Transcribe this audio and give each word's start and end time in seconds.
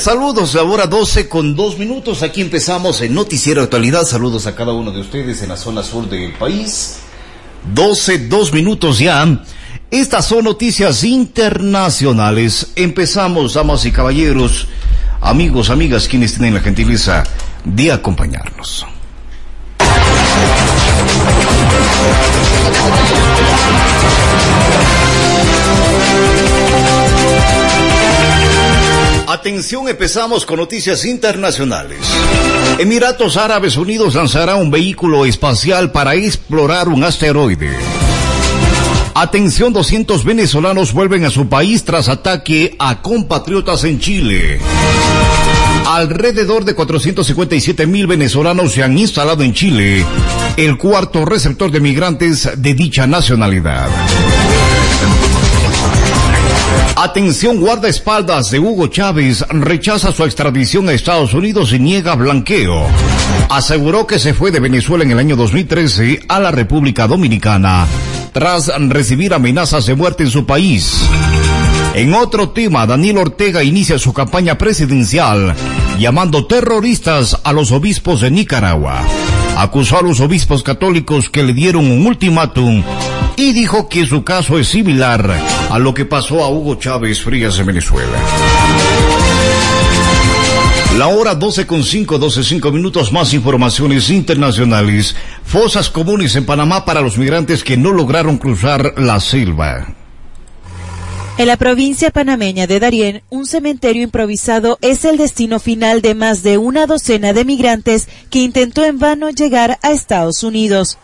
Saludos, 0.00 0.56
ahora 0.56 0.86
12 0.86 1.28
con 1.28 1.54
2 1.54 1.78
minutos. 1.78 2.22
Aquí 2.22 2.40
empezamos 2.40 3.02
en 3.02 3.12
Noticiero 3.12 3.60
Actualidad. 3.60 4.06
Saludos 4.06 4.46
a 4.46 4.54
cada 4.54 4.72
uno 4.72 4.92
de 4.92 5.02
ustedes 5.02 5.42
en 5.42 5.50
la 5.50 5.58
zona 5.58 5.82
sur 5.82 6.08
del 6.08 6.32
país. 6.32 7.00
12, 7.74 8.28
2 8.28 8.52
minutos 8.54 8.98
ya. 8.98 9.44
Estas 9.90 10.24
son 10.24 10.44
noticias 10.44 11.04
internacionales. 11.04 12.68
Empezamos, 12.76 13.52
damas 13.52 13.84
y 13.84 13.92
caballeros, 13.92 14.68
amigos, 15.20 15.68
amigas, 15.68 16.08
quienes 16.08 16.32
tienen 16.32 16.54
la 16.54 16.60
gentileza 16.60 17.22
de 17.64 17.92
acompañarnos. 17.92 18.86
Atención, 29.40 29.88
empezamos 29.88 30.44
con 30.44 30.58
noticias 30.58 31.06
internacionales. 31.06 31.98
Emiratos 32.78 33.38
Árabes 33.38 33.78
Unidos 33.78 34.14
lanzará 34.14 34.56
un 34.56 34.70
vehículo 34.70 35.24
espacial 35.24 35.92
para 35.92 36.14
explorar 36.14 36.90
un 36.90 37.04
asteroide. 37.04 37.74
Atención, 39.14 39.72
200 39.72 40.26
venezolanos 40.26 40.92
vuelven 40.92 41.24
a 41.24 41.30
su 41.30 41.48
país 41.48 41.84
tras 41.84 42.10
ataque 42.10 42.76
a 42.78 43.00
compatriotas 43.00 43.84
en 43.84 43.98
Chile. 43.98 44.60
Alrededor 45.86 46.66
de 46.66 46.74
457 46.74 47.86
mil 47.86 48.06
venezolanos 48.06 48.72
se 48.72 48.82
han 48.82 48.98
instalado 48.98 49.42
en 49.42 49.54
Chile, 49.54 50.04
el 50.58 50.76
cuarto 50.76 51.24
receptor 51.24 51.70
de 51.70 51.80
migrantes 51.80 52.50
de 52.58 52.74
dicha 52.74 53.06
nacionalidad. 53.06 53.88
Atención 56.96 57.60
guardaespaldas 57.60 58.50
de 58.50 58.58
Hugo 58.58 58.88
Chávez 58.88 59.44
rechaza 59.48 60.12
su 60.12 60.24
extradición 60.24 60.88
a 60.88 60.92
Estados 60.92 61.34
Unidos 61.34 61.72
y 61.72 61.78
niega 61.78 62.14
blanqueo. 62.14 62.86
Aseguró 63.48 64.06
que 64.06 64.18
se 64.18 64.34
fue 64.34 64.50
de 64.50 64.60
Venezuela 64.60 65.04
en 65.04 65.12
el 65.12 65.18
año 65.18 65.36
2013 65.36 66.20
a 66.28 66.40
la 66.40 66.50
República 66.50 67.06
Dominicana 67.06 67.86
tras 68.32 68.70
recibir 68.88 69.34
amenazas 69.34 69.86
de 69.86 69.94
muerte 69.94 70.24
en 70.24 70.30
su 70.30 70.46
país. 70.46 71.08
En 71.94 72.14
otro 72.14 72.50
tema, 72.50 72.86
Daniel 72.86 73.18
Ortega 73.18 73.64
inicia 73.64 73.98
su 73.98 74.12
campaña 74.12 74.56
presidencial 74.56 75.54
llamando 75.98 76.46
terroristas 76.46 77.38
a 77.44 77.52
los 77.52 77.72
obispos 77.72 78.20
de 78.20 78.30
Nicaragua. 78.30 79.02
Acusó 79.60 79.98
a 79.98 80.02
los 80.02 80.20
obispos 80.20 80.62
católicos 80.62 81.28
que 81.28 81.42
le 81.42 81.52
dieron 81.52 81.90
un 81.90 82.06
ultimátum 82.06 82.82
y 83.36 83.52
dijo 83.52 83.90
que 83.90 84.06
su 84.06 84.24
caso 84.24 84.58
es 84.58 84.68
similar 84.68 85.38
a 85.70 85.78
lo 85.78 85.92
que 85.92 86.06
pasó 86.06 86.42
a 86.42 86.48
Hugo 86.48 86.76
Chávez 86.76 87.20
Frías 87.20 87.58
de 87.58 87.64
Venezuela. 87.64 88.18
La 90.96 91.08
hora 91.08 91.34
12 91.34 91.66
con 91.66 91.84
5, 91.84 92.18
12 92.18 92.42
5 92.42 92.72
minutos 92.72 93.12
más 93.12 93.34
informaciones 93.34 94.08
internacionales. 94.08 95.14
Fosas 95.44 95.90
comunes 95.90 96.36
en 96.36 96.46
Panamá 96.46 96.86
para 96.86 97.02
los 97.02 97.18
migrantes 97.18 97.62
que 97.62 97.76
no 97.76 97.92
lograron 97.92 98.38
cruzar 98.38 98.94
la 98.96 99.20
selva. 99.20 99.88
En 101.38 101.46
la 101.46 101.56
provincia 101.56 102.10
panameña 102.10 102.66
de 102.66 102.80
Darién, 102.80 103.22
un 103.30 103.46
cementerio 103.46 104.02
improvisado 104.02 104.78
es 104.82 105.04
el 105.04 105.16
destino 105.16 105.58
final 105.58 106.02
de 106.02 106.14
más 106.14 106.42
de 106.42 106.58
una 106.58 106.86
docena 106.86 107.32
de 107.32 107.44
migrantes 107.44 108.08
que 108.28 108.40
intentó 108.40 108.84
en 108.84 108.98
vano 108.98 109.30
llegar 109.30 109.78
a 109.82 109.90
Estados 109.90 110.42
Unidos. 110.42 110.98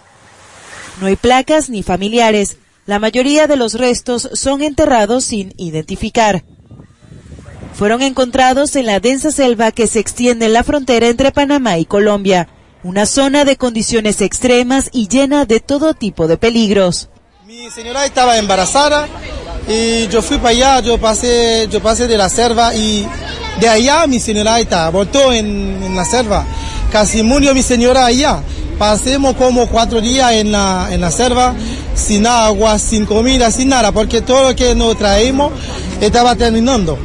No 1.00 1.06
hay 1.06 1.16
placas 1.16 1.70
ni 1.70 1.83
familiares. 1.83 2.58
La 2.84 2.98
mayoría 2.98 3.46
de 3.46 3.56
los 3.56 3.74
restos 3.74 4.28
son 4.34 4.62
enterrados 4.62 5.24
sin 5.24 5.55
identificar. 5.56 6.44
Fueron 7.74 8.02
encontrados 8.02 8.77
en 8.77 8.86
la 8.86 9.00
densa 9.00 9.30
selva 9.30 9.72
que 9.72 9.86
se 9.86 10.00
extiende 10.00 10.46
en 10.46 10.52
la 10.52 10.64
frontera 10.64 11.08
entre 11.08 11.33
Panamá 11.33 11.78
y 11.78 11.84
Colombia, 11.84 12.48
una 12.83 13.06
zona 13.06 13.44
de 13.44 13.56
condiciones 13.56 14.20
extremas 14.20 14.90
y 14.92 15.08
llena 15.08 15.46
de 15.46 15.61
todo 15.61 15.94
tipo 15.94 16.28
de 16.28 16.36
peligros. 16.36 17.08
Mi 17.46 17.70
señora 17.70 18.05
estaba 18.06 18.39
embarazada 18.39 19.08
y 19.68 20.06
yo 20.08 20.22
fui 20.22 20.38
para 20.38 20.50
allá, 20.50 20.80
yo 20.80 20.98
pasé, 20.98 21.66
yo 21.70 21.80
pasé 21.80 22.06
de 22.06 22.16
la 22.16 22.28
selva 22.28 22.74
y 22.74 23.06
de 23.60 23.68
allá 23.68 24.06
mi 24.06 24.20
señora 24.20 24.60
está, 24.60 24.88
voltó 24.90 25.32
en, 25.32 25.94
la 25.96 26.04
selva. 26.04 26.44
Casi 26.92 27.22
murió 27.22 27.54
mi 27.54 27.62
señora 27.62 28.06
allá. 28.06 28.40
Pasemos 28.78 29.34
como 29.36 29.66
cuatro 29.68 30.00
días 30.00 30.32
en 30.32 30.52
la, 30.52 30.88
en 30.90 31.00
la 31.00 31.10
selva, 31.10 31.54
sin 31.94 32.27
agua, 32.27 32.78
sin 32.78 33.06
comida, 33.06 33.50
sin 33.50 33.68
nada, 33.68 33.90
porque 33.90 34.20
todo 34.20 34.50
lo 34.50 34.56
que 34.56 34.74
nos 34.74 34.96
traímos 34.98 35.52
estaba 36.00 36.36
terminando. 36.36 36.98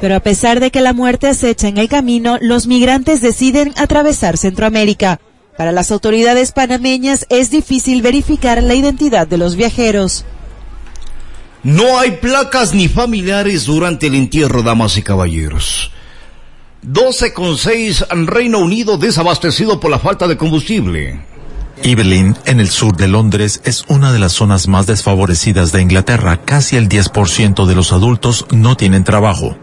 Pero 0.00 0.14
a 0.14 0.20
pesar 0.20 0.60
de 0.60 0.70
que 0.70 0.80
la 0.80 0.92
muerte 0.92 1.26
acecha 1.26 1.68
en 1.68 1.78
el 1.78 1.88
camino, 1.88 2.38
los 2.40 2.66
migrantes 2.66 3.20
deciden 3.20 3.72
atravesar 3.76 4.38
Centroamérica. 4.38 5.20
Para 5.56 5.72
las 5.72 5.90
autoridades 5.90 6.52
panameñas 6.52 7.26
es 7.30 7.50
difícil 7.50 8.02
verificar 8.02 8.62
la 8.62 8.74
identidad 8.74 9.26
de 9.26 9.38
los 9.38 9.56
viajeros. 9.56 10.24
No 11.62 11.98
hay 11.98 12.12
placas 12.12 12.74
ni 12.74 12.88
familiares 12.88 13.64
durante 13.64 14.06
el 14.06 14.14
entierro, 14.14 14.62
damas 14.62 14.96
y 14.96 15.02
caballeros. 15.02 15.90
12 16.82 17.32
con 17.32 17.58
6 17.58 18.06
Reino 18.26 18.58
Unido 18.58 18.96
desabastecido 18.96 19.80
por 19.80 19.90
la 19.90 19.98
falta 19.98 20.28
de 20.28 20.36
combustible. 20.36 21.20
Evelyn, 21.82 22.36
en 22.46 22.60
el 22.60 22.70
sur 22.70 22.96
de 22.96 23.08
Londres, 23.08 23.60
es 23.64 23.84
una 23.88 24.12
de 24.12 24.18
las 24.18 24.32
zonas 24.32 24.68
más 24.68 24.86
desfavorecidas 24.86 25.72
de 25.72 25.82
Inglaterra. 25.82 26.40
Casi 26.44 26.76
el 26.76 26.88
10% 26.88 27.66
de 27.66 27.74
los 27.74 27.92
adultos 27.92 28.46
no 28.50 28.76
tienen 28.76 29.04
trabajo. 29.04 29.56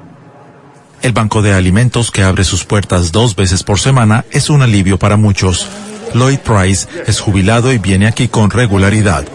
El 1.01 1.11
Banco 1.13 1.41
de 1.41 1.53
Alimentos, 1.53 2.11
que 2.11 2.23
abre 2.23 2.43
sus 2.43 2.65
puertas 2.65 3.11
dos 3.11 3.35
veces 3.35 3.63
por 3.63 3.79
semana, 3.79 4.25
es 4.31 4.49
un 4.49 4.61
alivio 4.61 4.99
para 4.99 5.17
muchos. 5.17 5.67
Lloyd 6.13 6.39
Price 6.39 6.87
es 7.07 7.19
jubilado 7.19 7.73
y 7.73 7.77
viene 7.77 8.07
aquí 8.07 8.27
con 8.27 8.51
regularidad. 8.51 9.25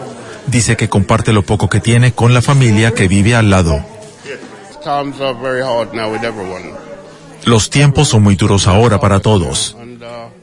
Dice 0.49 0.75
que 0.75 0.89
comparte 0.89 1.31
lo 1.31 1.43
poco 1.43 1.69
que 1.69 1.79
tiene 1.79 2.13
con 2.13 2.33
la 2.33 2.41
familia 2.41 2.91
que 2.91 3.07
vive 3.07 3.35
al 3.35 3.49
lado. 3.49 3.85
Los 7.45 7.69
tiempos 7.69 8.07
son 8.07 8.23
muy 8.23 8.35
duros 8.35 8.67
ahora 8.67 8.99
para 8.99 9.19
todos. 9.19 9.77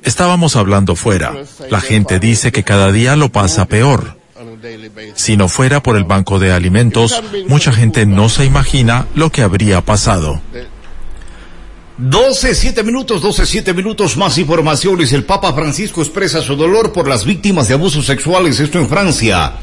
Estábamos 0.05 0.55
hablando 0.55 0.95
fuera. 0.95 1.34
La 1.71 1.81
gente 1.81 2.21
dice 2.21 2.53
que 2.53 2.62
cada 2.62 2.93
día 2.93 3.16
lo 3.16 3.31
pasa 3.31 3.66
peor. 3.66 4.16
Si 5.15 5.37
no 5.37 5.49
fuera 5.49 5.83
por 5.83 5.97
el 5.97 6.05
banco 6.05 6.39
de 6.39 6.53
alimentos, 6.53 7.21
mucha 7.49 7.72
gente 7.72 8.06
no 8.06 8.28
se 8.28 8.45
imagina 8.45 9.06
lo 9.15 9.31
que 9.31 9.43
habría 9.43 9.81
pasado. 9.81 10.41
12, 11.99 12.55
7 12.55 12.83
minutos, 12.84 13.22
12, 13.22 13.47
7 13.47 13.75
minutos, 13.75 14.16
más 14.16 14.39
informaciones. 14.39 15.12
El 15.12 15.25
Papa 15.25 15.53
Francisco 15.55 16.03
expresa 16.03 16.43
su 16.43 16.55
dolor 16.55 16.93
por 16.93 17.09
las 17.09 17.25
víctimas 17.25 17.69
de 17.69 17.75
abusos 17.75 18.06
sexuales, 18.06 18.61
esto 18.61 18.78
en 18.78 18.89
Francia. 18.89 19.55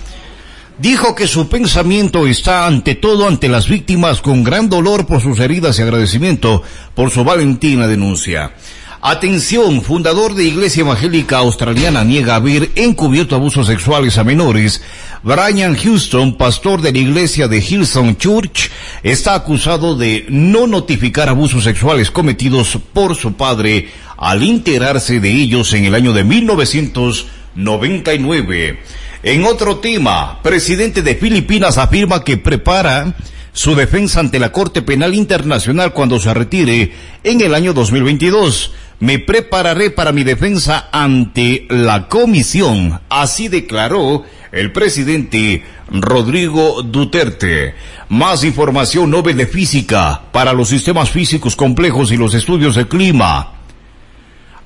Dijo 0.79 1.13
que 1.13 1.27
su 1.27 1.49
pensamiento 1.49 2.25
está 2.25 2.65
ante 2.65 2.95
todo 2.95 3.27
ante 3.27 3.47
las 3.47 3.69
víctimas 3.69 4.21
con 4.21 4.43
gran 4.43 4.69
dolor 4.69 5.05
por 5.05 5.21
sus 5.21 5.39
heridas 5.39 5.77
y 5.77 5.83
agradecimiento 5.83 6.63
por 6.95 7.11
su 7.11 7.23
valentina 7.23 7.87
denuncia. 7.87 8.53
Atención, 9.05 9.81
fundador 9.83 10.33
de 10.33 10.45
Iglesia 10.45 10.79
Evangélica 10.81 11.37
Australiana 11.37 12.03
niega 12.03 12.33
haber 12.35 12.71
encubierto 12.75 13.35
abusos 13.35 13.67
sexuales 13.67 14.17
a 14.17 14.23
menores. 14.23 14.81
Brian 15.21 15.75
Houston, 15.75 16.37
pastor 16.37 16.81
de 16.81 16.91
la 16.93 16.99
iglesia 16.99 17.47
de 17.47 17.59
Hillsong 17.59 18.17
Church, 18.17 18.71
está 19.03 19.35
acusado 19.35 19.95
de 19.95 20.25
no 20.29 20.65
notificar 20.67 21.29
abusos 21.29 21.65
sexuales 21.65 22.09
cometidos 22.09 22.79
por 22.93 23.15
su 23.15 23.33
padre 23.33 23.89
al 24.17 24.41
enterarse 24.41 25.19
de 25.19 25.29
ellos 25.29 25.71
en 25.73 25.85
el 25.85 25.93
año 25.93 26.13
de 26.13 26.23
1999. 26.23 28.79
En 29.25 29.45
otro 29.45 29.77
tema, 29.77 30.41
presidente 30.43 31.01
de 31.01 31.15
Filipinas 31.15 31.77
afirma 31.77 32.25
que 32.25 32.35
prepara 32.35 33.15
su 33.53 33.73
defensa 33.73 34.19
ante 34.19 34.37
la 34.37 34.51
Corte 34.51 34.81
Penal 34.81 35.15
Internacional 35.15 35.93
cuando 35.93 36.19
se 36.19 36.33
retire 36.33 36.91
en 37.23 37.39
el 37.39 37.55
año 37.55 37.71
2022. 37.73 38.73
Me 38.99 39.19
prepararé 39.19 39.91
para 39.91 40.11
mi 40.11 40.25
defensa 40.25 40.89
ante 40.91 41.65
la 41.69 42.09
comisión, 42.09 42.99
así 43.07 43.47
declaró 43.47 44.25
el 44.51 44.73
presidente 44.73 45.63
Rodrigo 45.89 46.83
Duterte. 46.83 47.75
Más 48.09 48.43
información 48.43 49.09
Nobel 49.09 49.37
de 49.37 49.47
Física 49.47 50.21
para 50.33 50.51
los 50.51 50.67
sistemas 50.67 51.11
físicos 51.11 51.55
complejos 51.55 52.11
y 52.11 52.17
los 52.17 52.33
estudios 52.33 52.75
del 52.75 52.89
clima. 52.89 53.62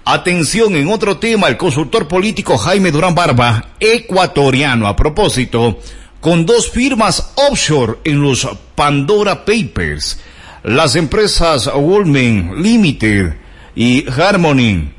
Atención, 0.10 0.74
en 0.78 0.88
otro 0.88 1.18
tema, 1.18 1.50
el 1.50 1.58
consultor 1.58 2.08
político 2.08 2.58
Jaime 2.58 2.92
Durán 2.92 3.14
Barba, 3.14 3.72
ecuatoriano 3.78 4.88
a 4.88 4.96
propósito, 4.96 5.82
con 6.22 6.46
dos 6.46 6.72
firmas 6.72 7.34
offshore 7.36 7.98
en 8.06 8.22
los 8.22 8.48
Pandora 8.74 9.44
Papers, 9.44 10.18
las 10.64 10.96
empresas 10.96 11.70
Woolman 11.76 12.64
Limited 12.64 13.34
y 13.76 14.10
Harmony, 14.10 14.94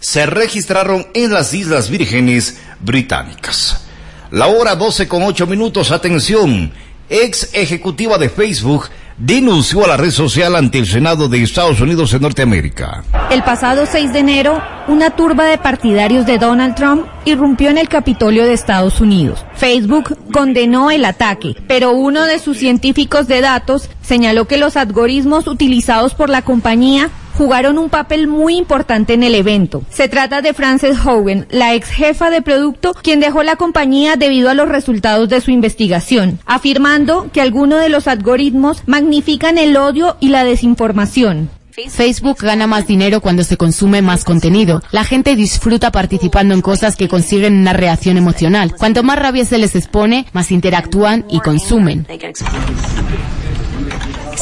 se 0.00 0.24
registraron 0.24 1.06
en 1.12 1.30
las 1.30 1.52
Islas 1.52 1.90
Vírgenes 1.90 2.62
Británicas. 2.80 3.86
La 4.30 4.46
hora 4.46 4.74
12 4.74 5.06
con 5.06 5.22
8 5.22 5.46
minutos, 5.46 5.90
atención, 5.90 6.72
ex 7.10 7.50
ejecutiva 7.52 8.16
de 8.16 8.30
Facebook 8.30 8.88
denunció 9.16 9.84
a 9.84 9.88
la 9.88 9.96
red 9.96 10.10
social 10.10 10.56
ante 10.56 10.78
el 10.78 10.86
Senado 10.86 11.28
de 11.28 11.42
Estados 11.42 11.80
Unidos 11.80 12.12
en 12.14 12.22
Norteamérica. 12.22 13.04
El 13.30 13.42
pasado 13.42 13.86
6 13.86 14.12
de 14.12 14.18
enero, 14.18 14.62
una 14.88 15.10
turba 15.10 15.44
de 15.44 15.58
partidarios 15.58 16.26
de 16.26 16.38
Donald 16.38 16.74
Trump 16.74 17.06
irrumpió 17.24 17.70
en 17.70 17.78
el 17.78 17.88
Capitolio 17.88 18.44
de 18.44 18.52
Estados 18.52 19.00
Unidos. 19.00 19.44
Facebook 19.54 20.16
condenó 20.32 20.90
el 20.90 21.04
ataque, 21.04 21.56
pero 21.68 21.92
uno 21.92 22.24
de 22.24 22.38
sus 22.38 22.58
científicos 22.58 23.28
de 23.28 23.40
datos 23.40 23.88
señaló 24.02 24.46
que 24.46 24.58
los 24.58 24.76
algoritmos 24.76 25.46
utilizados 25.46 26.14
por 26.14 26.28
la 26.28 26.42
compañía 26.42 27.10
jugaron 27.36 27.78
un 27.78 27.90
papel 27.90 28.26
muy 28.26 28.56
importante 28.56 29.14
en 29.14 29.22
el 29.22 29.34
evento. 29.34 29.82
Se 29.90 30.08
trata 30.08 30.42
de 30.42 30.54
Frances 30.54 30.98
Hogan, 31.04 31.46
la 31.50 31.74
ex 31.74 31.88
jefa 31.88 32.30
de 32.30 32.42
producto, 32.42 32.94
quien 33.02 33.20
dejó 33.20 33.42
la 33.42 33.56
compañía 33.56 34.16
debido 34.16 34.50
a 34.50 34.54
los 34.54 34.68
resultados 34.68 35.28
de 35.28 35.40
su 35.40 35.50
investigación, 35.50 36.38
afirmando 36.46 37.28
que 37.32 37.40
algunos 37.40 37.80
de 37.80 37.88
los 37.88 38.08
algoritmos 38.08 38.82
magnifican 38.86 39.58
el 39.58 39.76
odio 39.76 40.16
y 40.20 40.28
la 40.28 40.44
desinformación. 40.44 41.50
Facebook 41.90 42.38
gana 42.40 42.68
más 42.68 42.86
dinero 42.86 43.20
cuando 43.20 43.42
se 43.42 43.56
consume 43.56 44.00
más 44.00 44.24
contenido. 44.24 44.80
La 44.92 45.02
gente 45.02 45.34
disfruta 45.34 45.90
participando 45.90 46.54
en 46.54 46.60
cosas 46.60 46.94
que 46.94 47.08
consiguen 47.08 47.58
una 47.58 47.72
reacción 47.72 48.16
emocional. 48.16 48.74
Cuanto 48.76 49.02
más 49.02 49.18
rabia 49.18 49.44
se 49.44 49.58
les 49.58 49.74
expone, 49.74 50.26
más 50.32 50.52
interactúan 50.52 51.24
y 51.28 51.40
consumen. 51.40 52.06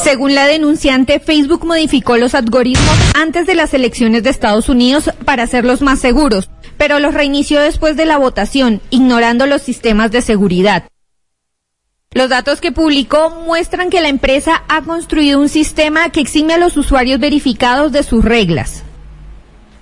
Según 0.03 0.35
la 0.35 0.45
denunciante, 0.47 1.21
Facebook 1.21 1.65
modificó 1.65 2.17
los 2.17 2.35
algoritmos 2.35 2.97
antes 3.15 3.47
de 3.47 3.55
las 3.55 3.73
elecciones 3.73 4.21
de 4.23 4.31
Estados 4.31 4.67
Unidos 4.67 5.09
para 5.23 5.43
hacerlos 5.43 5.81
más 5.81 5.99
seguros, 5.99 6.49
pero 6.77 6.99
los 6.99 7.13
reinició 7.13 7.61
después 7.61 7.95
de 7.95 8.05
la 8.05 8.17
votación, 8.17 8.81
ignorando 8.89 9.45
los 9.45 9.61
sistemas 9.61 10.11
de 10.11 10.21
seguridad. 10.21 10.83
Los 12.11 12.29
datos 12.29 12.59
que 12.59 12.73
publicó 12.73 13.29
muestran 13.29 13.89
que 13.89 14.01
la 14.01 14.09
empresa 14.09 14.63
ha 14.67 14.81
construido 14.81 15.39
un 15.39 15.47
sistema 15.47 16.09
que 16.09 16.19
exime 16.19 16.53
a 16.53 16.57
los 16.57 16.75
usuarios 16.75 17.21
verificados 17.21 17.93
de 17.93 18.03
sus 18.03 18.25
reglas. 18.25 18.83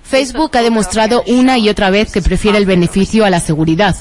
Facebook 0.04 0.56
ha 0.56 0.62
demostrado 0.62 1.24
una 1.26 1.58
y 1.58 1.68
otra 1.68 1.90
vez 1.90 2.12
que 2.12 2.22
prefiere 2.22 2.58
el 2.58 2.66
beneficio 2.66 3.24
a 3.24 3.30
la 3.30 3.40
seguridad. 3.40 3.96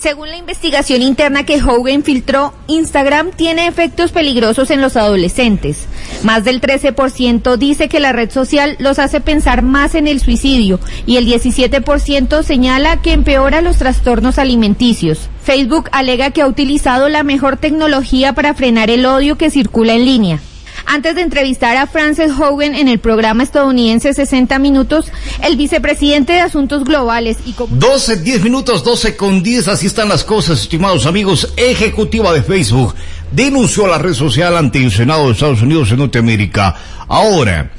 Según 0.00 0.30
la 0.30 0.38
investigación 0.38 1.02
interna 1.02 1.44
que 1.44 1.62
Hogan 1.62 2.02
filtró, 2.04 2.54
Instagram 2.68 3.32
tiene 3.32 3.66
efectos 3.66 4.12
peligrosos 4.12 4.70
en 4.70 4.80
los 4.80 4.96
adolescentes. 4.96 5.86
Más 6.22 6.42
del 6.42 6.62
13% 6.62 7.58
dice 7.58 7.90
que 7.90 8.00
la 8.00 8.12
red 8.12 8.30
social 8.30 8.76
los 8.78 8.98
hace 8.98 9.20
pensar 9.20 9.60
más 9.60 9.94
en 9.94 10.08
el 10.08 10.20
suicidio 10.20 10.80
y 11.04 11.18
el 11.18 11.26
17% 11.26 12.42
señala 12.42 13.02
que 13.02 13.12
empeora 13.12 13.60
los 13.60 13.76
trastornos 13.76 14.38
alimenticios. 14.38 15.28
Facebook 15.42 15.90
alega 15.92 16.30
que 16.30 16.40
ha 16.40 16.46
utilizado 16.46 17.10
la 17.10 17.22
mejor 17.22 17.58
tecnología 17.58 18.32
para 18.32 18.54
frenar 18.54 18.88
el 18.88 19.04
odio 19.04 19.36
que 19.36 19.50
circula 19.50 19.92
en 19.92 20.06
línea. 20.06 20.40
Antes 20.86 21.14
de 21.14 21.22
entrevistar 21.22 21.76
a 21.76 21.86
Frances 21.86 22.32
Hogan 22.32 22.74
en 22.74 22.88
el 22.88 22.98
programa 22.98 23.42
estadounidense 23.42 24.12
60 24.12 24.58
Minutos, 24.58 25.06
el 25.42 25.56
vicepresidente 25.56 26.32
de 26.32 26.40
Asuntos 26.40 26.84
Globales 26.84 27.38
y 27.46 27.54
12, 27.56 28.16
10 28.18 28.42
minutos, 28.42 28.84
12 28.84 29.16
con 29.16 29.42
10, 29.42 29.68
así 29.68 29.86
están 29.86 30.08
las 30.08 30.24
cosas, 30.24 30.60
estimados 30.60 31.06
amigos. 31.06 31.52
Ejecutiva 31.56 32.32
de 32.32 32.42
Facebook 32.42 32.94
denunció 33.30 33.84
a 33.86 33.90
la 33.90 33.98
red 33.98 34.14
social 34.14 34.56
ante 34.56 34.82
el 34.82 34.90
Senado 34.90 35.26
de 35.26 35.32
Estados 35.32 35.62
Unidos 35.62 35.90
en 35.90 35.98
Norteamérica. 35.98 36.74
Ahora, 37.08 37.70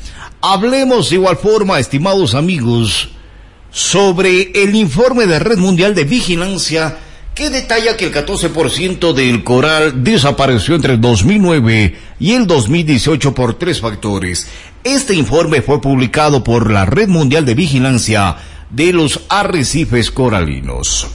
hablemos 0.42 1.10
de 1.10 1.16
igual 1.16 1.38
forma, 1.38 1.80
estimados 1.80 2.36
amigos, 2.36 3.10
sobre 3.72 4.52
el 4.54 4.76
informe 4.76 5.28
de 5.28 5.40
Red 5.40 5.58
Mundial 5.58 5.96
de 5.96 6.04
Vigilancia 6.04 6.98
que 7.34 7.50
detalla 7.50 7.96
que 7.96 8.06
el 8.06 8.14
14% 8.14 9.14
del 9.14 9.44
coral 9.44 10.04
desapareció 10.04 10.76
entre 10.76 10.94
el 10.94 11.02
2009 11.02 11.96
y 12.20 12.34
el 12.34 12.46
2018 12.46 13.34
por 13.34 13.58
tres 13.58 13.80
factores. 13.80 14.48
Este 14.84 15.14
informe 15.14 15.62
fue 15.62 15.80
publicado 15.80 16.44
por 16.44 16.70
la 16.72 16.86
Red 16.86 17.08
Mundial 17.08 17.46
de 17.46 17.56
Vigilancia 17.56 18.36
de 18.70 18.94
los 18.94 19.22
Arrecifes 19.30 20.12
Coralinos. 20.12 21.08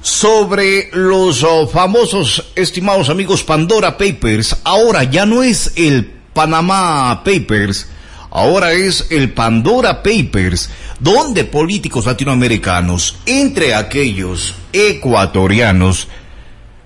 Sobre 0.00 0.88
los 0.92 1.42
oh, 1.42 1.66
famosos, 1.66 2.52
estimados 2.54 3.10
amigos, 3.10 3.42
Pandora 3.42 3.98
Papers, 3.98 4.56
ahora 4.62 5.02
ya 5.02 5.26
no 5.26 5.42
es 5.42 5.72
el 5.74 6.12
Panama 6.32 7.24
Papers, 7.24 7.88
ahora 8.30 8.72
es 8.72 9.06
el 9.10 9.32
Pandora 9.32 10.04
Papers, 10.04 10.70
donde 11.00 11.44
políticos 11.44 12.06
latinoamericanos, 12.06 13.18
entre 13.26 13.74
aquellos 13.74 14.54
ecuatorianos, 14.72 16.08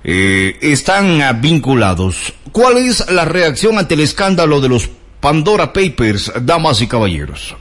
eh, 0.03 0.59
están 0.63 1.41
vinculados. 1.41 2.33
¿Cuál 2.53 2.79
es 2.79 3.11
la 3.11 3.25
reacción 3.25 3.79
ante 3.79 3.95
el 3.95 4.01
escándalo 4.01 4.61
de 4.61 4.69
los 4.69 4.91
Pandora 5.21 5.73
Papers, 5.73 6.33
damas 6.43 6.81
y 6.81 6.87
caballeros? 6.87 7.55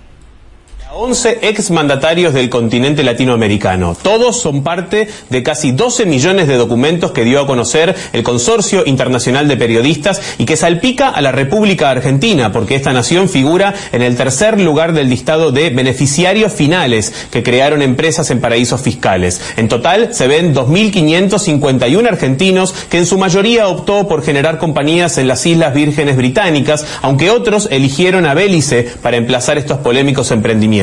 11 0.92 1.42
exmandatarios 1.44 2.34
del 2.34 2.50
continente 2.50 3.04
latinoamericano. 3.04 3.96
Todos 4.02 4.42
son 4.42 4.64
parte 4.64 5.08
de 5.30 5.44
casi 5.44 5.72
12 5.72 6.08
millones 6.08 6.48
de 6.48 6.58
documentos 6.58 7.12
que 7.12 7.24
dio 7.24 7.40
a 7.40 7.46
conocer 7.46 7.96
el 8.12 8.24
Consorcio 8.24 8.82
Internacional 8.88 9.48
de 9.48 9.56
Periodistas 9.56 10.20
y 10.40 10.46
que 10.46 10.58
salpica 10.58 11.10
a 11.10 11.22
la 11.22 11.32
República 11.32 11.92
Argentina, 11.92 12.52
porque 12.52 12.74
esta 12.74 12.92
nación 12.92 13.30
figura 13.30 13.76
en 13.92 14.02
el 14.02 14.16
tercer 14.16 14.60
lugar 14.60 14.94
del 14.94 15.10
listado 15.10 15.52
de 15.52 15.70
beneficiarios 15.70 16.54
finales 16.54 17.14
que 17.30 17.44
crearon 17.44 17.84
empresas 17.84 18.32
en 18.32 18.42
paraísos 18.42 18.82
fiscales. 18.82 19.42
En 19.58 19.68
total 19.68 20.16
se 20.16 20.28
ven 20.28 20.56
2.551 20.56 22.08
argentinos 22.08 22.74
que 22.90 22.98
en 22.98 23.06
su 23.06 23.20
mayoría 23.20 23.68
optó 23.68 24.08
por 24.08 24.24
generar 24.24 24.58
compañías 24.58 25.20
en 25.20 25.28
las 25.28 25.46
Islas 25.46 25.76
Vírgenes 25.76 26.18
Británicas, 26.18 26.84
aunque 27.04 27.30
otros 27.30 27.68
eligieron 27.70 28.26
a 28.26 28.34
Bélice 28.34 28.90
para 29.04 29.18
emplazar 29.18 29.60
estos 29.60 29.78
polémicos 29.78 30.32
emprendimientos. 30.32 30.79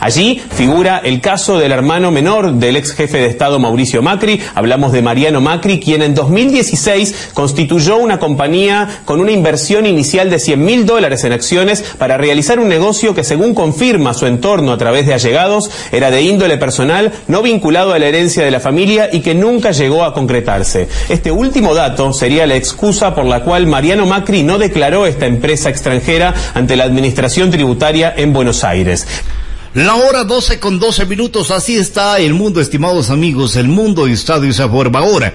Allí 0.00 0.42
figura 0.50 1.00
el 1.02 1.20
caso 1.20 1.58
del 1.58 1.72
hermano 1.72 2.10
menor 2.10 2.54
del 2.54 2.76
ex 2.76 2.92
jefe 2.92 3.18
de 3.18 3.26
Estado 3.26 3.58
Mauricio 3.58 4.02
Macri. 4.02 4.40
Hablamos 4.54 4.92
de 4.92 5.02
Mariano 5.02 5.40
Macri, 5.40 5.80
quien 5.80 6.02
en 6.02 6.14
2016 6.14 7.30
constituyó 7.34 7.96
una 7.96 8.18
compañía 8.18 9.00
con 9.04 9.20
una 9.20 9.32
inversión 9.32 9.86
inicial 9.86 10.30
de 10.30 10.38
100 10.38 10.64
mil 10.64 10.86
dólares 10.86 11.24
en 11.24 11.32
acciones 11.32 11.82
para 11.96 12.18
realizar 12.18 12.58
un 12.58 12.68
negocio 12.68 13.14
que 13.14 13.24
según 13.24 13.54
confirma 13.54 14.14
su 14.14 14.26
entorno 14.26 14.72
a 14.72 14.78
través 14.78 15.06
de 15.06 15.14
allegados 15.14 15.70
era 15.92 16.10
de 16.10 16.22
índole 16.22 16.58
personal, 16.58 17.12
no 17.26 17.42
vinculado 17.42 17.92
a 17.92 17.98
la 17.98 18.06
herencia 18.06 18.44
de 18.44 18.50
la 18.50 18.60
familia 18.60 19.08
y 19.12 19.20
que 19.20 19.34
nunca 19.34 19.70
llegó 19.70 20.04
a 20.04 20.12
concretarse. 20.12 20.88
Este 21.08 21.30
último 21.30 21.74
dato 21.74 22.12
sería 22.12 22.46
la 22.46 22.56
excusa 22.56 23.14
por 23.14 23.24
la 23.24 23.42
cual 23.44 23.66
Mariano 23.66 24.06
Macri 24.06 24.42
no 24.42 24.58
declaró 24.58 25.06
esta 25.06 25.26
empresa 25.26 25.70
extranjera 25.70 26.34
ante 26.54 26.76
la 26.76 26.84
Administración 26.84 27.50
Tributaria 27.50 28.12
en 28.16 28.32
Buenos 28.32 28.64
Aires. 28.64 29.06
La 29.74 29.96
hora 29.96 30.24
12 30.24 30.58
con 30.58 30.78
12 30.78 31.06
minutos, 31.06 31.50
así 31.50 31.76
está 31.76 32.18
el 32.18 32.32
mundo, 32.32 32.60
estimados 32.60 33.10
amigos, 33.10 33.54
el 33.56 33.68
mundo 33.68 34.06
está 34.06 34.40
de 34.40 34.48
esa 34.48 34.68
forma. 34.68 35.00
Ahora, 35.00 35.34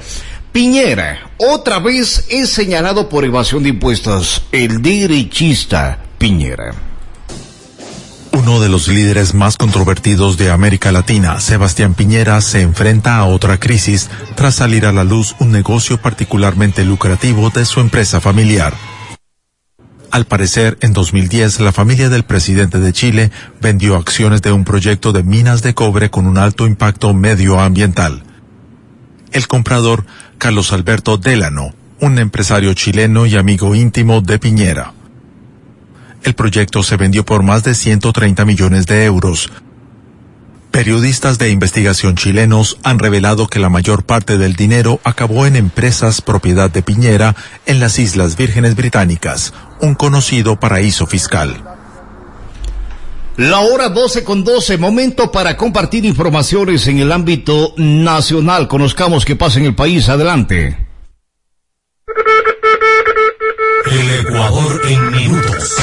Piñera, 0.51 1.31
otra 1.37 1.79
vez 1.79 2.25
es 2.29 2.49
señalado 2.51 3.09
por 3.09 3.25
evasión 3.25 3.63
de 3.63 3.69
impuestos, 3.69 4.43
el 4.51 4.81
derechista 4.81 5.99
Piñera. 6.17 6.73
Uno 8.31 8.59
de 8.59 8.69
los 8.69 8.87
líderes 8.87 9.35
más 9.35 9.57
controvertidos 9.57 10.37
de 10.37 10.49
América 10.49 10.91
Latina, 10.91 11.39
Sebastián 11.39 11.93
Piñera, 11.93 12.41
se 12.41 12.61
enfrenta 12.61 13.17
a 13.17 13.25
otra 13.25 13.59
crisis 13.59 14.09
tras 14.35 14.55
salir 14.55 14.87
a 14.87 14.91
la 14.91 15.03
luz 15.03 15.35
un 15.39 15.51
negocio 15.51 16.01
particularmente 16.01 16.83
lucrativo 16.83 17.51
de 17.51 17.65
su 17.65 17.79
empresa 17.79 18.19
familiar. 18.19 18.73
Al 20.13 20.25
parecer, 20.25 20.77
en 20.81 20.93
2010, 20.93 21.59
la 21.61 21.71
familia 21.71 22.07
del 22.07 22.23
presidente 22.23 22.79
de 22.79 22.93
Chile 22.93 23.31
vendió 23.59 23.95
acciones 23.95 24.43
de 24.43 24.51
un 24.51 24.63
proyecto 24.63 25.11
de 25.11 25.23
minas 25.23 25.63
de 25.63 25.73
cobre 25.73 26.11
con 26.11 26.27
un 26.27 26.37
alto 26.37 26.67
impacto 26.67 27.15
medioambiental. 27.15 28.21
El 29.31 29.47
comprador, 29.47 30.05
Carlos 30.37 30.71
Alberto 30.71 31.17
Delano, 31.17 31.73
un 31.99 32.19
empresario 32.19 32.75
chileno 32.75 33.25
y 33.25 33.37
amigo 33.37 33.73
íntimo 33.73 34.21
de 34.21 34.37
Piñera. 34.37 34.93
El 36.21 36.35
proyecto 36.35 36.83
se 36.83 36.95
vendió 36.95 37.25
por 37.25 37.41
más 37.41 37.63
de 37.63 37.73
130 37.73 38.45
millones 38.45 38.85
de 38.85 39.05
euros, 39.05 39.49
Periodistas 40.73 41.37
de 41.37 41.51
investigación 41.51 42.15
chilenos 42.15 42.79
han 42.81 42.97
revelado 42.97 43.45
que 43.45 43.59
la 43.59 43.69
mayor 43.69 44.05
parte 44.05 44.39
del 44.39 44.55
dinero 44.55 44.99
acabó 45.03 45.45
en 45.45 45.55
empresas 45.55 46.19
propiedad 46.21 46.71
de 46.71 46.81
Piñera 46.81 47.35
en 47.67 47.79
las 47.79 47.99
Islas 47.99 48.35
Vírgenes 48.37 48.75
Británicas, 48.75 49.53
un 49.83 49.95
conocido 49.95 50.59
paraíso 50.59 51.05
fiscal. 51.05 51.61
La 53.35 53.59
hora 53.59 53.89
12 53.89 54.23
con 54.23 54.43
12, 54.43 54.77
momento 54.77 55.31
para 55.31 55.57
compartir 55.57 56.05
informaciones 56.05 56.87
en 56.87 56.99
el 56.99 57.11
ámbito 57.11 57.73
nacional. 57.77 58.67
Conozcamos 58.67 59.25
qué 59.25 59.35
pasa 59.35 59.59
en 59.59 59.65
el 59.65 59.75
país. 59.75 60.07
Adelante. 60.07 60.87
El 63.91 64.09
Ecuador 64.21 64.81
en 64.87 65.11
minutos. 65.11 65.75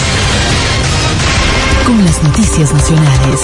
Con 1.84 2.04
las 2.04 2.22
noticias 2.22 2.72
nacionales. 2.72 3.40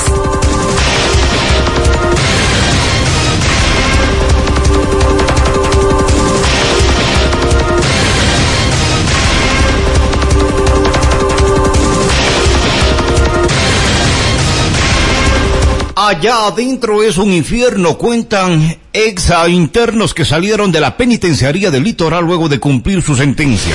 Allá 16.07 16.47
adentro 16.47 17.03
es 17.03 17.19
un 17.19 17.33
infierno, 17.33 17.99
cuentan 17.99 18.79
ex 18.93 19.33
internos 19.49 20.15
que 20.15 20.25
salieron 20.25 20.71
de 20.71 20.79
la 20.79 20.97
penitenciaría 20.97 21.73
del 21.73 21.83
litoral 21.83 22.25
luego 22.25 22.49
de 22.49 22.61
cumplir 22.61 23.03
su 23.03 23.17
sentencia. 23.17 23.75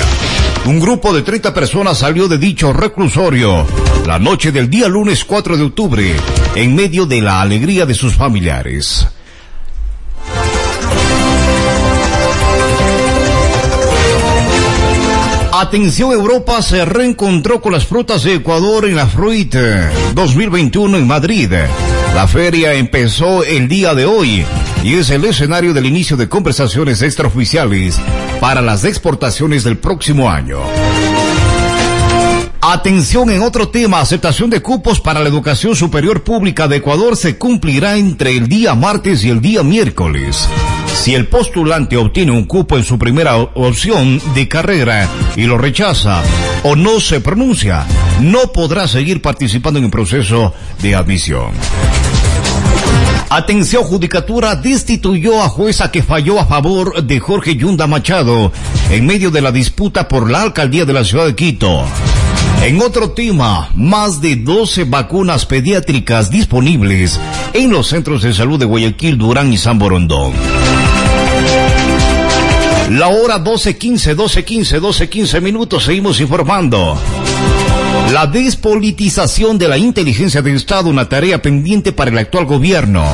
Un 0.64 0.80
grupo 0.80 1.12
de 1.12 1.20
30 1.20 1.52
personas 1.52 1.98
salió 1.98 2.28
de 2.28 2.38
dicho 2.38 2.72
reclusorio 2.72 3.66
la 4.06 4.18
noche 4.18 4.50
del 4.50 4.70
día 4.70 4.88
lunes 4.88 5.26
4 5.26 5.58
de 5.58 5.62
octubre, 5.62 6.16
en 6.54 6.74
medio 6.74 7.04
de 7.04 7.20
la 7.20 7.42
alegría 7.42 7.84
de 7.84 7.92
sus 7.92 8.14
familiares. 8.14 9.06
Atención 15.52 16.12
Europa 16.12 16.62
se 16.62 16.86
reencontró 16.86 17.60
con 17.60 17.72
las 17.72 17.84
frutas 17.84 18.22
de 18.22 18.36
Ecuador 18.36 18.86
en 18.86 18.96
la 18.96 19.06
Fruit 19.06 19.54
2021 20.14 20.96
en 20.96 21.06
Madrid. 21.06 21.52
La 22.14 22.28
feria 22.28 22.74
empezó 22.74 23.42
el 23.42 23.68
día 23.68 23.94
de 23.94 24.04
hoy 24.04 24.44
y 24.84 24.94
es 24.94 25.10
el 25.10 25.24
escenario 25.24 25.72
del 25.72 25.86
inicio 25.86 26.16
de 26.16 26.28
conversaciones 26.28 27.00
extraoficiales 27.00 27.98
para 28.38 28.60
las 28.60 28.84
exportaciones 28.84 29.64
del 29.64 29.78
próximo 29.78 30.30
año. 30.30 30.58
Atención 32.60 33.30
en 33.30 33.42
otro 33.42 33.68
tema, 33.70 34.00
aceptación 34.00 34.50
de 34.50 34.60
cupos 34.60 35.00
para 35.00 35.20
la 35.20 35.28
educación 35.28 35.74
superior 35.74 36.22
pública 36.22 36.68
de 36.68 36.76
Ecuador 36.76 37.16
se 37.16 37.36
cumplirá 37.36 37.96
entre 37.96 38.36
el 38.36 38.46
día 38.46 38.74
martes 38.74 39.24
y 39.24 39.30
el 39.30 39.40
día 39.40 39.62
miércoles. 39.62 40.48
Si 40.94 41.14
el 41.14 41.26
postulante 41.26 41.96
obtiene 41.96 42.30
un 42.30 42.44
cupo 42.44 42.76
en 42.76 42.84
su 42.84 42.98
primera 42.98 43.36
opción 43.36 44.20
de 44.34 44.46
carrera 44.46 45.08
y 45.34 45.44
lo 45.44 45.58
rechaza 45.58 46.22
o 46.62 46.76
no 46.76 47.00
se 47.00 47.20
pronuncia, 47.20 47.84
no 48.20 48.52
podrá 48.52 48.86
seguir 48.86 49.20
participando 49.20 49.80
en 49.80 49.86
el 49.86 49.90
proceso 49.90 50.54
de 50.80 50.94
admisión. 50.94 51.50
Atención, 53.34 53.82
Judicatura 53.84 54.56
destituyó 54.56 55.42
a 55.42 55.48
jueza 55.48 55.90
que 55.90 56.02
falló 56.02 56.38
a 56.38 56.44
favor 56.44 57.02
de 57.02 57.18
Jorge 57.18 57.56
Yunda 57.56 57.86
Machado 57.86 58.52
en 58.90 59.06
medio 59.06 59.30
de 59.30 59.40
la 59.40 59.50
disputa 59.50 60.06
por 60.06 60.30
la 60.30 60.42
alcaldía 60.42 60.84
de 60.84 60.92
la 60.92 61.02
ciudad 61.02 61.24
de 61.24 61.34
Quito. 61.34 61.82
En 62.62 62.82
otro 62.82 63.12
tema, 63.12 63.70
más 63.74 64.20
de 64.20 64.36
12 64.36 64.84
vacunas 64.84 65.46
pediátricas 65.46 66.30
disponibles 66.30 67.18
en 67.54 67.70
los 67.70 67.86
centros 67.86 68.20
de 68.20 68.34
salud 68.34 68.58
de 68.58 68.66
Guayaquil, 68.66 69.16
Durán 69.16 69.50
y 69.50 69.56
San 69.56 69.78
Borondón. 69.78 70.34
La 72.90 73.08
hora 73.08 73.42
12.15, 73.42 74.14
12.15, 74.14 74.78
12.15 74.78 75.40
minutos, 75.40 75.84
seguimos 75.84 76.20
informando. 76.20 76.98
La 78.10 78.26
despolitización 78.26 79.58
de 79.58 79.68
la 79.68 79.78
inteligencia 79.78 80.42
de 80.42 80.54
Estado, 80.54 80.90
una 80.90 81.08
tarea 81.08 81.40
pendiente 81.40 81.92
para 81.92 82.10
el 82.10 82.18
actual 82.18 82.44
gobierno. 82.44 83.04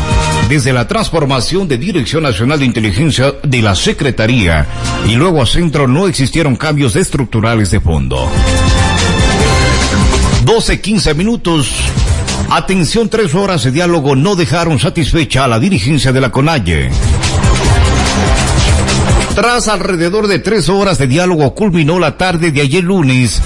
Desde 0.49 0.73
la 0.73 0.89
transformación 0.89 1.69
de 1.69 1.79
Dirección 1.79 2.23
Nacional 2.23 2.59
de 2.59 2.65
Inteligencia 2.65 3.35
de 3.43 3.63
la 3.63 3.75
Secretaría 3.75 4.67
y 5.07 5.15
luego 5.15 5.43
a 5.43 5.47
Centro 5.47 5.87
no 5.87 6.09
existieron 6.09 6.57
cambios 6.57 6.97
estructurales 6.97 7.71
de 7.71 7.81
fondo. 7.81 8.29
12, 10.45 10.81
15 10.81 11.15
minutos. 11.15 11.69
Atención, 12.51 13.09
tres 13.09 13.35
horas 13.35 13.65
de 13.65 13.71
diálogo 13.71 14.17
no 14.17 14.35
dejaron 14.35 14.79
satisfecha 14.79 15.45
a 15.45 15.49
la 15.49 15.61
dirigencia 15.61 16.13
de 16.13 16.21
la 16.21 16.33
CONAIE. 16.33 16.91
Tras 19.35 19.69
alrededor 19.69 20.27
de 20.27 20.41
tres 20.41 20.69
horas 20.69 20.99
de 20.99 21.07
diálogo 21.07 21.55
culminó 21.55 21.99
la 21.99 22.17
tarde 22.17 22.51
de 22.51 22.63
ayer 22.63 22.83
lunes 22.83 23.41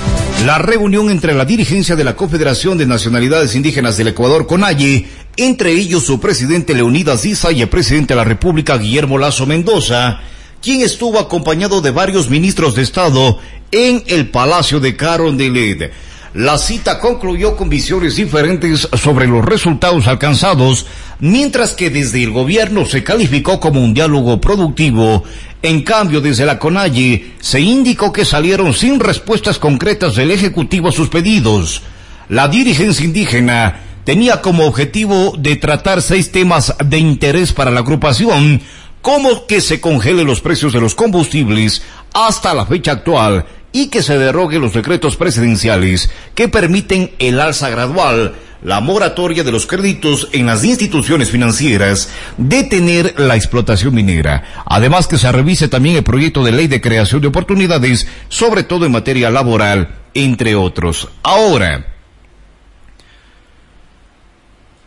la 0.45 0.59
reunión 0.59 1.11
entre 1.11 1.35
la 1.35 1.45
dirigencia 1.45 1.95
de 1.95 2.03
la 2.03 2.17
Confederación 2.17 2.77
de 2.77 2.87
Nacionalidades 2.87 3.55
Indígenas 3.55 3.97
del 3.97 4.09
Ecuador, 4.09 4.47
CONAIE, 4.47 5.07
entre 5.37 5.73
ellos 5.73 6.05
su 6.05 6.19
presidente 6.19 6.75
Leonidas 6.75 7.25
Issa 7.25 7.53
y 7.53 7.63
el 7.63 7.69
presidente 7.69 8.15
de 8.15 8.19
la 8.19 8.25
República, 8.25 8.77
Guillermo 8.77 9.19
Lazo 9.19 9.47
Mendoza, 9.47 10.21
quien 10.61 10.81
estuvo 10.81 11.19
acompañado 11.19 11.81
de 11.81 11.93
varios 11.93 12.29
ministros 12.29 12.75
de 12.75 12.83
Estado 12.83 13.39
en 13.71 14.03
el 14.09 14.31
Palacio 14.31 14.81
de 14.81 14.97
Carondelet. 14.97 15.93
La 16.35 16.57
cita 16.57 16.99
concluyó 16.99 17.57
con 17.57 17.69
visiones 17.69 18.17
diferentes 18.17 18.89
sobre 18.95 19.27
los 19.27 19.45
resultados 19.45 20.07
alcanzados, 20.07 20.87
mientras 21.21 21.73
que 21.73 21.91
desde 21.91 22.23
el 22.23 22.31
gobierno 22.31 22.87
se 22.87 23.05
calificó 23.05 23.61
como 23.61 23.83
un 23.83 23.95
diálogo 23.95 24.41
productivo. 24.41 25.25
En 25.63 25.83
cambio, 25.83 26.21
desde 26.21 26.47
la 26.47 26.59
CONAGI 26.59 27.35
se 27.41 27.61
indicó 27.61 28.13
que 28.13 28.25
salieron 28.25 28.75
sin 28.75 28.99
respuestas 29.01 29.59
concretas 29.59 30.17
del 30.17 30.31
Ejecutivo 30.31 30.89
a 30.89 30.93
sus 30.93 31.09
pedidos. 31.09 31.83
La 32.29 32.49
dirigencia 32.49 33.05
indígena 33.05 33.81
tenía 34.05 34.41
como 34.41 34.67
objetivo 34.67 35.35
de 35.39 35.57
tratar 35.57 36.03
seis 36.03 36.33
temas 36.33 36.75
de 36.85 36.99
interés 36.99 37.53
para 37.53 37.71
la 37.71 37.81
agrupación, 37.81 38.61
como 39.01 39.47
que 39.47 39.61
se 39.61 39.81
congelen 39.81 40.27
los 40.27 40.41
precios 40.41 40.73
de 40.73 40.81
los 40.81 40.95
combustibles 40.95 41.83
hasta 42.15 42.55
la 42.55 42.67
fecha 42.67 42.93
actual 42.93 43.45
y 43.73 43.89
que 43.89 44.03
se 44.03 44.19
derrogue 44.19 44.59
los 44.59 44.75
decretos 44.75 45.17
presidenciales 45.17 46.11
que 46.35 46.49
permiten 46.49 47.13
el 47.19 47.41
alza 47.41 47.71
gradual, 47.71 48.35
la 48.63 48.81
moratoria 48.81 49.43
de 49.43 49.51
los 49.51 49.67
créditos 49.67 50.29
en 50.33 50.47
las 50.47 50.63
instituciones 50.63 51.31
financieras, 51.31 52.11
detener 52.37 53.19
la 53.19 53.37
explotación 53.37 53.95
minera. 53.95 54.45
Además 54.67 55.09
que 55.09 55.19
se 55.19 55.33
revise 55.33 55.69
también 55.69 55.97
el 55.97 56.05
proyecto 56.05 56.45
de 56.45 56.53
ley 56.53 56.69
de 56.69 56.81
creación 56.81 57.21
de 57.21 57.29
oportunidades, 57.29 58.07
sobre 58.29 58.63
todo 58.63 58.87
en 58.87 58.93
materia 58.93 59.31
laboral, 59.31 59.97
entre 60.15 60.55
otros. 60.55 61.09
Ahora, 61.23 61.89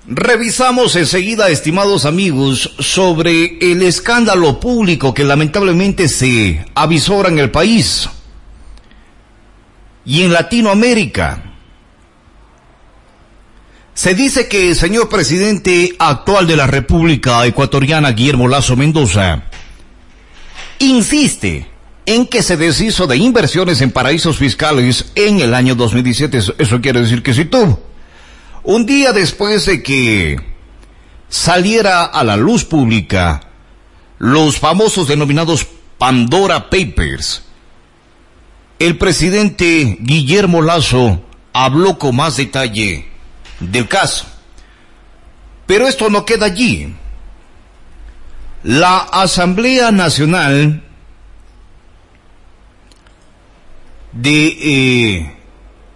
Revisamos 0.07 0.95
enseguida, 0.95 1.49
estimados 1.49 2.05
amigos, 2.05 2.75
sobre 2.77 3.57
el 3.59 3.81
escándalo 3.81 4.59
público 4.59 5.15
que 5.15 5.23
lamentablemente 5.23 6.07
se 6.09 6.63
avisora 6.75 7.29
en 7.29 7.39
el 7.39 7.49
país 7.49 8.07
y 10.05 10.21
en 10.23 10.33
Latinoamérica. 10.33 11.43
Se 13.93 14.13
dice 14.13 14.47
que 14.47 14.69
el 14.69 14.75
señor 14.75 15.07
presidente 15.07 15.95
actual 15.97 16.47
de 16.47 16.57
la 16.57 16.67
República 16.67 17.45
Ecuatoriana, 17.45 18.11
Guillermo 18.11 18.47
Lazo 18.47 18.75
Mendoza, 18.75 19.43
insiste 20.79 21.69
en 22.05 22.27
que 22.27 22.43
se 22.43 22.57
deshizo 22.57 23.07
de 23.07 23.17
inversiones 23.17 23.81
en 23.81 23.91
paraísos 23.91 24.37
fiscales 24.37 25.11
en 25.15 25.39
el 25.39 25.53
año 25.53 25.75
2017. 25.75 26.37
Eso, 26.57 26.81
quiere 26.81 27.01
decir 27.01 27.23
que 27.23 27.33
sí 27.33 27.45
tuvo. 27.45 27.81
Un 28.63 28.85
día 28.85 29.11
después 29.13 29.65
de 29.65 29.81
que 29.81 30.35
saliera 31.29 32.03
a 32.03 32.23
la 32.23 32.35
luz 32.35 32.65
pública 32.65 33.41
los 34.19 34.59
famosos 34.59 35.07
denominados 35.07 35.67
Pandora 35.97 36.69
Papers, 36.69 37.44
el 38.79 38.97
presidente 38.97 39.97
Guillermo 40.01 40.61
Lazo 40.61 41.21
habló 41.53 41.97
con 41.97 42.15
más 42.15 42.37
detalle 42.37 43.07
del 43.59 43.87
caso. 43.87 44.25
Pero 45.65 45.87
esto 45.87 46.09
no 46.09 46.25
queda 46.25 46.47
allí. 46.47 46.93
La 48.63 48.97
Asamblea 48.97 49.91
Nacional 49.91 50.83
de 54.11 54.47
eh, 54.47 55.35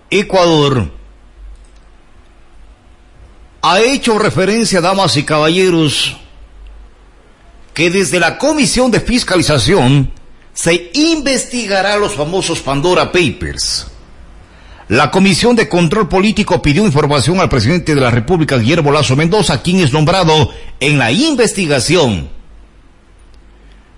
Ecuador 0.10 0.92
ha 3.62 3.82
hecho 3.82 4.18
referencia, 4.18 4.82
damas 4.82 5.18
y 5.18 5.24
caballeros, 5.24 6.16
que 7.74 7.90
desde 7.90 8.20
la 8.20 8.38
Comisión 8.38 8.92
de 8.92 9.02
Fiscalización 9.02 10.12
se 10.62 10.92
investigará 10.94 11.96
los 11.96 12.16
famosos 12.16 12.60
Pandora 12.60 13.14
Papers. 13.14 13.88
La 14.90 15.10
Comisión 15.10 15.56
de 15.56 15.70
Control 15.70 16.10
Político 16.10 16.62
pidió 16.62 16.86
información 16.86 17.40
al 17.40 17.48
presidente 17.48 17.96
de 17.96 18.02
la 18.02 18.12
República, 18.12 18.58
Guillermo 18.58 18.92
Lazo 18.92 19.16
Mendoza, 19.16 19.62
quien 19.62 19.78
es 19.80 19.94
nombrado 19.94 20.52
en 20.82 20.98
la 20.98 21.14
investigación. 21.14 22.28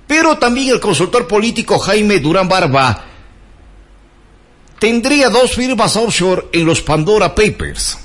Pero 0.05 0.37
también 0.37 0.69
el 0.69 0.79
consultor 0.79 1.27
político 1.27 1.79
Jaime 1.79 2.19
Durán 2.19 2.47
Barba 2.47 3.05
tendría 4.77 5.29
dos 5.29 5.55
firmas 5.55 5.95
offshore 5.95 6.45
en 6.53 6.67
los 6.67 6.79
Pandora 6.83 7.33
Papers. 7.33 7.97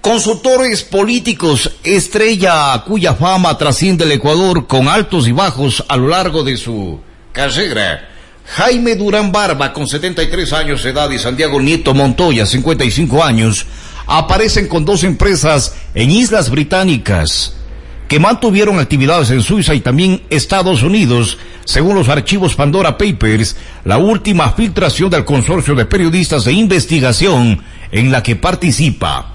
Consultores 0.00 0.84
políticos, 0.84 1.72
estrella 1.82 2.82
cuya 2.86 3.14
fama 3.14 3.58
trasciende 3.58 4.04
el 4.04 4.12
Ecuador 4.12 4.68
con 4.68 4.86
altos 4.86 5.26
y 5.26 5.32
bajos 5.32 5.84
a 5.88 5.96
lo 5.96 6.08
largo 6.08 6.44
de 6.44 6.56
su 6.56 7.00
carrera. 7.32 8.08
Jaime 8.44 8.94
Durán 8.94 9.32
Barba, 9.32 9.72
con 9.72 9.88
73 9.88 10.52
años 10.52 10.82
de 10.82 10.90
edad, 10.90 11.10
y 11.10 11.18
Santiago 11.18 11.60
Nieto 11.60 11.94
Montoya, 11.94 12.46
55 12.46 13.22
años, 13.24 13.66
aparecen 14.06 14.68
con 14.68 14.84
dos 14.84 15.02
empresas 15.02 15.74
en 15.94 16.10
Islas 16.12 16.48
Británicas 16.48 17.54
que 18.06 18.20
mantuvieron 18.20 18.78
actividades 18.78 19.30
en 19.30 19.42
Suiza 19.42 19.74
y 19.74 19.80
también 19.80 20.22
Estados 20.30 20.82
Unidos, 20.82 21.38
según 21.66 21.96
los 21.96 22.08
archivos 22.08 22.54
Pandora 22.54 22.96
Papers, 22.96 23.56
la 23.84 23.98
última 23.98 24.52
filtración 24.52 25.10
del 25.10 25.26
consorcio 25.26 25.74
de 25.74 25.84
periodistas 25.84 26.44
de 26.44 26.52
investigación 26.52 27.62
en 27.90 28.10
la 28.10 28.22
que 28.22 28.36
participa 28.36 29.34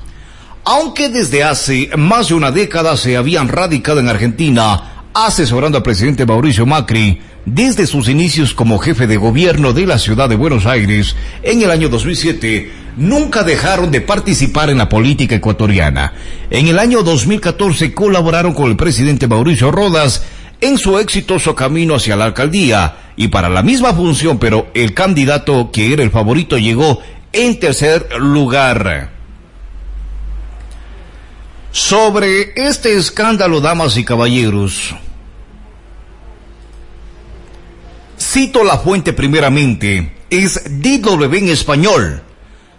aunque 0.66 1.10
desde 1.10 1.44
hace 1.44 1.90
más 1.98 2.30
de 2.30 2.36
una 2.36 2.52
década 2.52 2.96
se 2.98 3.18
habían 3.18 3.50
radicado 3.50 4.00
en 4.00 4.10
Argentina, 4.10 5.06
asesorando 5.14 5.78
al 5.78 5.84
presidente 5.84 6.26
Mauricio 6.26 6.66
Macri 6.66 7.22
desde 7.46 7.86
sus 7.88 8.08
inicios 8.08 8.54
como 8.54 8.80
jefe 8.80 9.06
de 9.06 9.18
gobierno 9.18 9.74
de 9.74 9.86
la 9.86 10.00
ciudad 10.00 10.30
de 10.30 10.38
Buenos 10.38 10.66
Aires 10.66 11.16
en 11.44 11.62
el 11.62 11.72
año 11.72 11.90
2007, 11.90 12.72
nunca 12.96 13.44
dejaron 13.44 13.92
de 13.92 14.00
participar 14.00 14.70
en 14.70 14.78
la 14.78 14.88
política 14.88 15.36
ecuatoriana. 15.36 16.14
En 16.50 16.68
el 16.68 16.80
año 16.80 17.04
2014 17.04 17.94
colaboraron 17.94 18.54
con 18.54 18.70
el 18.70 18.78
presidente 18.78 19.28
Mauricio 19.28 19.72
Rodas 19.72 20.24
en 20.62 20.78
su 20.78 20.98
exitoso 20.98 21.54
camino 21.54 21.96
hacia 21.96 22.16
la 22.16 22.26
alcaldía 22.26 22.96
y 23.18 23.28
para 23.28 23.50
la 23.50 23.62
misma 23.62 23.94
función, 23.94 24.40
pero 24.40 24.68
el 24.74 24.94
candidato 24.94 25.72
que 25.72 25.92
era 25.92 26.04
el 26.04 26.12
favorito 26.12 26.58
llegó 26.58 27.02
en 27.34 27.60
tercer 27.60 28.08
lugar. 28.20 29.13
Sobre 31.74 32.54
este 32.56 32.96
escándalo, 32.96 33.60
damas 33.60 33.98
y 33.98 34.06
caballeros, 34.06 34.94
cito 38.16 38.64
la 38.64 38.78
fuente 38.78 39.12
primeramente, 39.12 40.14
es 40.30 40.62
DW 40.66 41.34
en 41.34 41.50
español, 41.50 42.22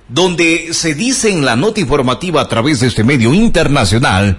donde 0.09 0.69
se 0.71 0.95
dice 0.95 1.29
en 1.29 1.45
la 1.45 1.57
nota 1.57 1.81
informativa 1.81 2.41
a 2.41 2.49
través 2.49 2.79
de 2.79 2.87
este 2.87 3.03
medio 3.03 3.35
internacional 3.35 4.39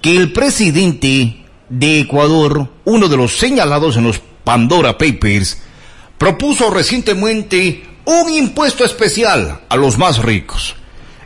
que 0.00 0.16
el 0.16 0.32
presidente 0.32 1.44
de 1.68 2.00
Ecuador, 2.00 2.72
uno 2.86 3.08
de 3.10 3.16
los 3.18 3.36
señalados 3.36 3.98
en 3.98 4.04
los 4.04 4.22
Pandora 4.42 4.96
Papers, 4.96 5.58
propuso 6.16 6.70
recientemente 6.70 7.84
un 8.06 8.32
impuesto 8.32 8.86
especial 8.86 9.60
a 9.68 9.76
los 9.76 9.98
más 9.98 10.16
ricos. 10.16 10.76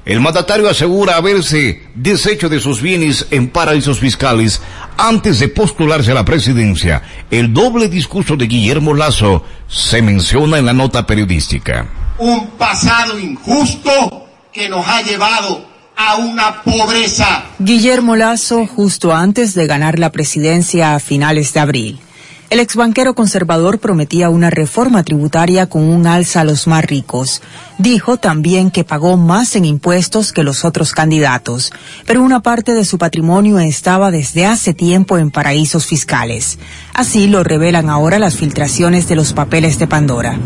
El 0.07 0.21
mandatario 0.21 0.71
asegura 0.71 1.17
haberse 1.17 1.83
deshecho 1.97 2.49
de 2.49 2.61
sus 2.61 2.81
bienes 2.81 3.27
en 3.33 3.49
paraísos 3.49 3.99
fiscales 3.99 4.63
antes 4.97 5.41
de 5.41 5.49
postularse 5.49 6.13
a 6.13 6.15
la 6.15 6.25
presidencia. 6.25 7.03
El 7.29 7.53
doble 7.53 7.89
discurso 7.89 8.37
de 8.37 8.47
Guillermo 8.47 8.95
Lazo 8.95 9.43
se 9.67 10.03
menciona 10.03 10.59
en 10.59 10.67
la 10.67 10.73
nota 10.73 11.05
periodística. 11.05 11.89
Un 12.19 12.51
pasado 12.51 13.19
injusto 13.19 14.29
que 14.53 14.69
nos 14.69 14.87
ha 14.87 15.03
llevado 15.03 15.67
a 15.97 16.15
una 16.15 16.63
pobreza. 16.63 17.47
Guillermo 17.59 18.15
Lazo, 18.15 18.65
justo 18.65 19.13
antes 19.13 19.55
de 19.55 19.67
ganar 19.67 19.99
la 19.99 20.13
presidencia 20.13 20.95
a 20.95 21.01
finales 21.01 21.53
de 21.53 21.61
abril. 21.61 22.01
El 22.49 22.61
exbanquero 22.61 23.15
conservador 23.15 23.81
prometía 23.81 24.31
una 24.31 24.51
reforma 24.51 25.03
tributaria 25.03 25.67
con 25.67 25.83
un 25.83 26.07
alza 26.07 26.43
a 26.43 26.45
los 26.45 26.69
más 26.69 26.85
ricos. 26.85 27.43
Dijo 27.79 28.19
también 28.19 28.71
que 28.71 28.85
pagó 28.85 29.17
más 29.17 29.57
en 29.57 29.65
impuestos 29.65 30.33
que 30.33 30.45
los 30.45 30.65
otros 30.65 30.93
candidatos, 30.93 31.73
pero 32.07 32.23
una 32.23 32.43
parte 32.43 32.73
de 32.73 32.85
su 32.85 32.99
patrimonio 32.99 33.59
estaba 33.59 34.13
desde 34.13 34.47
hace 34.47 34.75
tiempo 34.75 35.19
en 35.19 35.33
paraísos 35.33 35.87
fiscales. 35.87 36.61
Así 36.95 37.27
lo 37.27 37.43
revelan 37.43 37.91
ahora 37.91 38.21
las 38.21 38.37
filtraciones 38.37 39.09
de 39.09 39.17
los 39.17 39.33
papeles 39.33 39.81
de 39.81 39.89
Pandora. 39.89 40.39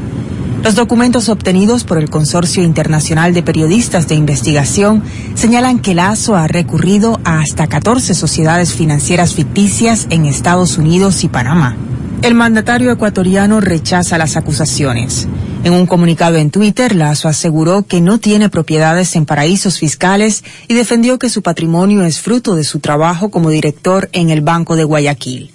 Los 0.62 0.74
documentos 0.74 1.30
obtenidos 1.30 1.84
por 1.84 1.96
el 1.96 2.10
Consorcio 2.10 2.62
Internacional 2.62 3.32
de 3.32 3.42
Periodistas 3.42 4.08
de 4.08 4.14
Investigación 4.14 5.02
señalan 5.34 5.78
que 5.78 5.94
Lazo 5.94 6.36
ha 6.36 6.48
recurrido 6.48 7.18
a 7.24 7.40
hasta 7.40 7.66
14 7.66 8.12
sociedades 8.14 8.74
financieras 8.74 9.34
ficticias 9.34 10.06
en 10.10 10.26
Estados 10.26 10.76
Unidos 10.76 11.24
y 11.24 11.28
Panamá. 11.28 11.76
El 12.20 12.34
mandatario 12.34 12.92
ecuatoriano 12.92 13.62
rechaza 13.62 14.18
las 14.18 14.36
acusaciones. 14.36 15.26
En 15.64 15.72
un 15.72 15.86
comunicado 15.86 16.36
en 16.36 16.50
Twitter, 16.50 16.94
Lazo 16.94 17.28
aseguró 17.28 17.82
que 17.82 18.02
no 18.02 18.18
tiene 18.18 18.50
propiedades 18.50 19.16
en 19.16 19.24
paraísos 19.24 19.78
fiscales 19.78 20.44
y 20.68 20.74
defendió 20.74 21.18
que 21.18 21.30
su 21.30 21.40
patrimonio 21.40 22.04
es 22.04 22.20
fruto 22.20 22.54
de 22.54 22.64
su 22.64 22.80
trabajo 22.80 23.30
como 23.30 23.48
director 23.48 24.10
en 24.12 24.28
el 24.28 24.42
Banco 24.42 24.76
de 24.76 24.84
Guayaquil. 24.84 25.52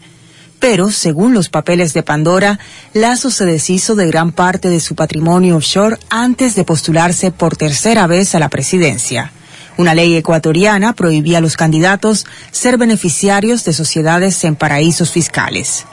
Pero, 0.67 0.89
según 0.89 1.36
los 1.36 1.49
papeles 1.49 1.93
de 1.93 2.01
Pandora, 2.01 2.58
Lazo 2.91 3.30
se 3.30 3.45
deshizo 3.45 3.93
de 3.93 4.08
gran 4.08 4.32
parte 4.32 4.71
de 4.71 4.80
su 4.80 4.95
patrimonio 4.95 5.58
offshore 5.58 5.99
antes 6.10 6.56
de 6.56 6.63
postularse 6.63 7.30
por 7.30 7.56
tercera 7.56 8.08
vez 8.08 8.34
a 8.34 8.39
la 8.39 8.49
presidencia. 8.49 9.32
Una 9.78 9.93
ley 9.93 10.15
ecuatoriana 10.15 10.93
prohibía 10.93 11.38
a 11.38 11.41
los 11.41 11.56
candidatos 11.56 12.25
ser 12.49 12.80
beneficiarios 12.80 13.63
de 13.63 13.73
sociedades 13.73 14.43
en 14.43 14.56
paraísos 14.56 15.12
fiscales. 15.12 15.86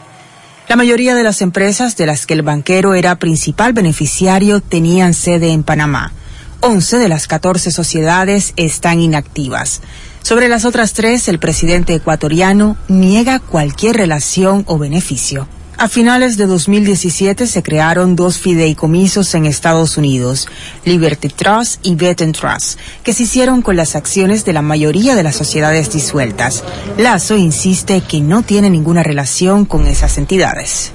La 0.70 0.76
mayoría 0.76 1.14
de 1.14 1.22
las 1.22 1.42
empresas 1.42 1.98
de 1.98 2.06
las 2.06 2.24
que 2.24 2.32
el 2.32 2.40
banquero 2.40 2.94
era 2.94 3.16
principal 3.16 3.74
beneficiario 3.74 4.62
tenían 4.62 5.12
sede 5.12 5.52
en 5.52 5.64
Panamá. 5.64 6.14
11 6.60 6.96
de 6.96 7.08
las 7.10 7.26
14 7.26 7.72
sociedades 7.72 8.54
están 8.56 9.00
inactivas. 9.00 9.82
Sobre 10.22 10.48
las 10.48 10.64
otras 10.64 10.92
tres, 10.92 11.28
el 11.28 11.38
presidente 11.38 11.94
ecuatoriano 11.94 12.76
niega 12.88 13.40
cualquier 13.40 13.96
relación 13.96 14.64
o 14.66 14.78
beneficio. 14.78 15.48
A 15.78 15.88
finales 15.88 16.36
de 16.36 16.46
2017 16.46 17.46
se 17.48 17.62
crearon 17.64 18.14
dos 18.14 18.38
fideicomisos 18.38 19.34
en 19.34 19.46
Estados 19.46 19.96
Unidos, 19.96 20.46
Liberty 20.84 21.28
Trust 21.28 21.84
y 21.84 21.96
Betten 21.96 22.30
Trust, 22.32 22.78
que 23.02 23.12
se 23.12 23.24
hicieron 23.24 23.62
con 23.62 23.74
las 23.74 23.96
acciones 23.96 24.44
de 24.44 24.52
la 24.52 24.62
mayoría 24.62 25.16
de 25.16 25.24
las 25.24 25.34
sociedades 25.34 25.92
disueltas. 25.92 26.62
Lazo 26.98 27.36
insiste 27.36 28.00
que 28.02 28.20
no 28.20 28.42
tiene 28.42 28.70
ninguna 28.70 29.02
relación 29.02 29.64
con 29.64 29.88
esas 29.88 30.18
entidades. 30.18 30.92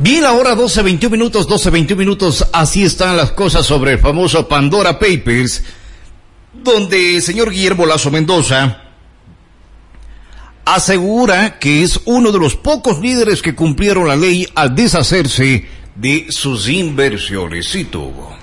Bien, 0.00 0.24
ahora 0.24 0.54
12.21 0.54 1.10
minutos, 1.10 1.48
12.21 1.48 1.96
minutos, 1.96 2.46
así 2.52 2.84
están 2.84 3.16
las 3.16 3.32
cosas 3.32 3.64
sobre 3.64 3.92
el 3.92 3.98
famoso 3.98 4.46
Pandora 4.46 4.98
Papers, 4.98 5.62
donde 6.62 7.16
el 7.16 7.22
señor 7.22 7.50
Guillermo 7.50 7.86
Lazo 7.86 8.10
Mendoza 8.10 8.82
asegura 10.64 11.58
que 11.58 11.82
es 11.82 12.00
uno 12.04 12.30
de 12.30 12.38
los 12.38 12.56
pocos 12.56 13.00
líderes 13.00 13.40
que 13.40 13.54
cumplieron 13.54 14.06
la 14.06 14.16
ley 14.16 14.46
al 14.54 14.74
deshacerse 14.74 15.66
de 15.94 16.26
sus 16.30 16.68
inversiones. 16.68 17.68
Sí 17.68 17.84
tuvo. 17.84 18.36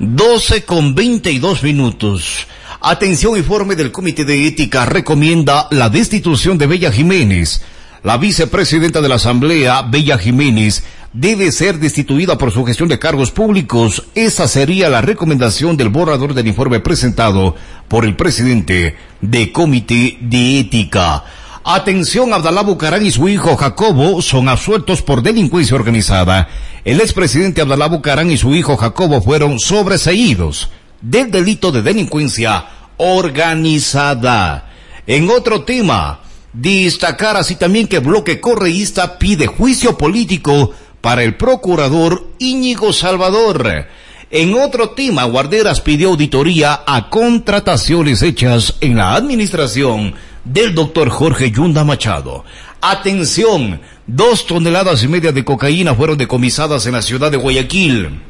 12 0.00 0.64
con 0.64 0.94
22 0.94 1.62
minutos. 1.62 2.46
Atención, 2.80 3.36
informe 3.36 3.74
del 3.74 3.90
Comité 3.90 4.24
de 4.24 4.46
Ética 4.46 4.86
recomienda 4.86 5.66
la 5.70 5.88
destitución 5.88 6.58
de 6.58 6.66
Bella 6.66 6.92
Jiménez. 6.92 7.62
La 8.04 8.16
vicepresidenta 8.16 9.00
de 9.00 9.08
la 9.08 9.16
Asamblea, 9.16 9.82
Bella 9.82 10.18
Jiménez, 10.18 10.84
debe 11.18 11.50
ser 11.50 11.80
destituida 11.80 12.38
por 12.38 12.52
su 12.52 12.64
gestión 12.64 12.88
de 12.88 13.00
cargos 13.00 13.32
públicos. 13.32 14.04
Esa 14.14 14.46
sería 14.46 14.88
la 14.88 15.00
recomendación 15.00 15.76
del 15.76 15.88
borrador 15.88 16.32
del 16.32 16.46
informe 16.46 16.78
presentado 16.78 17.56
por 17.88 18.04
el 18.04 18.14
presidente 18.14 18.94
de 19.20 19.50
Comité 19.50 20.16
de 20.20 20.60
Ética. 20.60 21.24
Atención, 21.64 22.32
Abdalá 22.32 22.62
Bucarán 22.62 23.04
y 23.04 23.10
su 23.10 23.28
hijo 23.28 23.56
Jacobo 23.56 24.22
son 24.22 24.48
absueltos 24.48 25.02
por 25.02 25.22
delincuencia 25.22 25.74
organizada. 25.74 26.48
El 26.84 27.00
expresidente 27.00 27.62
Abdalá 27.62 27.88
Bucarán 27.88 28.30
y 28.30 28.36
su 28.36 28.54
hijo 28.54 28.76
Jacobo 28.76 29.20
fueron 29.20 29.58
sobreseídos 29.58 30.70
del 31.02 31.32
delito 31.32 31.72
de 31.72 31.82
delincuencia 31.82 32.64
organizada. 32.96 34.70
En 35.04 35.28
otro 35.30 35.64
tema, 35.64 36.20
destacar 36.52 37.36
así 37.36 37.56
también 37.56 37.88
que 37.88 37.98
Bloque 37.98 38.40
Correísta 38.40 39.18
pide 39.18 39.48
juicio 39.48 39.98
político 39.98 40.74
para 41.00 41.22
el 41.22 41.36
procurador 41.36 42.26
Íñigo 42.38 42.92
Salvador. 42.92 43.86
En 44.30 44.54
otro 44.54 44.90
tema, 44.90 45.24
Guarderas 45.24 45.80
pidió 45.80 46.10
auditoría 46.10 46.82
a 46.86 47.08
contrataciones 47.08 48.22
hechas 48.22 48.74
en 48.80 48.96
la 48.96 49.14
administración 49.14 50.14
del 50.44 50.74
doctor 50.74 51.08
Jorge 51.08 51.50
Yunda 51.50 51.84
Machado. 51.84 52.44
Atención, 52.80 53.80
dos 54.06 54.46
toneladas 54.46 55.02
y 55.02 55.08
media 55.08 55.32
de 55.32 55.44
cocaína 55.44 55.94
fueron 55.94 56.18
decomisadas 56.18 56.86
en 56.86 56.92
la 56.92 57.02
ciudad 57.02 57.30
de 57.30 57.38
Guayaquil. 57.38 58.20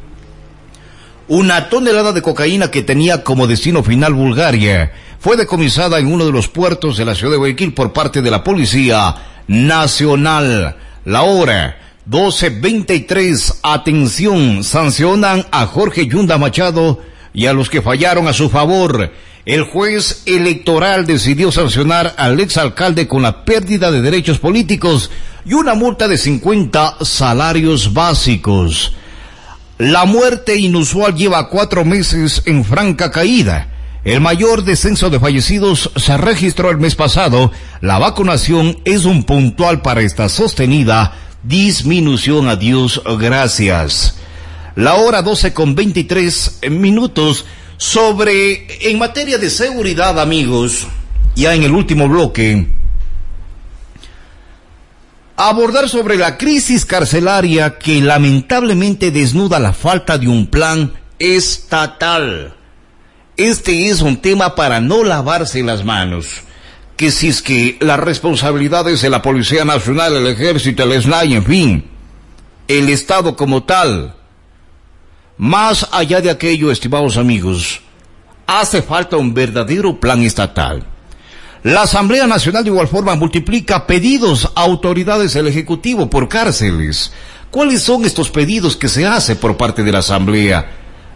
Una 1.26 1.68
tonelada 1.68 2.12
de 2.12 2.22
cocaína 2.22 2.70
que 2.70 2.82
tenía 2.82 3.22
como 3.22 3.46
destino 3.46 3.82
final 3.82 4.14
Bulgaria 4.14 4.92
fue 5.18 5.36
decomisada 5.36 5.98
en 5.98 6.06
uno 6.06 6.24
de 6.24 6.32
los 6.32 6.48
puertos 6.48 6.96
de 6.96 7.04
la 7.04 7.14
ciudad 7.14 7.32
de 7.32 7.38
Guayaquil 7.38 7.74
por 7.74 7.92
parte 7.92 8.22
de 8.22 8.30
la 8.30 8.44
Policía 8.44 9.14
Nacional. 9.46 10.76
La 11.04 11.22
hora 11.22 11.87
12.23. 12.10 13.56
Atención, 13.62 14.64
sancionan 14.64 15.44
a 15.50 15.66
Jorge 15.66 16.06
Yunda 16.06 16.38
Machado 16.38 17.00
y 17.34 17.46
a 17.46 17.52
los 17.52 17.68
que 17.68 17.82
fallaron 17.82 18.28
a 18.28 18.32
su 18.32 18.48
favor. 18.48 19.12
El 19.44 19.64
juez 19.64 20.22
electoral 20.24 21.06
decidió 21.06 21.52
sancionar 21.52 22.14
al 22.16 22.40
exalcalde 22.40 23.06
con 23.06 23.22
la 23.22 23.44
pérdida 23.44 23.90
de 23.90 24.00
derechos 24.00 24.38
políticos 24.38 25.10
y 25.44 25.52
una 25.52 25.74
multa 25.74 26.08
de 26.08 26.16
50 26.16 27.04
salarios 27.04 27.92
básicos. 27.92 28.94
La 29.76 30.06
muerte 30.06 30.56
inusual 30.56 31.14
lleva 31.14 31.48
cuatro 31.48 31.84
meses 31.84 32.42
en 32.46 32.64
franca 32.64 33.10
caída. 33.10 33.68
El 34.04 34.20
mayor 34.22 34.64
descenso 34.64 35.10
de 35.10 35.20
fallecidos 35.20 35.90
se 35.96 36.16
registró 36.16 36.70
el 36.70 36.78
mes 36.78 36.94
pasado. 36.94 37.52
La 37.82 37.98
vacunación 37.98 38.78
es 38.86 39.04
un 39.04 39.24
puntual 39.24 39.82
para 39.82 40.00
esta 40.00 40.30
sostenida 40.30 41.27
disminución. 41.42 42.48
Adiós, 42.48 43.02
gracias. 43.18 44.16
La 44.74 44.94
hora 44.94 45.22
12 45.22 45.52
con 45.52 45.74
23 45.74 46.60
minutos. 46.70 47.44
Sobre, 47.76 48.90
en 48.90 48.98
materia 48.98 49.38
de 49.38 49.50
seguridad, 49.50 50.18
amigos, 50.18 50.88
ya 51.36 51.54
en 51.54 51.62
el 51.62 51.72
último 51.72 52.08
bloque, 52.08 52.66
abordar 55.36 55.88
sobre 55.88 56.16
la 56.16 56.36
crisis 56.36 56.84
carcelaria 56.84 57.78
que 57.78 58.00
lamentablemente 58.00 59.12
desnuda 59.12 59.60
la 59.60 59.72
falta 59.72 60.18
de 60.18 60.26
un 60.26 60.48
plan 60.48 60.92
estatal. 61.20 62.56
Este 63.36 63.88
es 63.88 64.00
un 64.00 64.16
tema 64.16 64.56
para 64.56 64.80
no 64.80 65.04
lavarse 65.04 65.62
las 65.62 65.84
manos. 65.84 66.42
Que 66.98 67.12
si 67.12 67.28
es 67.28 67.40
que 67.40 67.78
las 67.80 67.98
responsabilidades 67.98 69.00
de 69.00 69.08
la 69.08 69.22
Policía 69.22 69.64
Nacional, 69.64 70.16
el 70.16 70.26
Ejército, 70.26 70.82
el 70.82 71.00
SNAI, 71.00 71.34
en 71.34 71.44
fin, 71.44 71.84
el 72.66 72.88
Estado 72.90 73.36
como 73.36 73.62
tal, 73.62 74.16
más 75.36 75.88
allá 75.92 76.20
de 76.20 76.28
aquello, 76.28 76.72
estimados 76.72 77.16
amigos, 77.16 77.80
hace 78.48 78.82
falta 78.82 79.16
un 79.16 79.32
verdadero 79.32 80.00
plan 80.00 80.22
estatal. 80.22 80.84
La 81.62 81.82
Asamblea 81.82 82.26
Nacional 82.26 82.64
de 82.64 82.70
igual 82.70 82.88
forma 82.88 83.14
multiplica 83.14 83.86
pedidos 83.86 84.50
a 84.56 84.62
autoridades 84.62 85.34
del 85.34 85.46
Ejecutivo 85.46 86.10
por 86.10 86.28
cárceles. 86.28 87.12
¿Cuáles 87.52 87.82
son 87.82 88.04
estos 88.06 88.28
pedidos 88.28 88.76
que 88.76 88.88
se 88.88 89.06
hace 89.06 89.36
por 89.36 89.56
parte 89.56 89.84
de 89.84 89.92
la 89.92 90.00
Asamblea 90.00 90.68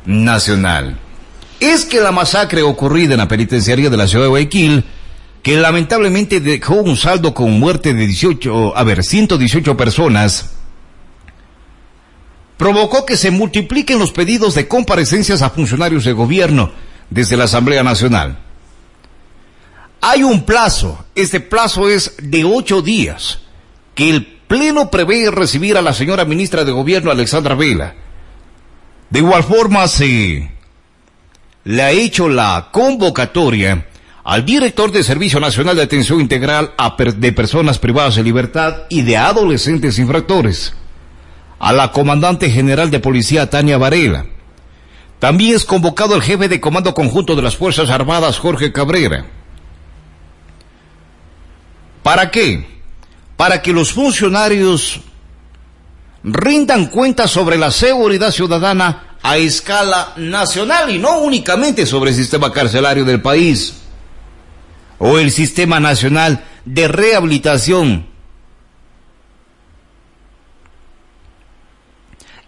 Nacional? 0.06 0.96
Es 1.58 1.84
que 1.84 2.00
la 2.00 2.12
masacre 2.12 2.62
ocurrida 2.62 3.14
en 3.14 3.18
la 3.18 3.28
penitenciaría 3.28 3.90
de 3.90 3.96
la 3.96 4.06
ciudad 4.06 4.26
de 4.26 4.30
Guayaquil, 4.30 4.84
que 5.42 5.56
lamentablemente 5.56 6.40
dejó 6.40 6.76
un 6.76 6.96
saldo 6.96 7.34
con 7.34 7.58
muerte 7.58 7.92
de 7.92 8.06
18, 8.06 8.76
a 8.76 8.84
ver, 8.84 9.02
118 9.02 9.76
personas, 9.76 10.52
provocó 12.56 13.04
que 13.04 13.16
se 13.16 13.32
multipliquen 13.32 13.98
los 13.98 14.12
pedidos 14.12 14.54
de 14.54 14.68
comparecencias 14.68 15.42
a 15.42 15.50
funcionarios 15.50 16.04
de 16.04 16.12
gobierno 16.12 16.70
desde 17.10 17.36
la 17.36 17.44
Asamblea 17.44 17.82
Nacional. 17.82 18.38
Hay 20.00 20.22
un 20.22 20.44
plazo, 20.44 21.04
este 21.14 21.40
plazo 21.40 21.88
es 21.88 22.14
de 22.22 22.44
ocho 22.44 22.80
días, 22.80 23.40
que 23.94 24.10
el 24.10 24.26
Pleno 24.52 24.90
prevé 24.90 25.30
recibir 25.30 25.76
a 25.78 25.82
la 25.82 25.94
señora 25.94 26.26
ministra 26.26 26.62
de 26.64 26.72
Gobierno, 26.72 27.10
Alexandra 27.10 27.54
Vela. 27.54 27.94
De 29.08 29.20
igual 29.20 29.42
forma, 29.44 29.88
se 29.88 30.50
le 31.64 31.82
ha 31.82 31.90
hecho 31.90 32.28
la 32.28 32.68
convocatoria 32.70 33.86
al 34.24 34.44
director 34.44 34.92
de 34.92 35.02
Servicio 35.02 35.40
Nacional 35.40 35.76
de 35.76 35.82
Atención 35.82 36.20
Integral 36.20 36.72
de 37.16 37.32
Personas 37.32 37.78
Privadas 37.78 38.16
de 38.16 38.22
Libertad 38.22 38.82
y 38.88 39.02
de 39.02 39.16
Adolescentes 39.16 39.98
Infractores 39.98 40.74
a 41.58 41.72
la 41.72 41.92
comandante 41.92 42.50
general 42.50 42.90
de 42.90 43.00
policía 43.00 43.50
Tania 43.50 43.78
Varela. 43.78 44.26
También 45.18 45.54
es 45.54 45.64
convocado 45.64 46.16
el 46.16 46.22
jefe 46.22 46.48
de 46.48 46.60
Comando 46.60 46.94
Conjunto 46.94 47.36
de 47.36 47.42
las 47.42 47.56
Fuerzas 47.56 47.90
Armadas 47.90 48.38
Jorge 48.38 48.72
Cabrera. 48.72 49.26
¿Para 52.02 52.30
qué? 52.30 52.80
Para 53.36 53.62
que 53.62 53.72
los 53.72 53.92
funcionarios 53.92 55.00
rindan 56.24 56.86
cuenta 56.86 57.28
sobre 57.28 57.58
la 57.58 57.70
seguridad 57.70 58.30
ciudadana 58.30 59.16
a 59.22 59.36
escala 59.36 60.12
nacional 60.16 60.90
y 60.90 60.98
no 60.98 61.18
únicamente 61.18 61.86
sobre 61.86 62.10
el 62.10 62.16
sistema 62.16 62.52
carcelario 62.52 63.04
del 63.04 63.22
país 63.22 63.81
o 64.98 65.18
el 65.18 65.30
sistema 65.30 65.80
nacional 65.80 66.44
de 66.64 66.88
rehabilitación. 66.88 68.06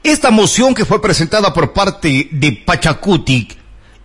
Esta 0.03 0.31
moción 0.31 0.75
que 0.75 0.85
fue 0.85 1.01
presentada 1.01 1.53
por 1.53 1.73
parte 1.73 2.29
de 2.31 2.53
Pachacuti 2.53 3.49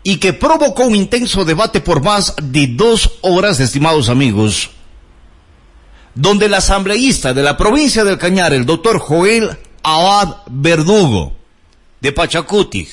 y 0.01 0.17
que 0.17 0.33
provocó 0.33 0.83
un 0.83 0.95
intenso 0.95 1.43
debate 1.43 1.81
por 1.81 2.01
más 2.01 2.33
de 2.41 2.67
dos 2.67 3.19
horas, 3.21 3.59
estimados 3.59 4.07
amigos, 4.07 4.71
donde 6.15 6.45
el 6.45 6.53
asambleísta 6.53 7.33
de 7.33 7.43
la 7.43 7.57
provincia 7.57 8.03
del 8.03 8.17
Cañar, 8.17 8.53
el 8.53 8.65
doctor 8.65 8.99
Joel 8.99 9.57
Abad 9.83 10.37
Verdugo, 10.49 11.33
de 11.99 12.11
Pachacuti, 12.13 12.87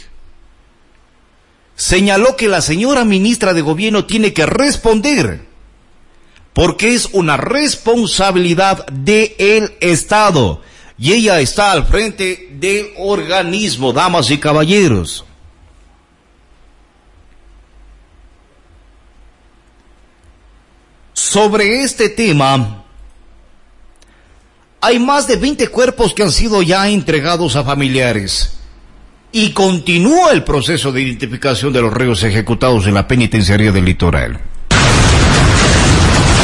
señaló 1.77 2.37
que 2.37 2.49
la 2.49 2.63
señora 2.63 3.05
ministra 3.05 3.55
de 3.55 3.61
Gobierno 3.61 4.07
tiene 4.07 4.33
que 4.33 4.47
responder 4.47 5.47
porque 6.55 6.95
es 6.95 7.11
una 7.13 7.37
responsabilidad 7.37 8.87
del 8.87 9.77
Estado 9.81 10.63
y 10.99 11.13
ella 11.13 11.39
está 11.41 11.73
al 11.73 11.87
frente 11.87 12.49
del 12.53 12.89
organismo, 12.97 13.93
damas 13.93 14.31
y 14.31 14.39
caballeros. 14.39 15.27
Sobre 21.13 21.83
este 21.83 22.09
tema, 22.09 22.85
hay 24.81 24.99
más 24.99 25.27
de 25.27 25.37
20 25.37 25.69
cuerpos 25.69 26.15
que 26.15 26.23
han 26.23 26.33
sido 26.33 26.63
ya 26.63 26.89
entregados 26.89 27.57
a 27.57 27.65
familiares 27.65 28.57
y 29.33 29.51
continúa 29.51 30.33
el 30.33 30.45
proceso 30.45 30.93
de 30.93 31.03
identificación 31.03 31.73
de 31.73 31.83
los 31.83 31.93
reos 31.93 32.23
ejecutados 32.23 32.87
en 32.87 32.95
la 32.95 33.07
penitenciaría 33.07 33.73
del 33.73 33.85
litoral. 33.85 34.41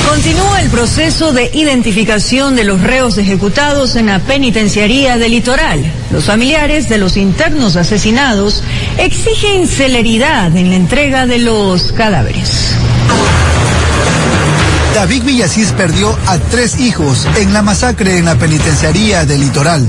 Continúa 0.08 0.60
el 0.60 0.68
proceso 0.68 1.32
de 1.32 1.50
identificación 1.54 2.54
de 2.54 2.64
los 2.64 2.80
reos 2.80 3.16
ejecutados 3.18 3.96
en 3.96 4.06
la 4.06 4.18
penitenciaría 4.18 5.16
del 5.16 5.32
litoral. 5.32 5.82
Los 6.10 6.24
familiares 6.24 6.88
de 6.88 6.98
los 6.98 7.16
internos 7.16 7.76
asesinados 7.76 8.62
exigen 8.98 9.66
celeridad 9.66 10.54
en 10.56 10.70
la 10.70 10.76
entrega 10.76 11.26
de 11.26 11.38
los 11.38 11.92
cadáveres. 11.92 12.74
David 14.94 15.22
Villasís 15.24 15.72
perdió 15.72 16.16
a 16.26 16.38
tres 16.38 16.78
hijos 16.78 17.26
en 17.38 17.52
la 17.54 17.62
masacre 17.62 18.18
en 18.18 18.26
la 18.26 18.34
penitenciaría 18.34 19.24
del 19.24 19.40
litoral 19.40 19.88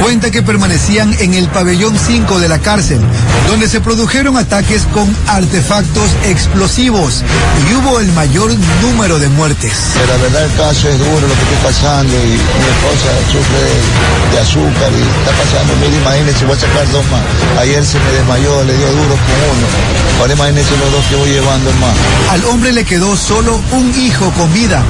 cuenta 0.00 0.30
que 0.30 0.42
permanecían 0.42 1.12
en 1.20 1.34
el 1.34 1.48
pabellón 1.48 1.98
5 1.98 2.38
de 2.38 2.48
la 2.48 2.58
cárcel, 2.58 3.00
donde 3.48 3.68
se 3.68 3.80
produjeron 3.80 4.36
ataques 4.36 4.86
con 4.94 5.14
artefactos 5.26 6.10
explosivos 6.24 7.22
y 7.68 7.74
hubo 7.74 8.00
el 8.00 8.10
mayor 8.12 8.50
número 8.82 9.18
de 9.18 9.28
muertes. 9.28 9.72
la 10.06 10.16
verdad 10.16 10.44
el 10.44 10.52
caso 10.56 10.88
es 10.88 10.98
duro 10.98 11.20
lo 11.20 11.34
que 11.34 11.42
está 11.42 11.64
pasando 11.64 12.14
y 12.14 12.28
mi 12.28 12.68
esposa 12.74 13.10
sufre 13.32 14.32
de, 14.32 14.38
azúcar 14.38 14.90
y 14.92 15.02
está 15.02 15.32
pasando, 15.42 15.74
mire, 15.80 15.96
imagínense, 15.96 16.44
voy 16.44 16.56
a 16.56 16.60
sacar 16.60 16.90
dos 16.92 17.04
más. 17.10 17.22
Ayer 17.60 17.84
se 17.84 17.98
me 17.98 18.10
desmayó, 18.12 18.62
le 18.64 18.76
dio 18.76 18.86
duro 18.86 19.08
con 19.08 19.38
uno. 19.50 19.66
Ahora 20.20 20.32
imagínense 20.32 20.76
los 20.78 20.92
dos 20.92 21.04
que 21.06 21.16
voy 21.16 21.30
llevando 21.30 21.72
más. 21.80 21.94
Al 22.30 22.44
hombre 22.46 22.72
le 22.72 22.84
quedó 22.84 23.16
solo 23.16 23.60
un 23.72 23.92
hijo 24.00 24.30
con 24.32 24.52
vida, 24.52 24.82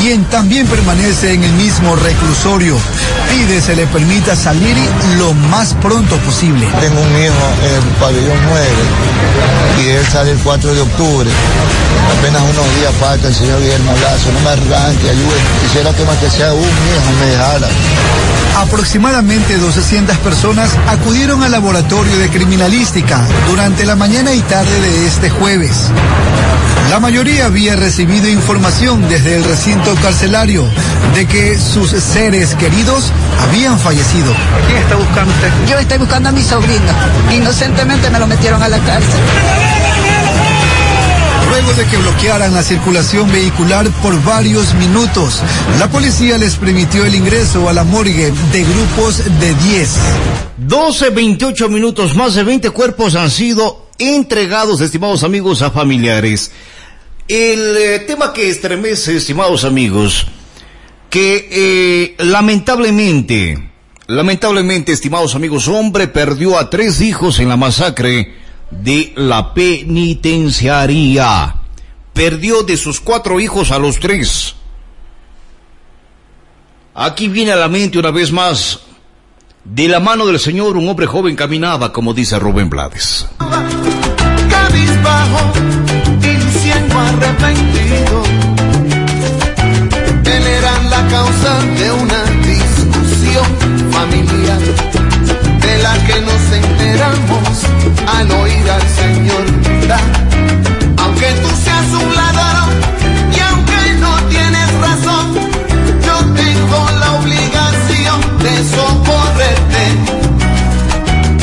quien 0.00 0.24
también 0.24 0.66
permanece 0.66 1.32
en 1.34 1.44
el 1.44 1.52
mismo 1.52 1.94
reclusorio. 1.96 2.76
Pide 3.30 3.60
se 3.60 3.76
le 3.76 3.86
permita 3.86 4.34
salir 4.34 4.55
lo 5.18 5.32
más 5.34 5.74
pronto 5.74 6.16
posible. 6.18 6.66
Tengo 6.80 7.00
un 7.00 7.16
hijo 7.16 7.46
en 7.62 7.74
el 7.74 7.82
pabellón 8.00 8.38
9 8.48 8.66
y 9.84 9.88
él 9.90 10.06
sale 10.06 10.30
el 10.32 10.38
4 10.38 10.74
de 10.74 10.80
octubre. 10.80 11.30
Apenas 12.18 12.42
unos 12.42 12.76
días 12.76 12.94
falta 12.98 13.28
el 13.28 13.34
señor 13.34 13.60
Guillermo 13.60 13.92
Lazo, 13.92 14.32
no 14.32 14.40
me 14.40 14.50
arranque, 14.50 15.10
ayude. 15.10 15.38
Quisiera 15.62 15.92
que 15.92 16.04
más 16.04 16.16
que 16.18 16.30
sea 16.30 16.52
un 16.52 16.62
hijo 16.62 17.20
me 17.20 17.26
dejara. 17.26 17.68
Aproximadamente 18.56 19.58
200 19.58 20.16
personas 20.18 20.70
acudieron 20.88 21.42
al 21.42 21.52
laboratorio 21.52 22.16
de 22.16 22.30
criminalística 22.30 23.20
durante 23.48 23.84
la 23.84 23.96
mañana 23.96 24.32
y 24.32 24.40
tarde 24.40 24.80
de 24.80 25.06
este 25.06 25.28
jueves. 25.28 25.90
La 26.90 27.00
mayoría 27.00 27.46
había 27.46 27.74
recibido 27.74 28.28
información 28.28 29.08
desde 29.08 29.36
el 29.36 29.44
recinto 29.44 29.94
carcelario 29.96 30.64
de 31.14 31.26
que 31.26 31.58
sus 31.58 31.90
seres 31.90 32.54
queridos 32.54 33.12
habían 33.42 33.78
fallecido. 33.78 34.32
¿Quién 34.66 34.78
está 34.78 34.96
buscando 34.96 35.32
usted? 35.32 35.50
Yo 35.68 35.78
estoy 35.78 35.98
buscando 35.98 36.28
a 36.28 36.32
mi 36.32 36.42
sobrino. 36.42 36.92
Inocentemente 37.32 38.10
me 38.10 38.18
lo 38.18 38.26
metieron 38.26 38.62
a 38.62 38.68
la 38.68 38.78
cárcel. 38.78 39.20
Luego 41.48 41.72
de 41.74 41.86
que 41.86 41.96
bloquearan 41.96 42.52
la 42.52 42.62
circulación 42.62 43.30
vehicular 43.30 43.88
por 44.02 44.22
varios 44.24 44.74
minutos, 44.74 45.40
la 45.78 45.88
policía 45.88 46.36
les 46.38 46.56
permitió 46.56 47.04
el 47.04 47.14
ingreso 47.14 47.68
a 47.68 47.72
la 47.72 47.84
morgue 47.84 48.32
de 48.52 48.64
grupos 48.64 49.22
de 49.40 49.54
10. 49.54 49.90
12, 50.58 51.10
28 51.10 51.68
minutos, 51.68 52.14
más 52.14 52.34
de 52.34 52.42
20 52.42 52.70
cuerpos 52.70 53.14
han 53.14 53.30
sido 53.30 53.86
entregados, 53.98 54.80
estimados 54.80 55.22
amigos, 55.22 55.62
a 55.62 55.70
familiares. 55.70 56.50
El 57.28 57.76
eh, 57.76 57.98
tema 58.06 58.32
que 58.32 58.50
estremece, 58.50 59.16
estimados 59.16 59.64
amigos, 59.64 60.26
que 61.10 61.48
eh, 61.50 62.24
lamentablemente, 62.24 63.70
lamentablemente, 64.06 64.92
estimados 64.92 65.34
amigos, 65.34 65.68
hombre 65.68 66.08
perdió 66.08 66.58
a 66.58 66.70
tres 66.70 67.00
hijos 67.00 67.38
en 67.38 67.48
la 67.48 67.56
masacre 67.56 68.34
de 68.70 69.12
la 69.16 69.54
penitenciaría. 69.54 71.56
Perdió 72.12 72.62
de 72.62 72.76
sus 72.76 73.00
cuatro 73.00 73.40
hijos 73.40 73.70
a 73.70 73.78
los 73.78 74.00
tres. 74.00 74.54
Aquí 76.94 77.28
viene 77.28 77.52
a 77.52 77.56
la 77.56 77.68
mente 77.68 77.98
una 77.98 78.10
vez 78.10 78.32
más, 78.32 78.80
de 79.64 79.88
la 79.88 80.00
mano 80.00 80.26
del 80.26 80.38
Señor 80.38 80.76
un 80.76 80.88
hombre 80.88 81.06
joven 81.06 81.36
caminaba, 81.36 81.92
como 81.92 82.14
dice 82.14 82.38
Rubén 82.38 82.70
Blades. 82.70 83.26
cabizbajo, 84.48 85.52
arrepentido. 86.98 88.22
Él 90.24 90.46
era 90.46 90.82
la 90.84 91.08
causa 91.08 91.60
de 91.78 91.92
una 91.92 92.15
al 98.06 98.30
oír 98.30 98.70
al 98.70 98.82
Señor 98.88 99.44
Aunque 100.98 101.26
tú 101.42 101.48
seas 101.64 101.86
un 101.92 102.14
ladrón 102.14 102.70
y 103.34 103.40
aunque 103.40 103.92
no 104.00 104.14
tienes 104.28 104.72
razón, 104.80 105.34
yo 106.04 106.16
tengo 106.34 106.90
la 107.00 107.12
obligación 107.14 108.20
de 108.42 108.54
socorrerte. 108.74 109.84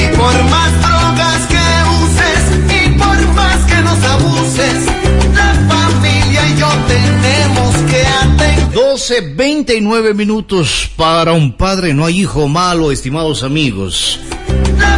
Y 0.04 0.18
por 0.18 0.44
más 0.50 0.72
drogas 0.82 1.42
que 1.48 1.66
uses 2.04 2.42
y 2.70 2.90
por 2.98 3.18
más 3.34 3.60
que 3.66 3.82
nos 3.82 4.04
abuses, 4.04 4.86
la 5.34 5.54
familia 5.74 6.42
y 6.48 6.60
yo 6.60 6.70
tenemos 6.88 7.76
que 7.90 8.06
atender. 8.06 8.72
12, 8.74 9.22
29 9.36 10.14
minutos 10.14 10.90
para 10.96 11.34
un 11.34 11.54
padre, 11.54 11.94
no 11.94 12.06
hay 12.06 12.22
hijo 12.22 12.48
malo, 12.48 12.92
estimados 12.92 13.44
amigos. 13.44 14.20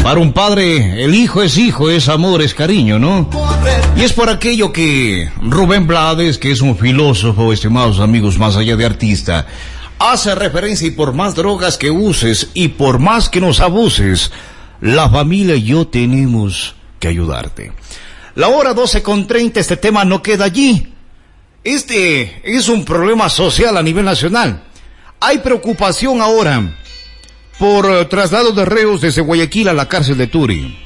Para 0.06 0.20
un 0.20 0.34
padre, 0.34 1.04
el 1.04 1.16
hijo 1.16 1.42
es 1.42 1.58
hijo, 1.58 1.90
es 1.90 2.10
amor, 2.10 2.44
es 2.44 2.54
cariño, 2.54 3.00
¿no? 3.00 3.28
Y 3.98 4.04
es 4.04 4.14
por 4.14 4.30
aquello 4.30 4.72
que 4.72 5.32
Rubén 5.42 5.88
Blades, 5.88 6.38
que 6.38 6.52
es 6.52 6.62
un 6.62 6.78
filósofo, 6.78 7.52
estimados 7.52 8.00
amigos, 8.00 8.38
más 8.38 8.56
allá 8.56 8.76
de 8.76 8.86
artista, 8.86 9.48
hace 9.98 10.36
referencia 10.36 10.88
y 10.88 10.92
por 10.92 11.14
más 11.14 11.34
drogas 11.34 11.80
que 11.80 11.90
uses 11.90 12.52
y 12.54 12.68
por 12.68 13.00
más 13.00 13.30
que 13.30 13.42
nos 13.42 13.60
abuses, 13.60 14.32
la 14.80 15.10
familia 15.10 15.56
y 15.56 15.64
yo 15.64 15.88
tenemos 15.88 16.76
que 17.00 17.08
ayudarte. 17.08 17.72
La 18.36 18.50
hora 18.50 18.76
12 18.76 19.02
con 19.02 19.26
30, 19.26 19.60
este 19.60 19.76
tema 19.76 20.06
no 20.06 20.22
queda 20.22 20.46
allí. 20.46 20.94
Este 21.64 22.42
es 22.44 22.70
un 22.70 22.86
problema 22.86 23.28
social 23.28 23.76
a 23.76 23.82
nivel 23.82 24.06
nacional. 24.06 24.66
Hay 25.20 25.40
preocupación 25.40 26.22
ahora 26.22 26.76
por 27.58 27.86
eh, 27.86 28.06
traslado 28.06 28.52
de 28.52 28.66
reos 28.66 29.02
desde 29.02 29.22
Guayaquil 29.22 29.70
a 29.70 29.74
la 29.74 29.88
cárcel 29.88 30.18
de 30.18 30.28
Turi. 30.28 30.78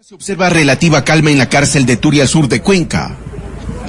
Se 0.00 0.14
observa 0.14 0.48
relativa 0.48 1.04
calma 1.04 1.30
en 1.30 1.38
la 1.38 1.50
cárcel 1.50 1.84
de 1.84 1.98
Turi 1.98 2.20
al 2.20 2.28
sur 2.28 2.48
de 2.48 2.62
Cuenca. 2.62 3.14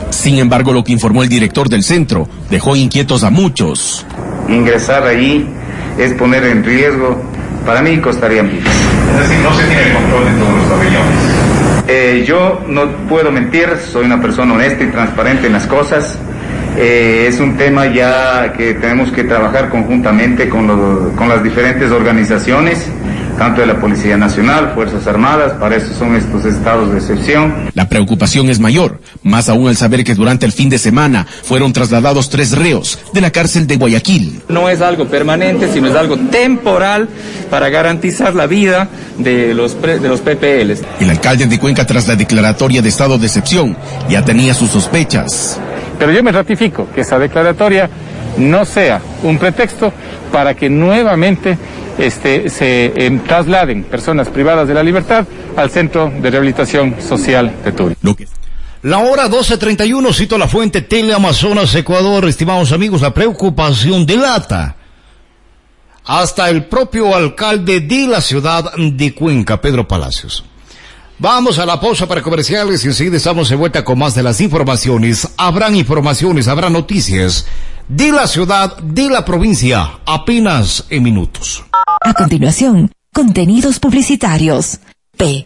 Sin 0.10 0.38
embargo, 0.38 0.74
lo 0.74 0.84
que 0.84 0.92
informó 0.92 1.24
el 1.24 1.30
director 1.30 1.70
del 1.70 1.84
centro 1.84 2.28
dejó 2.50 2.76
inquietos 2.76 3.24
a 3.24 3.30
muchos. 3.30 4.06
Ingresar 4.50 5.04
allí 5.04 5.48
es 5.98 6.14
poner 6.16 6.44
en 6.44 6.64
riesgo, 6.64 7.22
para 7.66 7.82
mí 7.82 7.98
costaría 8.00 8.42
vidas. 8.42 8.74
Es 9.14 9.30
decir, 9.30 9.40
no 9.44 9.54
se 9.54 9.64
tiene 9.66 9.94
control 9.94 10.26
de 10.26 10.32
todos 10.40 10.58
los 10.58 10.66
pabellones. 10.66 11.40
Eh, 11.88 12.26
yo 12.28 12.62
no 12.68 13.08
puedo 13.08 13.32
mentir, 13.32 13.70
soy 13.92 14.06
una 14.06 14.22
persona 14.22 14.54
honesta 14.54 14.84
y 14.84 14.92
transparente 14.92 15.48
en 15.48 15.54
las 15.54 15.68
cosas. 15.68 16.18
Eh, 16.78 17.26
es 17.28 17.40
un 17.40 17.58
tema 17.58 17.88
ya 17.88 18.54
que 18.54 18.74
tenemos 18.76 19.12
que 19.12 19.24
trabajar 19.24 19.70
conjuntamente 19.70 20.48
con, 20.50 20.68
los, 20.68 21.14
con 21.14 21.28
las 21.28 21.44
diferentes 21.44 21.92
organizaciones, 21.92 22.86
tanto 23.38 23.62
de 23.62 23.68
la 23.68 23.80
Policía 23.80 24.18
Nacional, 24.18 24.74
Fuerzas 24.76 25.08
Armadas, 25.08 25.54
para 25.54 25.78
eso 25.78 25.94
son 25.94 26.16
estos 26.16 26.46
estados 26.46 26.92
de 26.92 26.98
excepción. 27.00 27.70
La 27.74 27.88
preocupación 27.90 28.50
es 28.50 28.60
mayor, 28.60 29.00
más 29.24 29.50
aún 29.50 29.68
al 29.68 29.78
saber 29.78 30.04
que 30.04 30.14
durante 30.14 30.46
el 30.46 30.52
fin 30.52 30.70
de 30.70 30.78
semana 30.78 31.26
fueron 31.44 31.74
trasladados 31.74 32.30
tres 32.30 32.52
reos 32.52 33.00
de 33.14 33.22
la 33.22 33.32
cárcel 33.32 33.66
de 33.66 33.78
Guayaquil. 33.78 34.42
No 34.50 34.70
es 34.70 34.82
algo 34.82 35.06
permanente, 35.06 35.72
sino 35.72 35.88
es 35.88 35.96
algo 35.96 36.18
temporal 36.18 37.08
para 37.50 37.70
garantizar 37.70 38.36
la 38.36 38.46
vida 38.46 38.90
de 39.18 39.54
los, 39.54 39.74
pre, 39.74 40.00
de 40.00 40.10
los 40.10 40.20
PPLs. 40.22 40.82
El 41.00 41.10
alcalde 41.10 41.46
de 41.48 41.60
Cuenca, 41.60 41.86
tras 41.86 42.08
la 42.08 42.16
declaratoria 42.16 42.82
de 42.82 42.90
estado 42.90 43.18
de 43.18 43.28
excepción, 43.28 43.76
ya 44.10 44.24
tenía 44.24 44.54
sus 44.54 44.70
sospechas. 44.70 45.60
Pero 46.00 46.12
yo 46.12 46.24
me 46.24 46.32
ratifico 46.32 46.88
que 46.96 47.02
esa 47.02 47.20
declaratoria 47.20 47.90
no 48.38 48.66
sea 48.66 49.02
un 49.24 49.38
pretexto 49.38 49.92
para 50.32 50.56
que 50.56 50.70
nuevamente 50.70 51.58
este, 51.98 52.50
se 52.50 52.86
eh, 52.96 53.20
trasladen 53.28 53.84
personas 53.84 54.30
privadas 54.30 54.68
de 54.68 54.74
la 54.74 54.82
libertad 54.82 55.28
al 55.58 55.70
Centro 55.70 56.10
de 56.10 56.32
Rehabilitación 56.32 56.96
Social 57.02 57.54
de 57.64 57.72
Turi. 57.74 57.96
La 58.84 59.00
hora 59.00 59.28
12.31, 59.28 60.14
cito 60.14 60.38
la 60.38 60.48
fuente 60.48 60.82
Teleamazonas 60.82 61.76
Ecuador, 61.76 62.26
estimados 62.30 62.72
amigos, 62.72 63.02
la 63.02 63.14
preocupación 63.14 64.06
delata 64.06 64.78
hasta 66.06 66.50
el 66.50 66.66
propio 66.66 67.14
alcalde 67.14 67.82
de 67.82 68.08
la 68.08 68.22
ciudad 68.22 68.72
de 68.76 69.14
Cuenca, 69.14 69.60
Pedro 69.60 69.88
Palacios. 69.88 70.46
Vamos 71.22 71.60
a 71.60 71.66
la 71.66 71.82
pausa 71.82 72.08
para 72.08 72.22
comerciales 72.22 72.86
y 72.86 72.88
enseguida 72.88 73.18
estamos 73.18 73.50
de 73.50 73.58
vuelta 73.58 73.84
con 73.84 74.00
más 74.00 74.16
de 74.16 74.24
las 74.24 74.40
informaciones. 74.40 75.28
Habrán 75.36 75.76
informaciones, 75.76 76.48
habrá 76.48 76.70
noticias 76.70 77.46
de 77.90 78.14
la 78.14 78.26
ciudad, 78.26 78.78
de 78.78 79.10
la 79.10 79.26
provincia, 79.26 80.00
apenas 80.06 80.86
en 80.90 81.04
minutos. 81.04 81.66
A 82.00 82.14
continuación, 82.14 82.90
contenidos 83.14 83.80
publicitarios. 83.80 84.80
P. 85.18 85.46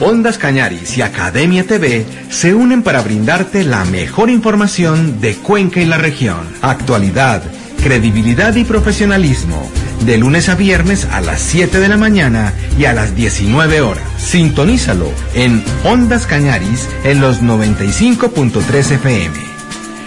Ondas 0.00 0.38
Cañaris 0.38 0.96
y 0.96 1.02
Academia 1.02 1.66
TV 1.66 2.06
se 2.30 2.54
unen 2.54 2.82
para 2.82 3.02
brindarte 3.02 3.64
la 3.64 3.84
mejor 3.84 4.30
información 4.30 5.20
de 5.20 5.34
Cuenca 5.34 5.82
y 5.82 5.84
la 5.84 5.98
región. 5.98 6.38
Actualidad, 6.62 7.42
credibilidad 7.80 8.54
y 8.56 8.64
profesionalismo. 8.64 9.70
De 10.04 10.16
lunes 10.16 10.48
a 10.48 10.54
viernes 10.54 11.06
a 11.10 11.20
las 11.20 11.40
7 11.40 11.78
de 11.78 11.88
la 11.88 11.96
mañana 11.96 12.54
y 12.78 12.84
a 12.84 12.92
las 12.92 13.14
19 13.14 13.80
horas. 13.80 14.04
Sintonízalo 14.18 15.10
en 15.34 15.62
Ondas 15.84 16.26
Cañaris 16.26 16.88
en 17.04 17.20
los 17.20 17.42
95.3 17.42 18.92
FM. 18.92 19.34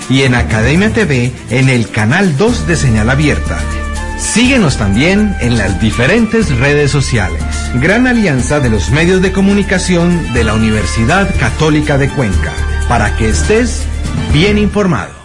Y 0.09 0.23
en 0.23 0.35
Academia 0.35 0.91
TV 0.91 1.31
en 1.49 1.69
el 1.69 1.89
canal 1.89 2.37
2 2.37 2.67
de 2.67 2.75
señal 2.75 3.09
abierta 3.09 3.59
Síguenos 4.23 4.77
también 4.77 5.35
en 5.41 5.57
las 5.57 5.79
diferentes 5.79 6.49
redes 6.57 6.89
sociales. 6.89 7.43
Gran 7.75 8.07
alianza 8.07 8.59
de 8.59 8.69
los 8.69 8.89
medios 8.89 9.21
de 9.21 9.31
comunicación 9.31 10.33
de 10.33 10.43
la 10.43 10.53
Universidad 10.53 11.29
Católica 11.39 11.97
de 11.97 12.09
Cuenca, 12.09 12.53
para 12.87 13.15
que 13.17 13.29
estés 13.29 13.83
bien 14.31 14.57
informado. 14.57 15.22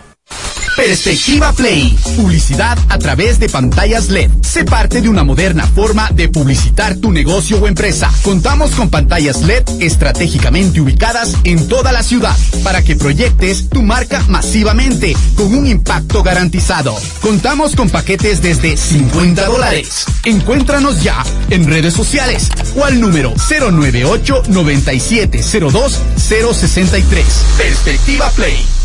Perspectiva 0.79 1.53
Play. 1.55 1.99
Publicidad 2.17 2.79
a 2.88 2.99
través 2.99 3.41
de 3.41 3.49
pantallas 3.49 4.11
LED. 4.11 4.31
Sé 4.43 4.64
parte 4.64 5.01
de 5.01 5.09
una 5.09 5.25
moderna 5.25 5.67
forma 5.67 6.09
de 6.14 6.29
publicitar 6.29 6.95
tu 6.95 7.11
negocio 7.11 7.59
o 7.59 7.67
empresa. 7.67 8.12
Contamos 8.23 8.71
con 8.71 8.88
pantallas 8.88 9.43
LED 9.43 9.64
estratégicamente 9.81 10.81
ubicadas 10.81 11.35
en 11.43 11.67
toda 11.67 11.91
la 11.91 12.05
ciudad 12.05 12.37
para 12.62 12.83
que 12.83 12.95
proyectes 12.95 13.69
tu 13.69 13.83
marca 13.83 14.25
masivamente 14.29 15.17
con 15.35 15.53
un 15.53 15.67
impacto 15.67 16.23
garantizado. 16.23 16.95
Contamos 17.21 17.75
con 17.75 17.91
paquetes 17.91 18.41
desde 18.41 18.77
50 18.77 19.47
dólares. 19.47 20.05
Encuéntranos 20.25 21.03
ya 21.03 21.25
en 21.51 21.67
redes 21.67 21.93
sociales 21.93 22.51
o 22.77 22.85
al 22.85 23.01
número 23.01 23.35
098 23.51 24.45
9702 24.49 25.99
063. 26.17 27.27
Perspectiva 27.59 28.31
Play. 28.31 28.78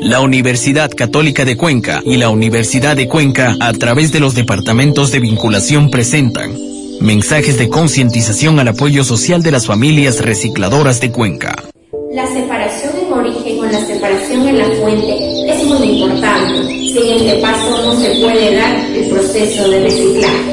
La 0.00 0.20
Universidad 0.20 0.90
Católica 0.90 1.44
de 1.44 1.56
Cuenca 1.56 2.02
y 2.04 2.16
la 2.16 2.28
Universidad 2.28 2.96
de 2.96 3.08
Cuenca, 3.08 3.56
a 3.60 3.72
través 3.72 4.12
de 4.12 4.20
los 4.20 4.34
departamentos 4.34 5.10
de 5.12 5.20
vinculación, 5.20 5.90
presentan 5.90 6.56
mensajes 7.00 7.58
de 7.58 7.68
concientización 7.68 8.58
al 8.60 8.68
apoyo 8.68 9.04
social 9.04 9.42
de 9.42 9.50
las 9.50 9.66
familias 9.66 10.20
recicladoras 10.20 11.00
de 11.00 11.10
Cuenca. 11.10 11.56
La 12.12 12.26
separación 12.26 12.92
en 13.06 13.12
origen 13.12 13.58
o 13.60 13.64
la 13.64 13.86
separación 13.86 14.48
en 14.48 14.58
la 14.58 14.66
fuente 14.80 15.50
es 15.50 15.64
muy 15.64 16.00
importante. 16.00 16.68
Sin 16.68 17.26
este 17.26 17.40
paso 17.40 17.82
no 17.84 18.00
se 18.00 18.20
puede 18.20 18.54
dar 18.54 18.76
el 18.94 19.08
proceso 19.10 19.68
de 19.68 19.80
reciclaje. 19.80 20.52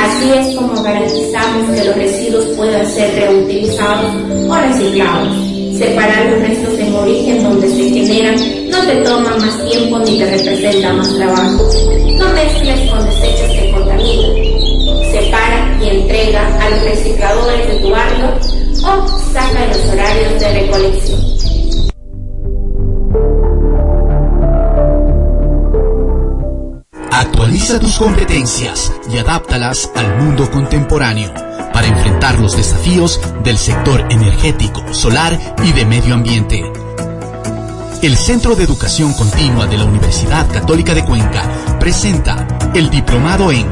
Así 0.00 0.30
es 0.38 0.56
como 0.56 0.82
garantizamos 0.82 1.70
que 1.70 1.84
los 1.84 1.96
residuos 1.96 2.44
puedan 2.56 2.86
ser 2.86 3.14
reutilizados 3.14 4.14
o 4.48 4.54
reciclados. 4.54 5.59
Separar 5.80 6.26
los 6.26 6.40
restos 6.40 6.78
en 6.78 6.94
origen 6.94 7.42
donde 7.42 7.66
se 7.66 7.88
generan 7.88 8.36
no 8.68 8.84
te 8.84 8.96
toma 8.96 9.34
más 9.38 9.66
tiempo 9.66 9.98
ni 10.00 10.18
te 10.18 10.26
representa 10.26 10.92
más 10.92 11.16
trabajo. 11.16 11.70
No 12.18 12.28
mezcles 12.34 12.90
con 12.90 13.02
desechos 13.06 13.48
que 13.48 13.70
contaminan. 13.72 15.10
Separa 15.10 15.78
y 15.82 15.88
entrega 15.88 16.46
a 16.60 16.68
los 16.68 16.82
recicladores 16.82 17.66
de 17.66 17.74
tu 17.76 17.90
barrio 17.92 18.26
o 18.84 19.08
saca 19.32 19.66
los 19.68 19.78
horarios 19.90 20.38
de 20.38 20.60
recolección. 20.60 21.20
Actualiza 27.10 27.80
tus 27.80 27.96
competencias 27.96 28.92
y 29.10 29.16
adáptalas 29.16 29.90
al 29.94 30.14
mundo 30.18 30.50
contemporáneo 30.50 31.49
para 31.80 31.96
enfrentar 31.96 32.38
los 32.38 32.58
desafíos 32.58 33.18
del 33.42 33.56
sector 33.56 34.06
energético, 34.10 34.92
solar 34.92 35.56
y 35.64 35.72
de 35.72 35.86
medio 35.86 36.12
ambiente. 36.12 36.62
El 38.02 38.18
Centro 38.18 38.54
de 38.54 38.64
Educación 38.64 39.14
Continua 39.14 39.66
de 39.66 39.78
la 39.78 39.84
Universidad 39.84 40.46
Católica 40.52 40.92
de 40.94 41.06
Cuenca 41.06 41.42
presenta 41.80 42.46
el 42.74 42.90
Diplomado 42.90 43.50
en 43.50 43.66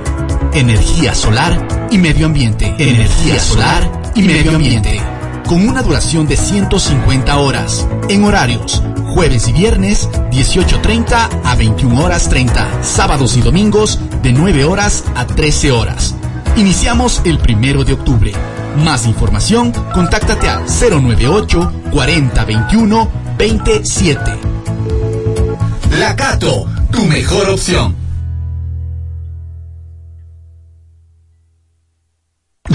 Energía 0.54 1.14
Solar 1.14 1.88
y 1.90 1.98
Medio 1.98 2.24
Ambiente. 2.24 2.74
Energía 2.78 3.38
Solar 3.38 4.12
y 4.14 4.22
Medio 4.22 4.52
Ambiente. 4.52 5.02
Con 5.46 5.68
una 5.68 5.82
duración 5.82 6.26
de 6.26 6.38
150 6.38 7.36
horas, 7.36 7.86
en 8.08 8.24
horarios 8.24 8.82
jueves 9.12 9.48
y 9.48 9.52
viernes 9.52 10.08
18.30 10.30 11.42
a 11.44 11.54
21 11.56 12.02
horas 12.02 12.30
30, 12.30 12.82
sábados 12.82 13.36
y 13.36 13.42
domingos 13.42 13.98
de 14.22 14.32
9 14.32 14.64
horas 14.64 15.04
a 15.14 15.26
13 15.26 15.72
horas. 15.72 16.14
Iniciamos 16.56 17.22
el 17.24 17.38
primero 17.38 17.84
de 17.84 17.92
octubre. 17.92 18.32
Más 18.84 19.06
información, 19.06 19.72
contáctate 19.92 20.48
al 20.48 20.64
098 20.64 21.72
40 21.92 22.44
21 22.44 23.10
27. 23.38 24.20
La 25.98 26.16
Cato, 26.16 26.66
tu 26.90 27.04
mejor 27.04 27.50
opción. 27.50 28.07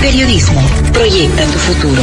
Periodismo, 0.00 0.60
proyecta 0.92 1.44
tu 1.46 1.58
futuro. 1.58 2.02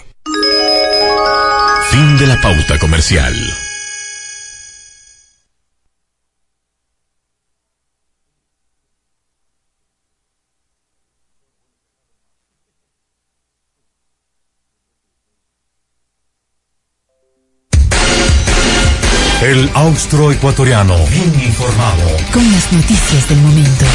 Fin 1.91 2.17
de 2.17 2.25
la 2.25 2.39
pauta 2.39 2.79
comercial. 2.79 3.35
El 19.41 19.69
austroecuatoriano. 19.73 20.95
Bien 21.07 21.41
informado. 21.45 22.05
Con 22.31 22.51
las 22.53 22.71
noticias 22.71 23.27
del 23.27 23.39
momento. 23.39 23.85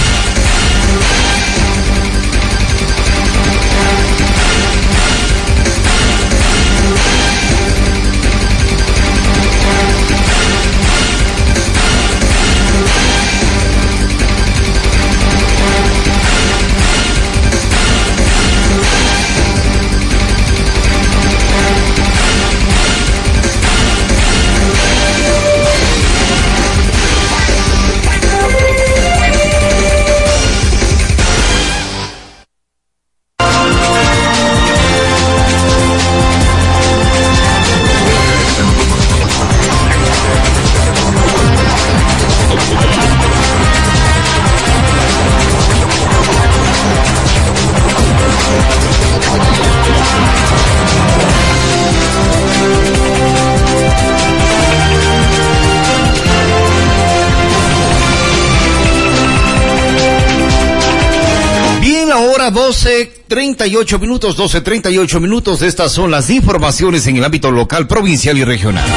38 63.66 63.98
minutos, 63.98 64.36
12, 64.36 64.60
38 64.60 65.18
minutos. 65.20 65.60
Estas 65.60 65.90
son 65.90 66.12
las 66.12 66.30
informaciones 66.30 67.04
en 67.08 67.16
el 67.16 67.24
ámbito 67.24 67.50
local, 67.50 67.88
provincial 67.88 68.38
y 68.38 68.44
regional. 68.44 68.88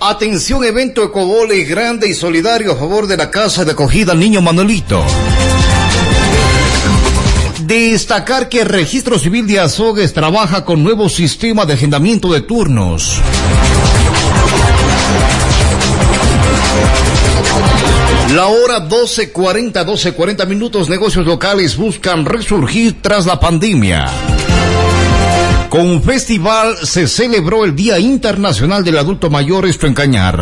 Atención, 0.00 0.62
evento 0.62 1.02
Ecobole 1.02 1.64
grande 1.64 2.08
y 2.08 2.14
solidario 2.14 2.70
a 2.70 2.76
favor 2.76 3.08
de 3.08 3.16
la 3.16 3.32
casa 3.32 3.64
de 3.64 3.72
acogida 3.72 4.14
Niño 4.14 4.40
Manuelito. 4.40 5.02
Destacar 7.62 8.48
que 8.48 8.60
el 8.60 8.68
Registro 8.68 9.18
Civil 9.18 9.48
de 9.48 9.58
Azogues 9.58 10.12
trabaja 10.12 10.64
con 10.64 10.84
nuevo 10.84 11.08
sistema 11.08 11.66
de 11.66 11.72
agendamiento 11.72 12.32
de 12.32 12.42
turnos. 12.42 13.20
La 18.34 18.46
hora 18.46 18.88
12.40, 18.88 19.72
12.40 19.72 20.46
minutos, 20.46 20.88
negocios 20.88 21.24
locales 21.26 21.76
buscan 21.76 22.24
resurgir 22.24 23.00
tras 23.00 23.26
la 23.26 23.38
pandemia. 23.38 24.06
Con 25.68 25.88
un 25.88 26.02
festival 26.02 26.76
se 26.82 27.06
celebró 27.06 27.64
el 27.64 27.74
Día 27.74 27.98
Internacional 27.98 28.84
del 28.84 28.98
Adulto 28.98 29.30
Mayor, 29.30 29.66
esto 29.66 29.86
en 29.86 29.94
Cañar. 29.94 30.40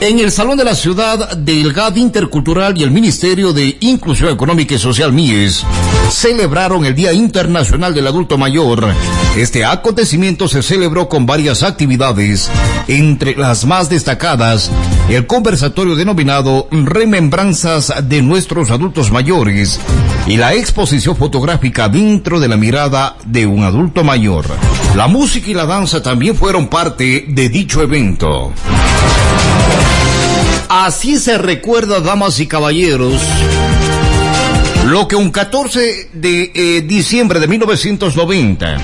En 0.00 0.18
el 0.18 0.30
Salón 0.30 0.58
de 0.58 0.64
la 0.64 0.74
Ciudad 0.74 1.36
del 1.36 1.72
GAD 1.72 1.96
Intercultural 1.96 2.76
y 2.76 2.82
el 2.82 2.90
Ministerio 2.90 3.52
de 3.52 3.76
Inclusión 3.80 4.30
Económica 4.30 4.74
y 4.74 4.78
Social 4.78 5.12
MIES 5.12 5.64
celebraron 6.10 6.84
el 6.84 6.94
Día 6.94 7.12
Internacional 7.12 7.94
del 7.94 8.06
Adulto 8.06 8.36
Mayor. 8.36 8.92
Este 9.36 9.64
acontecimiento 9.64 10.48
se 10.48 10.62
celebró 10.62 11.08
con 11.08 11.26
varias 11.26 11.62
actividades, 11.62 12.50
entre 12.86 13.34
las 13.34 13.64
más 13.64 13.88
destacadas, 13.88 14.70
el 15.08 15.26
conversatorio 15.26 15.96
denominado 15.96 16.66
Remembranzas 16.70 17.92
de 18.08 18.22
nuestros 18.22 18.70
adultos 18.70 19.10
mayores 19.10 19.78
y 20.26 20.36
la 20.36 20.54
exposición 20.54 21.16
fotográfica 21.16 21.88
dentro 21.88 22.40
de 22.40 22.48
la 22.48 22.56
mirada 22.56 23.16
de 23.26 23.46
un 23.46 23.64
adulto 23.64 24.02
mayor. 24.02 24.46
La 24.96 25.06
música 25.06 25.50
y 25.50 25.54
la 25.54 25.66
danza 25.66 26.02
también 26.02 26.34
fueron 26.36 26.68
parte 26.68 27.26
de 27.28 27.48
dicho 27.48 27.82
evento. 27.82 28.52
Así 30.68 31.18
se 31.18 31.38
recuerda, 31.38 32.00
damas 32.00 32.40
y 32.40 32.46
caballeros, 32.46 33.20
lo 34.86 35.06
que 35.06 35.16
un 35.16 35.30
14 35.30 36.10
de 36.12 36.52
eh, 36.54 36.82
diciembre 36.82 37.40
de 37.40 37.46
1990, 37.46 38.76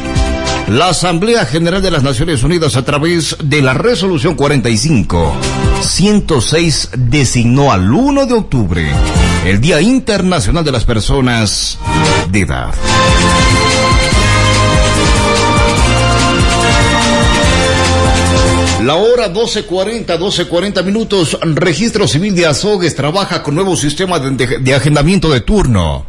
la 0.71 0.91
Asamblea 0.91 1.45
General 1.47 1.83
de 1.83 1.91
las 1.91 2.05
Naciones 2.05 2.45
Unidas 2.45 2.77
a 2.77 2.85
través 2.85 3.37
de 3.43 3.61
la 3.61 3.75
Resolución 3.75 4.37
45 4.37 5.35
106 5.83 6.91
designó 6.97 7.73
al 7.73 7.93
1 7.93 8.27
de 8.27 8.35
octubre 8.35 8.89
el 9.45 9.61
Día 9.61 9.81
Internacional 9.81 10.65
de 10.65 10.71
las 10.71 10.85
Personas 10.85 11.77
de 12.31 12.41
Edad. 12.43 12.73
La 18.85 18.95
hora 18.95 19.33
12.40, 19.33 20.07
12.40 20.07 20.85
minutos. 20.85 21.37
Registro 21.43 22.07
Civil 22.07 22.35
de 22.37 22.47
Azogues 22.47 22.95
trabaja 22.95 23.43
con 23.43 23.57
nuevo 23.57 23.77
sistema 23.77 24.21
de, 24.21 24.59
de, 24.61 24.75
agendamiento 24.75 25.31
de 25.31 25.41
turno. 25.41 26.07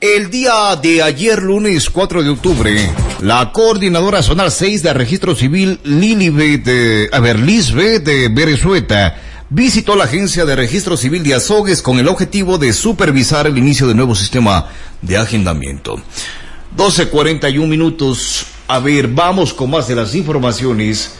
El 0.00 0.30
día 0.30 0.74
de 0.82 1.00
ayer, 1.00 1.40
lunes 1.40 1.88
4 1.88 2.24
de 2.24 2.30
octubre, 2.30 2.90
la 3.22 3.52
coordinadora 3.52 4.20
zonal 4.20 4.50
6 4.50 4.82
de 4.82 4.92
Registro 4.92 5.36
Civil, 5.36 5.78
Lilibet, 5.84 6.64
de, 6.64 7.08
a 7.12 7.20
ver, 7.20 7.38
Lisbeth 7.38 8.02
de 8.02 8.28
Berezueta, 8.28 9.16
visitó 9.48 9.94
la 9.94 10.04
agencia 10.04 10.44
de 10.44 10.56
registro 10.56 10.96
civil 10.96 11.22
de 11.22 11.34
Azogues 11.34 11.82
con 11.82 12.00
el 12.00 12.08
objetivo 12.08 12.58
de 12.58 12.72
supervisar 12.72 13.46
el 13.46 13.56
inicio 13.56 13.86
del 13.86 13.96
nuevo 13.96 14.16
sistema 14.16 14.66
de 15.02 15.18
agendamiento. 15.18 16.02
12.41 16.76 17.64
minutos. 17.68 18.46
A 18.66 18.80
ver, 18.80 19.06
vamos 19.06 19.54
con 19.54 19.70
más 19.70 19.86
de 19.86 19.94
las 19.94 20.16
informaciones. 20.16 21.14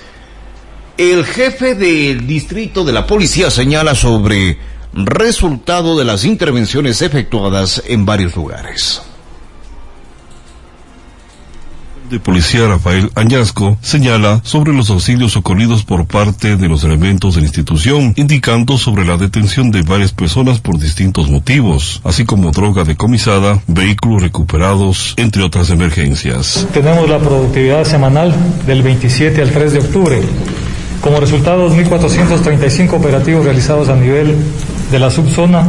El 0.99 1.25
jefe 1.25 1.77
del 1.77 2.27
distrito 2.27 2.85
de 2.85 2.93
la 2.93 3.07
policía 3.07 3.49
señala 3.49 3.95
sobre 3.95 4.59
resultado 4.93 5.97
de 5.97 6.05
las 6.05 6.25
intervenciones 6.25 7.01
efectuadas 7.01 7.81
en 7.87 8.05
varios 8.05 8.35
lugares. 8.35 9.03
De 12.13 12.21
Policía 12.21 12.69
Rafael 12.69 13.11
Añasco 13.15 13.79
señala 13.81 14.43
sobre 14.45 14.75
los 14.75 14.91
auxilios 14.91 15.35
ocurridos 15.35 15.83
por 15.83 16.07
parte 16.07 16.59
de 16.59 16.69
los 16.69 16.85
elementos 16.85 17.35
de 17.35 17.41
la 17.41 17.47
institución, 17.47 18.13
indicando 18.17 18.77
sobre 18.77 19.07
la 19.07 19.17
detención 19.17 19.71
de 19.71 19.81
varias 19.81 20.13
personas 20.13 20.61
por 20.61 20.79
distintos 20.79 21.31
motivos, 21.31 22.03
así 22.05 22.27
como 22.27 22.51
droga 22.51 22.85
decomisada, 22.85 23.63
vehículos 23.67 24.21
recuperados, 24.21 25.15
entre 25.17 25.43
otras 25.43 25.71
emergencias. 25.71 26.69
Tenemos 26.75 27.09
la 27.09 27.19
productividad 27.19 27.85
semanal 27.85 28.35
del 28.67 28.83
27 28.83 29.41
al 29.41 29.51
3 29.51 29.73
de 29.73 29.79
octubre. 29.79 30.21
Como 31.01 31.19
resultado, 31.19 31.71
2.435 31.71 32.93
operativos 32.93 33.47
realizados 33.47 33.89
a 33.89 33.97
nivel 33.97 34.37
de 34.91 34.99
la 34.99 35.11
subzona, 35.11 35.65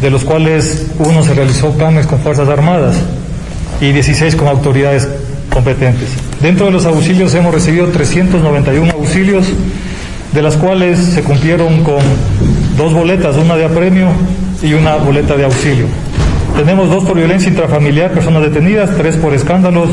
de 0.00 0.10
los 0.10 0.24
cuales 0.24 0.88
uno 0.98 1.22
se 1.22 1.32
realizó 1.32 1.70
planes 1.74 2.08
con 2.08 2.18
Fuerzas 2.18 2.48
Armadas 2.48 2.96
y 3.80 3.92
16 3.92 4.34
con 4.34 4.48
autoridades 4.48 5.08
competentes. 5.54 6.08
Dentro 6.42 6.66
de 6.66 6.72
los 6.72 6.84
auxilios 6.84 7.32
hemos 7.34 7.54
recibido 7.54 7.86
391 7.86 8.92
auxilios, 8.92 9.46
de 10.32 10.42
las 10.42 10.56
cuales 10.56 10.98
se 10.98 11.22
cumplieron 11.22 11.84
con 11.84 12.02
dos 12.76 12.92
boletas, 12.92 13.36
una 13.36 13.54
de 13.54 13.64
apremio 13.64 14.08
y 14.62 14.74
una 14.74 14.96
boleta 14.96 15.36
de 15.36 15.44
auxilio. 15.44 15.86
Tenemos 16.56 16.90
dos 16.90 17.04
por 17.04 17.16
violencia 17.16 17.48
intrafamiliar, 17.48 18.12
personas 18.12 18.42
detenidas, 18.42 18.96
tres 18.96 19.16
por 19.16 19.32
escándalos 19.32 19.88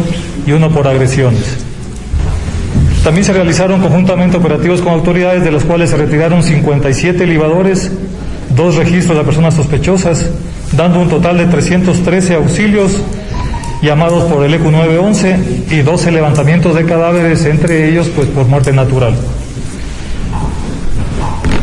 y 0.47 0.51
uno 0.51 0.72
por 0.72 0.88
agresiones. 0.88 1.43
También 3.03 3.24
se 3.24 3.34
realizaron 3.34 3.82
conjuntamente 3.82 4.38
operativos 4.38 4.82
con 4.82 4.93
autoridades, 4.93 5.43
de 5.43 5.51
los 5.51 5.64
cuales 5.64 5.91
se 5.91 5.97
retiraron 5.97 6.43
57 6.43 7.26
libadores, 7.28 7.91
dos 8.55 8.76
registros 8.76 9.18
de 9.18 9.24
personas 9.24 9.53
sospechosas, 9.53 10.28
dando 10.74 10.99
un 10.99 11.09
total 11.09 11.38
de 11.38 11.45
313 11.45 12.36
auxilios 12.36 12.97
llamados 13.82 14.25
por 14.25 14.45
el 14.45 14.53
ECU 14.53 14.71
911 14.71 15.65
y 15.71 15.82
12 15.82 16.11
levantamientos 16.11 16.75
de 16.75 16.86
cadáveres, 16.86 17.45
entre 17.45 17.89
ellos 17.89 18.09
pues 18.15 18.27
por 18.27 18.45
muerte 18.45 18.71
natural. 18.71 19.15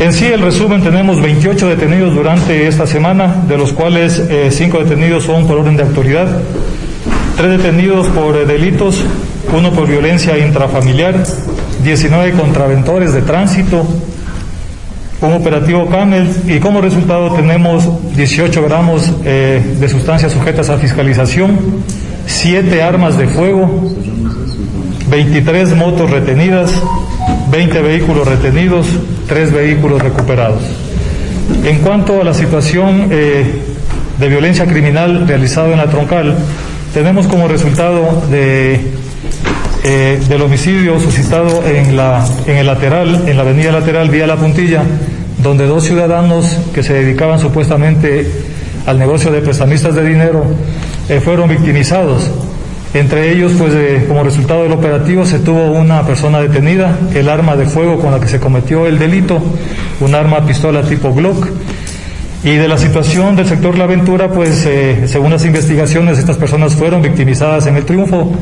En 0.01 0.13
sí, 0.13 0.27
el 0.27 0.41
resumen, 0.41 0.81
tenemos 0.83 1.21
28 1.21 1.69
detenidos 1.69 2.15
durante 2.15 2.69
esta 2.69 2.87
semana, 2.87 3.43
de 3.49 3.59
los 3.59 3.73
cuales 3.73 4.23
5 4.51 4.77
eh, 4.77 4.85
detenidos 4.85 5.25
son 5.25 5.49
por 5.49 5.59
orden 5.59 5.77
de 5.77 5.83
autoridad, 5.83 6.29
3 7.37 7.51
detenidos 7.59 8.07
por 8.09 8.37
eh, 8.37 8.47
delitos, 8.47 9.03
uno 9.53 9.73
por 9.73 9.89
violencia 9.89 10.39
intrafamiliar, 10.39 11.25
19 11.83 12.33
contraventores 12.33 13.13
de 13.13 13.23
tránsito, 13.23 13.85
un 15.21 15.33
operativo 15.33 15.87
Camel 15.87 16.29
y 16.47 16.59
como 16.61 16.81
resultado 16.81 17.33
tenemos 17.33 17.85
18 18.15 18.63
gramos 18.63 19.13
eh, 19.25 19.77
de 19.79 19.89
sustancias 19.89 20.33
sujetas 20.33 20.71
a 20.71 20.79
fiscalización, 20.79 21.59
7 22.27 22.83
armas 22.83 23.19
de 23.19 23.27
fuego, 23.27 23.69
23 25.11 25.75
motos 25.75 26.11
retenidas, 26.11 26.71
20 27.51 27.83
vehículos 27.83 28.29
retenidos, 28.29 28.87
3 29.29 29.53
vehículos 29.53 30.03
recuperados. 30.03 30.63
En 31.65 31.79
cuanto 31.79 32.21
a 32.21 32.25
la 32.25 32.35
situación 32.35 33.09
eh, 33.11 33.45
de 34.19 34.29
violencia 34.29 34.67
criminal 34.67 35.27
realizada 35.27 35.71
en 35.71 35.79
la 35.79 35.87
troncal, 35.87 36.37
tenemos 36.95 37.27
como 37.27 37.49
resultado 37.49 38.23
de, 38.31 38.98
eh, 39.91 40.21
del 40.29 40.43
homicidio 40.43 41.01
suscitado 41.01 41.65
en, 41.67 41.97
la, 41.97 42.23
en 42.47 42.59
el 42.59 42.67
lateral, 42.67 43.27
en 43.27 43.35
la 43.39 43.43
avenida 43.43 43.73
lateral 43.73 44.11
vía 44.11 44.27
La 44.27 44.37
Puntilla, 44.37 44.83
donde 45.43 45.67
dos 45.67 45.85
ciudadanos 45.85 46.59
que 46.75 46.83
se 46.83 46.93
dedicaban 46.93 47.39
supuestamente 47.39 48.31
al 48.85 48.99
negocio 48.99 49.31
de 49.33 49.41
prestamistas 49.41 49.95
de 49.95 50.07
dinero 50.07 50.45
eh, 51.09 51.23
fueron 51.25 51.49
victimizados. 51.49 52.31
Entre 52.93 53.33
ellos, 53.33 53.53
pues 53.59 53.73
eh, 53.73 54.05
como 54.07 54.25
resultado 54.25 54.65
del 54.65 54.73
operativo 54.73 55.25
se 55.25 55.39
tuvo 55.39 55.71
una 55.71 56.03
persona 56.03 56.39
detenida, 56.39 56.95
el 57.15 57.27
arma 57.27 57.57
de 57.57 57.65
fuego 57.65 57.99
con 57.99 58.11
la 58.11 58.21
que 58.21 58.29
se 58.29 58.39
cometió 58.39 58.87
el 58.87 58.99
delito, 58.99 59.41
un 60.01 60.15
arma 60.15 60.45
pistola 60.45 60.83
tipo 60.83 61.15
Glock. 61.15 61.49
Y 62.45 62.57
de 62.57 62.69
la 62.69 62.77
situación 62.77 63.37
del 63.37 63.47
sector 63.47 63.79
La 63.79 63.85
Aventura, 63.85 64.29
pues 64.29 64.69
según 65.07 65.31
las 65.31 65.47
investigaciones, 65.47 66.19
estas 66.19 66.37
personas 66.37 66.75
fueron 66.75 67.01
victimizadas 67.01 67.67
en 67.67 67.77
el 67.77 67.87
triunfo 67.87 68.33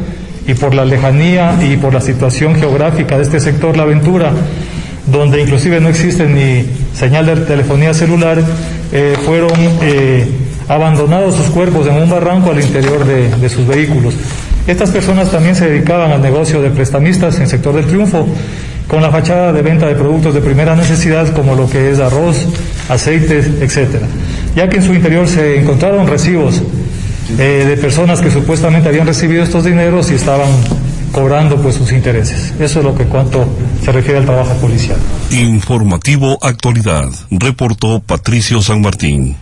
y 0.47 0.55
por 0.55 0.75
la 0.75 0.85
lejanía 0.85 1.59
y 1.63 1.77
por 1.77 1.93
la 1.93 2.01
situación 2.01 2.55
geográfica 2.55 3.17
de 3.17 3.25
este 3.25 3.41
sector 3.41 3.77
La 3.77 3.83
Aventura, 3.83 4.33
donde 5.07 5.41
inclusive 5.41 5.81
no 5.81 5.89
existe 5.89 6.27
ni 6.27 6.67
señal 6.95 7.27
de 7.27 7.37
telefonía 7.37 7.95
celular, 7.95 8.43
eh, 8.93 9.17
fueron 9.25 9.53
eh, 9.83 10.27
abandonados 10.69 11.37
sus 11.37 11.47
cuerpos 11.47 11.87
en 11.87 11.95
un 11.95 12.11
barranco 12.11 12.51
al 12.51 12.61
interior 12.61 13.05
de, 13.05 13.29
de, 13.37 13.49
sus 13.49 13.67
vehículos. 13.67 14.15
Estas 14.67 14.91
personas 14.91 15.31
también 15.31 15.55
se 15.55 15.69
dedicaban 15.69 16.11
al 16.11 16.23
negocio 16.23 16.61
de 16.61 16.71
prestamistas 16.71 17.37
en 17.37 17.43
el 17.43 17.49
sector 17.49 17.75
del 17.75 17.87
triunfo 17.87 18.27
con 18.89 19.03
la 19.03 19.11
fachada 19.11 19.53
de 19.53 19.63
venta 19.63 19.87
de 19.87 19.95
productos 19.95 20.35
de 20.35 20.41
primera 20.41 20.77
necesidad 20.77 21.29
como 21.35 21.55
lo 21.55 21.69
que 21.69 21.91
es 21.91 21.99
arroz, 21.99 22.47
aceites, 22.89 23.47
etcétera, 23.61 24.07
ya 24.55 24.69
que 24.69 24.77
en 24.77 24.83
su 24.83 24.95
interior 24.95 25.27
se 25.27 25.61
encontraron 25.61 26.07
recibos 26.07 26.63
eh, 27.39 27.65
de 27.67 27.77
personas 27.77 28.21
que 28.21 28.31
supuestamente 28.31 28.89
habían 28.89 29.07
recibido 29.07 29.43
estos 29.43 29.65
dineros 29.65 30.11
y 30.11 30.15
estaban 30.15 30.49
cobrando 31.13 31.57
pues 31.57 31.77
sus 31.77 31.93
intereses. 31.93 32.53
Eso 32.61 32.81
es 32.81 32.85
lo 32.85 32.95
que 32.95 33.05
cuanto 33.05 33.47
se 33.83 33.91
refiere 33.93 34.19
al 34.19 34.27
trabajo 34.27 34.55
policial. 34.61 34.99
Informativo 35.31 36.39
Actualidad, 36.43 37.09
reportó 37.31 38.01
Patricio 38.01 38.61
San 38.63 38.81
Martín. 38.81 39.37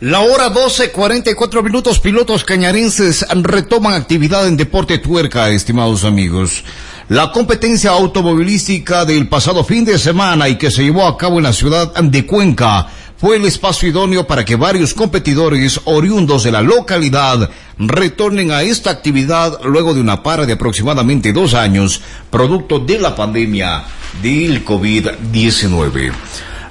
La 0.00 0.20
hora 0.20 0.48
12, 0.48 0.92
44 0.92 1.62
minutos, 1.62 1.98
pilotos 1.98 2.44
cañarenses 2.44 3.26
retoman 3.42 3.94
actividad 3.94 4.46
en 4.46 4.56
Deporte 4.56 4.98
Tuerca, 4.98 5.48
estimados 5.48 6.04
amigos. 6.04 6.62
La 7.08 7.32
competencia 7.32 7.90
automovilística 7.90 9.04
del 9.04 9.28
pasado 9.28 9.64
fin 9.64 9.84
de 9.84 9.98
semana 9.98 10.48
y 10.48 10.56
que 10.56 10.70
se 10.70 10.84
llevó 10.84 11.04
a 11.04 11.18
cabo 11.18 11.38
en 11.38 11.44
la 11.44 11.52
ciudad 11.52 11.92
de 11.94 12.26
Cuenca 12.26 12.86
fue 13.18 13.36
el 13.36 13.44
espacio 13.44 13.88
idóneo 13.88 14.26
para 14.26 14.44
que 14.44 14.54
varios 14.54 14.94
competidores 14.94 15.80
oriundos 15.84 16.44
de 16.44 16.52
la 16.52 16.62
localidad 16.62 17.50
retornen 17.76 18.52
a 18.52 18.62
esta 18.62 18.90
actividad 18.90 19.60
luego 19.64 19.92
de 19.92 20.00
una 20.00 20.22
para 20.22 20.46
de 20.46 20.52
aproximadamente 20.52 21.32
dos 21.32 21.54
años, 21.54 22.00
producto 22.30 22.78
de 22.78 22.98
la 23.00 23.16
pandemia 23.16 23.82
del 24.22 24.64
COVID-19. 24.64 26.12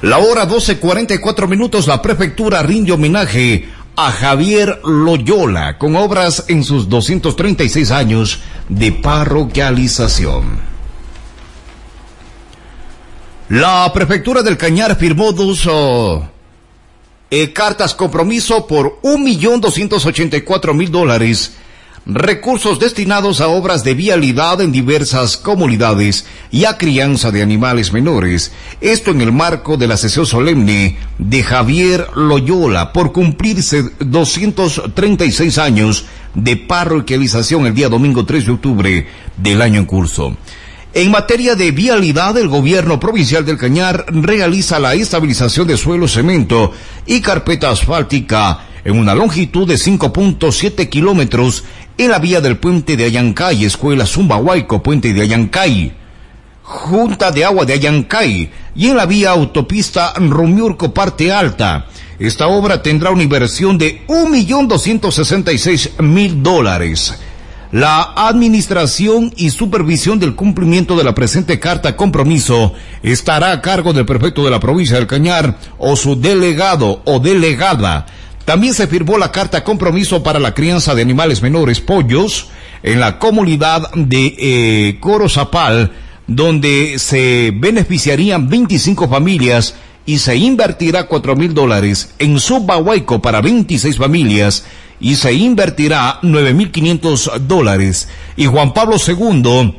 La 0.03 0.19
hora 0.19 0.47
12.44 0.47 1.47
minutos, 1.47 1.85
la 1.85 2.01
prefectura 2.01 2.63
rinde 2.63 2.93
homenaje 2.93 3.67
a 3.97 4.11
Javier 4.11 4.79
Loyola 4.85 5.77
con 5.77 5.95
obras 5.97 6.45
en 6.47 6.63
sus 6.63 6.87
236 6.87 7.91
años 7.91 8.39
de 8.69 8.93
parroquialización. 8.93 10.77
La 13.49 13.91
prefectura 13.93 14.43
del 14.43 14.57
Cañar 14.57 14.97
firmó 14.97 15.31
dos 15.31 15.67
oh, 15.71 16.29
eh, 17.29 17.51
cartas 17.51 17.93
compromiso 17.93 18.67
por 18.67 18.99
un 19.01 19.23
millón 19.23 19.61
doscientos 19.61 20.05
ochenta 20.05 20.37
y 20.37 20.41
cuatro 20.41 20.73
mil 20.73 20.91
dólares, 20.91 21.53
recursos 22.05 22.79
destinados 22.79 23.41
a 23.41 23.49
obras 23.49 23.83
de 23.83 23.93
vialidad 23.93 24.61
en 24.61 24.71
diversas 24.71 25.35
comunidades 25.35 26.25
y 26.51 26.63
a 26.63 26.77
crianza 26.77 27.31
de 27.31 27.41
animales 27.41 27.91
menores. 27.91 28.53
Esto 28.79 29.11
en 29.11 29.19
el 29.19 29.33
marco 29.33 29.75
de 29.75 29.87
la 29.87 29.97
sesión 29.97 30.25
solemne 30.25 30.97
de 31.17 31.43
Javier 31.43 32.07
Loyola 32.15 32.93
por 32.93 33.11
cumplirse 33.11 33.83
236 33.99 35.57
años 35.57 36.05
de 36.33 36.55
parroquialización 36.55 37.65
el 37.65 37.73
día 37.73 37.89
domingo 37.89 38.25
3 38.25 38.45
de 38.45 38.51
octubre 38.53 39.07
del 39.35 39.61
año 39.61 39.81
en 39.81 39.85
curso. 39.85 40.37
En 40.93 41.11
materia 41.11 41.55
de 41.55 41.71
vialidad, 41.71 42.37
el 42.37 42.47
gobierno 42.47 42.99
provincial 42.99 43.45
del 43.45 43.57
Cañar 43.57 44.05
realiza 44.09 44.79
la 44.79 44.93
estabilización 44.93 45.67
de 45.67 45.77
suelo, 45.77 46.07
cemento 46.07 46.71
y 47.05 47.19
carpeta 47.21 47.69
asfáltica 47.69 48.59
en 48.83 48.97
una 48.97 49.13
longitud 49.13 49.67
de 49.67 49.75
5.7 49.75 50.87
kilómetros 50.87 51.65
en 51.97 52.09
la 52.09 52.19
vía 52.19 52.39
del 52.39 52.57
puente 52.57 52.95
de 52.95 53.03
Ayancay, 53.03 53.65
Escuela 53.65 54.05
Zumbahuayco, 54.05 54.81
puente 54.81 55.13
de 55.13 55.21
Ayancay, 55.21 55.93
Junta 56.63 57.31
de 57.31 57.43
Agua 57.43 57.65
de 57.65 57.73
Ayancay 57.73 58.49
y 58.75 58.87
en 58.87 58.97
la 58.97 59.05
vía 59.05 59.31
autopista 59.31 60.13
Romiurco, 60.15 60.93
parte 60.93 61.31
alta. 61.31 61.87
Esta 62.17 62.47
obra 62.47 62.81
tendrá 62.81 63.11
una 63.11 63.23
inversión 63.23 63.77
de 63.77 64.07
1.266.000 64.07 66.41
dólares. 66.41 67.13
La 67.71 68.13
administración 68.15 69.33
y 69.35 69.49
supervisión 69.49 70.19
del 70.19 70.35
cumplimiento 70.35 70.95
de 70.95 71.03
la 71.03 71.13
presente 71.13 71.59
carta 71.59 71.97
compromiso 71.97 72.73
estará 73.03 73.51
a 73.51 73.61
cargo 73.61 73.91
del 73.91 74.05
prefecto 74.05 74.45
de 74.45 74.51
la 74.51 74.61
provincia 74.61 74.95
del 74.95 75.07
Cañar 75.07 75.57
o 75.77 75.97
su 75.97 76.15
delegado 76.15 77.01
o 77.03 77.19
delegada. 77.19 78.05
También 78.45 78.73
se 78.73 78.87
firmó 78.87 79.17
la 79.17 79.33
carta 79.33 79.65
compromiso 79.65 80.23
para 80.23 80.39
la 80.39 80.53
crianza 80.53 80.95
de 80.95 81.01
animales 81.01 81.41
menores, 81.41 81.81
pollos, 81.81 82.47
en 82.83 83.01
la 83.01 83.19
comunidad 83.19 83.91
de 83.93 84.35
eh, 84.37 84.97
Corozapal, 85.01 85.91
donde 86.25 86.97
se 86.99 87.51
beneficiarían 87.53 88.47
25 88.47 89.09
familias 89.09 89.75
y 90.05 90.19
se 90.19 90.37
invertirá 90.37 91.07
cuatro 91.07 91.35
mil 91.35 91.53
dólares 91.53 92.13
en 92.17 92.39
Subahuayco 92.39 93.21
para 93.21 93.41
26 93.41 93.97
familias 93.97 94.63
y 94.99 95.15
se 95.15 95.31
invertirá 95.33 96.19
9.500 96.21 97.39
dólares. 97.39 98.07
Y 98.35 98.45
Juan 98.45 98.73
Pablo 98.73 98.97
II, 99.05 99.75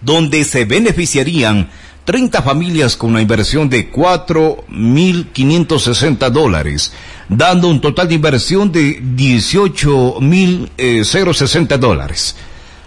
donde 0.00 0.44
se 0.44 0.64
beneficiarían 0.64 1.68
30 2.04 2.40
familias 2.42 2.96
con 2.96 3.10
una 3.10 3.20
inversión 3.20 3.68
de 3.68 3.92
4.560 3.92 6.30
dólares, 6.30 6.94
dando 7.28 7.68
un 7.68 7.82
total 7.82 8.08
de 8.08 8.14
inversión 8.14 8.72
de 8.72 9.02
18.060 9.02 11.76
dólares. 11.76 12.36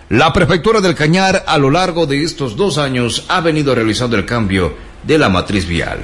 La 0.09 0.33
prefectura 0.33 0.81
del 0.81 0.95
Cañar 0.95 1.43
a 1.47 1.59
lo 1.59 1.69
largo 1.69 2.07
de 2.07 2.23
estos 2.23 2.57
dos 2.57 2.79
años 2.79 3.25
ha 3.27 3.41
venido 3.41 3.75
realizando 3.75 4.17
el 4.17 4.25
cambio 4.25 4.75
de 5.03 5.17
la 5.17 5.29
matriz 5.29 5.65
vial. 5.67 6.03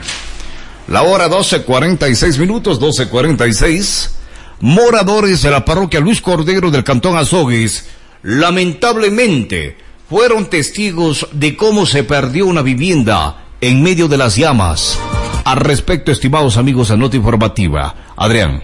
La 0.87 1.01
hora 1.01 1.27
12.46 1.27 2.39
minutos, 2.39 2.79
12.46. 2.79 4.16
Moradores 4.59 5.43
de 5.43 5.51
la 5.51 5.63
parroquia 5.63 5.99
Luis 5.99 6.19
Cordero 6.19 6.71
del 6.71 6.83
Cantón 6.83 7.15
Azogues, 7.15 7.89
lamentablemente, 8.23 9.77
fueron 10.09 10.49
testigos 10.49 11.27
de 11.31 11.55
cómo 11.55 11.85
se 11.85 12.03
perdió 12.03 12.47
una 12.47 12.63
vivienda 12.63 13.45
en 13.61 13.83
medio 13.83 14.07
de 14.07 14.17
las 14.17 14.35
llamas. 14.35 14.97
Al 15.45 15.57
respecto, 15.57 16.11
estimados 16.11 16.57
amigos 16.57 16.89
de 16.89 16.97
Nota 16.97 17.17
Informativa, 17.17 18.13
Adrián. 18.15 18.63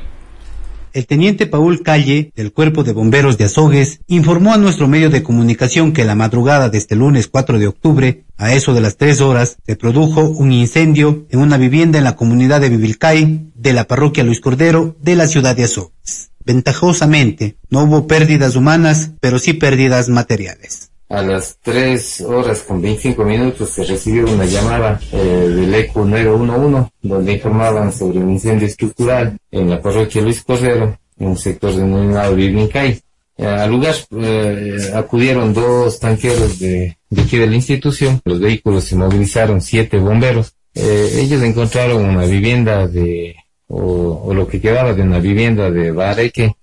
El 0.94 1.08
teniente 1.08 1.48
Paul 1.48 1.82
Calle, 1.82 2.32
del 2.36 2.54
Cuerpo 2.54 2.84
de 2.84 2.94
Bomberos 2.94 3.40
de 3.40 3.46
Azogues, 3.46 4.02
informó 4.06 4.54
a 4.54 4.60
nuestro 4.60 4.88
medio 4.88 5.10
de 5.10 5.24
comunicación 5.24 5.92
que 5.92 6.06
la 6.06 6.14
madrugada 6.14 6.70
de 6.70 6.78
este 6.78 6.96
lunes 6.96 7.28
4 7.28 7.58
de 7.58 7.66
octubre, 7.66 8.26
a 8.38 8.54
eso 8.54 8.76
de 8.76 8.82
las 8.82 8.96
3 8.98 9.22
horas, 9.22 9.58
se 9.66 9.76
produjo 9.76 10.22
un 10.22 10.52
incendio 10.52 11.26
en 11.32 11.40
una 11.40 11.58
vivienda 11.58 11.98
en 11.98 12.04
la 12.04 12.16
comunidad 12.16 12.62
de 12.62 12.70
Vivilcay, 12.70 13.50
de 13.56 13.74
la 13.74 13.88
parroquia 13.88 14.24
Luis 14.24 14.40
Cordero, 14.40 14.96
de 15.02 15.16
la 15.16 15.26
ciudad 15.26 15.56
de 15.56 15.64
Azogues. 15.64 16.30
Ventajosamente, 16.46 17.58
no 17.72 17.86
hubo 17.86 18.06
pérdidas 18.06 18.56
humanas, 18.56 19.14
pero 19.20 19.40
sí 19.40 19.54
pérdidas 19.54 20.10
materiales. 20.10 20.93
A 21.10 21.22
las 21.22 21.58
3 21.62 22.22
horas 22.22 22.62
con 22.62 22.82
25 22.82 23.24
minutos 23.24 23.70
se 23.70 23.84
recibió 23.84 24.26
una 24.26 24.46
llamada 24.46 25.00
eh, 25.12 25.18
del 25.18 25.74
ECO 25.74 26.06
911 26.06 26.92
donde 27.02 27.34
informaban 27.34 27.92
sobre 27.94 28.20
un 28.20 28.32
incendio 28.32 28.68
estructural 28.68 29.38
en 29.52 29.70
la 29.70 29.82
parroquia 29.82 30.22
Luis 30.22 30.44
Cordero, 30.44 30.98
en 31.20 31.28
un 31.28 31.38
sector 31.38 31.76
denominado 31.76 32.36
Vivincay. 32.36 33.00
Eh, 33.38 33.46
al 33.46 33.72
lugar 33.72 33.96
eh, 34.12 34.78
acudieron 34.94 35.54
dos 35.54 36.00
tanqueros 36.00 36.60
de, 36.60 36.98
de, 37.10 37.22
aquí 37.22 37.38
de 37.38 37.48
la 37.48 37.56
institución. 37.56 38.22
Los 38.26 38.40
vehículos 38.40 38.86
se 38.86 38.96
movilizaron 38.96 39.62
siete 39.62 39.98
bomberos. 40.00 40.56
Eh, 40.76 41.20
ellos 41.20 41.42
encontraron 41.44 42.04
una 42.04 42.26
vivienda 42.26 42.88
de, 42.88 43.36
o, 43.68 44.24
o, 44.26 44.34
lo 44.34 44.48
que 44.48 44.60
quedaba 44.60 44.94
de 44.94 45.02
una 45.04 45.20
vivienda 45.20 45.70
de 45.70 45.92
bareque 45.92 46.56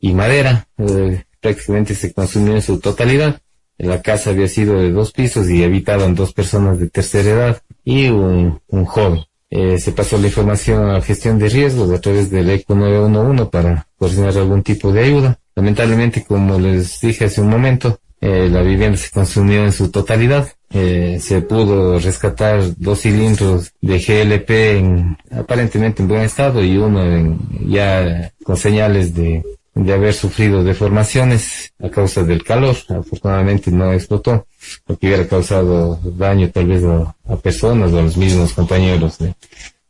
y 0.00 0.12
madera. 0.12 0.66
Eh, 0.78 1.24
prácticamente 1.40 1.94
se 1.94 2.12
consumió 2.12 2.54
en 2.54 2.62
su 2.62 2.78
totalidad. 2.78 3.40
La 3.78 4.02
casa 4.02 4.30
había 4.30 4.48
sido 4.48 4.78
de 4.78 4.92
dos 4.92 5.12
pisos 5.12 5.48
y 5.50 5.64
habitaban 5.64 6.14
dos 6.14 6.32
personas 6.32 6.78
de 6.78 6.88
tercera 6.88 7.30
edad 7.30 7.62
y 7.84 8.08
un, 8.08 8.60
un 8.68 8.84
joven. 8.84 9.24
Eh, 9.50 9.78
se 9.78 9.92
pasó 9.92 10.18
la 10.18 10.26
información 10.26 10.90
a 10.90 11.00
gestión 11.00 11.38
de 11.38 11.48
riesgos 11.48 11.88
a 11.92 12.00
través 12.00 12.28
del 12.28 12.50
ECO 12.50 12.74
911 12.74 13.46
para 13.46 13.86
coordinar 13.96 14.36
algún 14.36 14.62
tipo 14.62 14.92
de 14.92 15.04
ayuda. 15.04 15.38
Lamentablemente, 15.54 16.24
como 16.24 16.58
les 16.58 17.00
dije 17.00 17.26
hace 17.26 17.40
un 17.40 17.50
momento, 17.50 18.00
eh, 18.20 18.48
la 18.50 18.62
vivienda 18.62 18.96
se 18.96 19.10
consumió 19.10 19.64
en 19.64 19.72
su 19.72 19.90
totalidad. 19.90 20.48
Eh, 20.72 21.18
se 21.20 21.42
pudo 21.42 22.00
rescatar 22.00 22.62
dos 22.78 23.02
cilindros 23.02 23.72
de 23.80 23.98
GLP 24.00 24.50
en, 24.78 25.16
aparentemente 25.30 26.02
en 26.02 26.08
buen 26.08 26.22
estado 26.22 26.64
y 26.64 26.76
uno 26.76 27.04
en, 27.04 27.38
ya 27.68 28.32
con 28.42 28.56
señales 28.56 29.14
de 29.14 29.44
de 29.74 29.92
haber 29.92 30.14
sufrido 30.14 30.62
deformaciones 30.62 31.72
a 31.82 31.88
causa 31.90 32.22
del 32.22 32.44
calor. 32.44 32.76
Afortunadamente 32.88 33.70
no 33.70 33.92
explotó, 33.92 34.46
lo 34.86 34.96
que 34.96 35.06
hubiera 35.06 35.26
causado 35.26 35.98
daño 36.04 36.50
tal 36.50 36.66
vez 36.66 36.84
a, 36.84 37.14
a 37.32 37.36
personas 37.36 37.92
o 37.92 37.98
a 37.98 38.02
los 38.02 38.16
mismos 38.16 38.52
compañeros 38.52 39.18
de, 39.18 39.34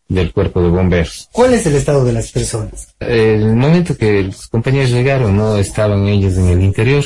del 0.08 0.32
cuerpo 0.32 0.62
de 0.62 0.68
bomberos. 0.68 1.28
¿Cuál 1.32 1.54
es 1.54 1.66
el 1.66 1.74
estado 1.76 2.04
de 2.04 2.12
las 2.12 2.30
personas? 2.30 2.94
El 3.00 3.54
momento 3.56 3.96
que 3.96 4.24
los 4.24 4.48
compañeros 4.48 4.90
llegaron 4.90 5.36
no 5.36 5.56
estaban 5.56 6.06
ellos 6.06 6.36
en 6.36 6.48
el 6.48 6.62
interior. 6.62 7.04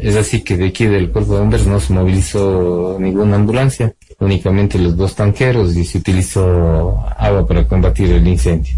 Es 0.00 0.16
así 0.16 0.42
que 0.42 0.56
de 0.56 0.68
aquí 0.68 0.86
del 0.86 1.10
cuerpo 1.10 1.34
de 1.34 1.40
bomberos 1.40 1.66
no 1.66 1.80
se 1.80 1.92
movilizó 1.92 2.96
ninguna 3.00 3.36
ambulancia, 3.36 3.94
únicamente 4.20 4.78
los 4.78 4.96
dos 4.96 5.14
tanqueros 5.14 5.76
y 5.76 5.84
se 5.84 5.98
utilizó 5.98 7.04
agua 7.16 7.46
para 7.46 7.66
combatir 7.66 8.12
el 8.12 8.26
incendio. 8.26 8.74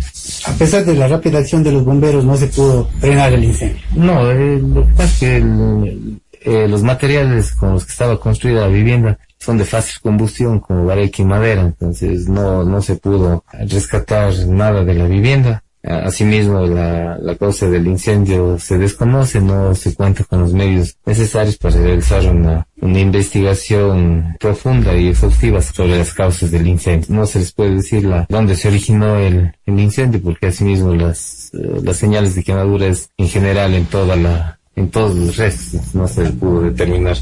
A 0.46 0.52
pesar 0.52 0.84
de 0.84 0.94
la 0.94 1.08
rápida 1.08 1.38
acción 1.38 1.62
de 1.62 1.72
los 1.72 1.84
bomberos 1.84 2.24
no 2.24 2.36
se 2.36 2.48
pudo 2.48 2.88
frenar 3.00 3.32
el 3.32 3.44
incendio. 3.44 3.82
No, 3.94 4.30
eh, 4.30 4.58
lo 4.58 4.86
que 4.86 4.92
pasa 4.92 5.04
es 5.04 5.18
que 5.18 5.36
el, 5.36 6.20
eh, 6.46 6.68
los 6.68 6.82
materiales 6.82 7.52
con 7.52 7.72
los 7.72 7.84
que 7.84 7.92
estaba 7.92 8.20
construida 8.20 8.60
la 8.62 8.68
vivienda 8.68 9.18
son 9.38 9.58
de 9.58 9.64
fácil 9.64 10.00
combustión 10.00 10.60
como 10.60 10.84
varilla 10.84 11.12
y 11.18 11.24
madera, 11.24 11.62
entonces 11.62 12.28
no, 12.28 12.64
no 12.64 12.80
se 12.82 12.96
pudo 12.96 13.44
rescatar 13.68 14.32
nada 14.46 14.84
de 14.84 14.94
la 14.94 15.06
vivienda. 15.06 15.62
Asimismo, 15.86 16.66
la, 16.66 17.16
la 17.18 17.36
causa 17.36 17.68
del 17.68 17.86
incendio 17.86 18.58
se 18.58 18.76
desconoce, 18.76 19.40
no 19.40 19.72
se 19.74 19.94
cuenta 19.94 20.24
con 20.24 20.40
los 20.40 20.52
medios 20.52 20.96
necesarios 21.06 21.56
para 21.58 21.76
realizar 21.76 22.26
una, 22.26 22.66
una 22.80 22.98
investigación 22.98 24.36
profunda 24.40 24.96
y 24.96 25.08
exhaustiva 25.08 25.62
sobre 25.62 25.98
las 25.98 26.12
causas 26.12 26.50
del 26.50 26.66
incendio. 26.66 27.14
No 27.14 27.24
se 27.24 27.38
les 27.38 27.52
puede 27.52 27.76
decir 27.76 28.04
la, 28.04 28.26
dónde 28.28 28.56
se 28.56 28.66
originó 28.66 29.16
el, 29.16 29.52
el 29.64 29.78
incendio, 29.78 30.20
porque 30.20 30.46
asimismo 30.48 30.92
las, 30.92 31.50
eh, 31.54 31.80
las 31.82 31.96
señales 31.96 32.34
de 32.34 32.42
quemadura 32.42 32.86
es 32.86 33.10
en 33.16 33.28
general 33.28 33.72
en 33.74 33.86
toda 33.86 34.16
la, 34.16 34.58
en 34.74 34.90
todos 34.90 35.14
los 35.14 35.36
restos, 35.36 35.94
no 35.94 36.08
se 36.08 36.24
pudo 36.30 36.62
determinar 36.62 37.16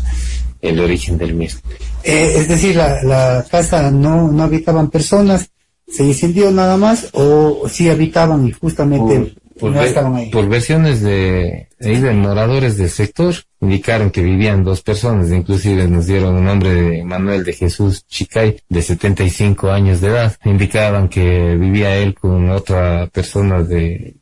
el 0.62 0.80
origen 0.80 1.18
del 1.18 1.34
mismo. 1.34 1.60
Eh, 2.02 2.34
es 2.36 2.48
decir, 2.48 2.76
la, 2.76 3.02
la 3.02 3.44
casa 3.50 3.90
no, 3.90 4.32
no 4.32 4.42
habitaban 4.42 4.88
personas, 4.88 5.50
se 5.87 6.05
incendió 6.05 6.51
nada 6.51 6.76
más 6.76 7.11
o 7.12 7.68
sí 7.68 7.89
habitaban 7.89 8.47
y 8.47 8.53
justamente 8.53 9.35
por, 9.59 9.70
no 9.70 9.82
estaban 9.82 10.16
ahí. 10.16 10.30
por 10.30 10.49
versiones 10.49 11.01
de, 11.01 11.68
de 11.78 12.12
moradores 12.12 12.76
del 12.76 12.91
sector, 12.91 13.35
indicaron 13.61 14.11
que 14.11 14.22
vivían 14.22 14.64
dos 14.64 14.82
personas, 14.82 15.30
inclusive 15.30 15.87
nos 15.87 16.07
dieron 16.07 16.37
un 16.37 16.45
nombre 16.45 16.74
de 16.74 17.05
Manuel 17.05 17.45
de 17.45 17.53
Jesús 17.53 18.07
Chicay, 18.07 18.61
de 18.68 18.82
75 18.82 19.70
años 19.70 20.01
de 20.01 20.09
edad. 20.09 20.37
Indicaban 20.45 21.09
que 21.09 21.55
vivía 21.55 21.97
él 21.97 22.14
con 22.14 22.51
otra 22.51 23.07
persona 23.12 23.62
de 23.62 24.16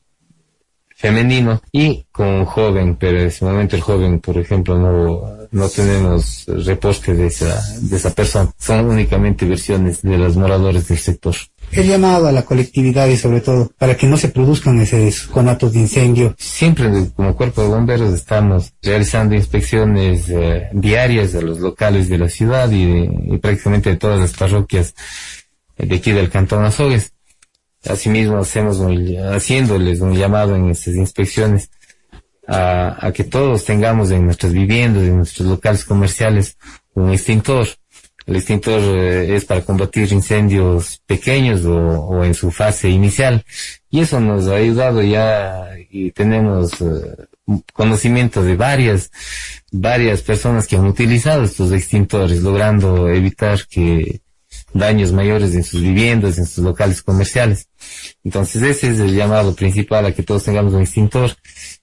femenino 1.03 1.61
y 1.73 2.05
con 2.13 2.29
un 2.29 2.45
joven, 2.45 2.97
pero 2.97 3.19
en 3.19 3.27
ese 3.27 3.45
momento 3.45 3.75
el 3.75 3.83
joven, 3.83 4.21
por 4.21 4.39
ejemplo, 4.39 4.79
no, 4.79 5.49
no 5.51 5.69
tenemos 5.69 6.45
reporte 6.47 7.13
de 7.13 7.27
esa, 7.27 7.61
de 7.81 7.97
esa 7.97 8.11
persona. 8.11 8.53
Son 8.57 8.89
únicamente 8.89 9.45
versiones 9.45 10.03
de 10.03 10.17
los 10.17 10.37
moradores 10.37 10.87
del 10.87 10.99
sector. 10.99 11.35
El 11.73 11.87
llamado 11.89 12.29
a 12.29 12.33
la 12.33 12.43
colectividad 12.45 13.09
y 13.09 13.17
sobre 13.17 13.41
todo 13.41 13.71
para 13.79 13.97
que 13.97 14.07
no 14.07 14.17
se 14.19 14.29
produzcan 14.29 14.79
esos 14.81 15.27
conatos 15.29 15.73
de 15.73 15.81
incendio. 15.81 16.35
Siempre 16.39 16.91
como 17.17 17.35
cuerpo 17.35 17.63
de 17.63 17.69
bomberos 17.69 18.13
estamos 18.13 18.73
realizando 18.83 19.35
inspecciones 19.35 20.29
eh, 20.29 20.69
diarias 20.73 21.35
a 21.35 21.41
los 21.41 21.61
locales 21.61 22.09
de 22.11 22.19
la 22.19 22.29
ciudad 22.29 22.71
y, 22.71 23.09
y 23.35 23.39
prácticamente 23.39 23.91
de 23.91 23.97
todas 23.97 24.21
las 24.21 24.33
parroquias 24.35 24.95
de 25.79 25.97
aquí 25.97 26.13
del 26.13 26.29
Cantón 26.31 26.65
Azogues. 26.65 27.15
Asimismo 27.89 28.37
hacemos 28.39 28.77
un- 28.79 29.17
haciéndoles 29.33 30.01
un 30.01 30.15
llamado 30.15 30.55
en 30.55 30.69
estas 30.71 30.95
inspecciones 30.95 31.71
a, 32.47 33.07
a 33.07 33.13
que 33.13 33.25
todos 33.25 33.65
tengamos 33.65 34.11
en 34.11 34.27
nuestras 34.27 34.53
viviendas, 34.53 35.05
en 35.05 35.17
nuestros 35.17 35.49
locales 35.49 35.85
comerciales, 35.85 36.59
un 36.95 37.11
extintor. 37.13 37.67
El 38.27 38.37
extintor 38.37 38.81
eh, 38.81 39.35
es 39.35 39.45
para 39.45 39.63
combatir 39.63 40.13
incendios 40.13 41.03
pequeños 41.07 41.65
o, 41.65 42.25
en 42.25 42.35
su 42.35 42.51
fase 42.51 42.89
inicial. 42.89 43.45
Y 43.91 44.01
eso 44.01 44.21
nos 44.21 44.49
ha 44.49 44.57
ayudado 44.57 45.03
ya 45.03 45.69
y 45.91 46.11
tenemos 46.13 46.81
eh, 46.81 47.27
conocimiento 47.73 48.43
de 48.43 48.57
varias, 48.57 49.11
varias 49.71 50.23
personas 50.23 50.67
que 50.67 50.77
han 50.77 50.87
utilizado 50.87 51.45
estos 51.45 51.73
extintores, 51.73 52.43
logrando 52.43 53.09
evitar 53.09 53.67
que 53.67 54.21
daños 54.73 55.13
mayores 55.13 55.55
en 55.55 55.65
sus 55.65 55.83
viviendas, 55.83 56.39
en 56.39 56.47
sus 56.47 56.65
locales 56.65 57.03
comerciales. 57.03 57.69
Entonces 58.25 58.63
ese 58.63 58.91
es 58.91 59.01
el 59.01 59.15
llamado 59.15 59.55
principal 59.55 60.07
a 60.07 60.13
que 60.13 60.23
todos 60.23 60.45
tengamos 60.45 60.73
un 60.73 60.83
extintor, 60.83 61.33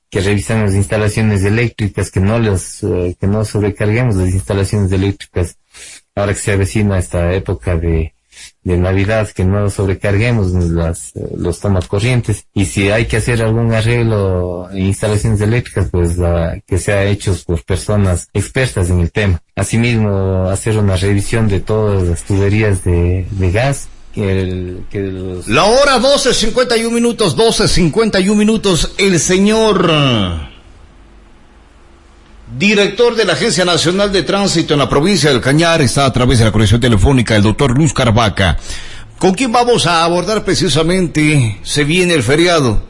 que 0.10 0.22
revisen 0.22 0.64
las 0.64 0.74
instalaciones 0.74 1.44
eléctricas, 1.44 2.10
que 2.10 2.20
no 2.20 2.40
las, 2.40 2.84
eh, 2.84 3.16
que 3.20 3.28
no 3.28 3.46
sobrecarguemos 3.46 4.16
las 4.16 4.34
instalaciones 4.34 4.92
eléctricas 4.92 5.58
ahora 6.20 6.34
que 6.34 6.40
se 6.40 6.52
avecina 6.54 6.98
esta 7.00 7.34
época 7.34 7.76
de, 7.78 8.14
Navidad, 8.64 9.28
que 9.30 9.44
no 9.44 9.70
sobrecarguemos 9.70 10.52
las, 10.52 11.16
eh, 11.16 11.28
los 11.36 11.60
tomas 11.60 11.88
corrientes. 11.88 12.46
Y 12.54 12.66
si 12.66 12.90
hay 12.92 13.06
que 13.08 13.18
hacer 13.18 13.42
algún 13.42 13.74
arreglo 13.74 14.70
en 14.72 14.86
instalaciones 14.86 15.42
eléctricas, 15.42 15.88
pues 15.92 16.18
la- 16.18 16.60
que 16.68 16.78
sea 16.78 17.04
hecho 17.06 17.36
por 17.48 17.64
personas 17.64 18.28
expertas 18.34 18.90
en 18.92 19.00
el 19.00 19.12
tema. 19.12 19.42
Asimismo, 19.56 20.48
hacer 20.50 20.78
una 20.78 20.98
revisión 20.98 21.48
de 21.48 21.62
todas 21.62 22.04
las 22.08 22.22
tuberías 22.24 22.84
de, 22.84 23.26
gas, 23.52 23.88
que, 24.14 24.32
el- 24.42 24.86
que 24.92 25.00
los... 25.00 25.48
La 25.48 25.64
hora 25.66 25.98
12.51 26.00 26.92
minutos, 26.92 27.36
12.51 27.36 28.36
minutos, 28.36 28.94
el 29.00 29.20
señor 29.20 29.90
director 32.58 33.16
de 33.16 33.26
la 33.26 33.34
Agencia 33.34 33.66
Nacional 33.66 34.12
de 34.12 34.24
Tránsito 34.24 34.74
en 34.74 34.80
la 34.80 34.90
provincia 34.90 35.30
del 35.30 35.42
Cañar 35.42 35.82
está 35.82 36.06
a 36.06 36.14
través 36.14 36.40
de 36.40 36.46
la 36.46 36.52
conexión 36.52 36.82
telefónica, 36.82 37.36
el 37.36 37.44
doctor 37.44 37.78
Luz 37.78 37.94
Carvaca. 37.94 38.58
¿Con 39.18 39.34
quién 39.34 39.52
vamos 39.52 39.86
a 39.86 40.04
abordar 40.04 40.44
precisamente? 40.44 41.60
Se 41.64 41.84
viene 41.84 42.14
el 42.14 42.24
feriado. 42.24 42.82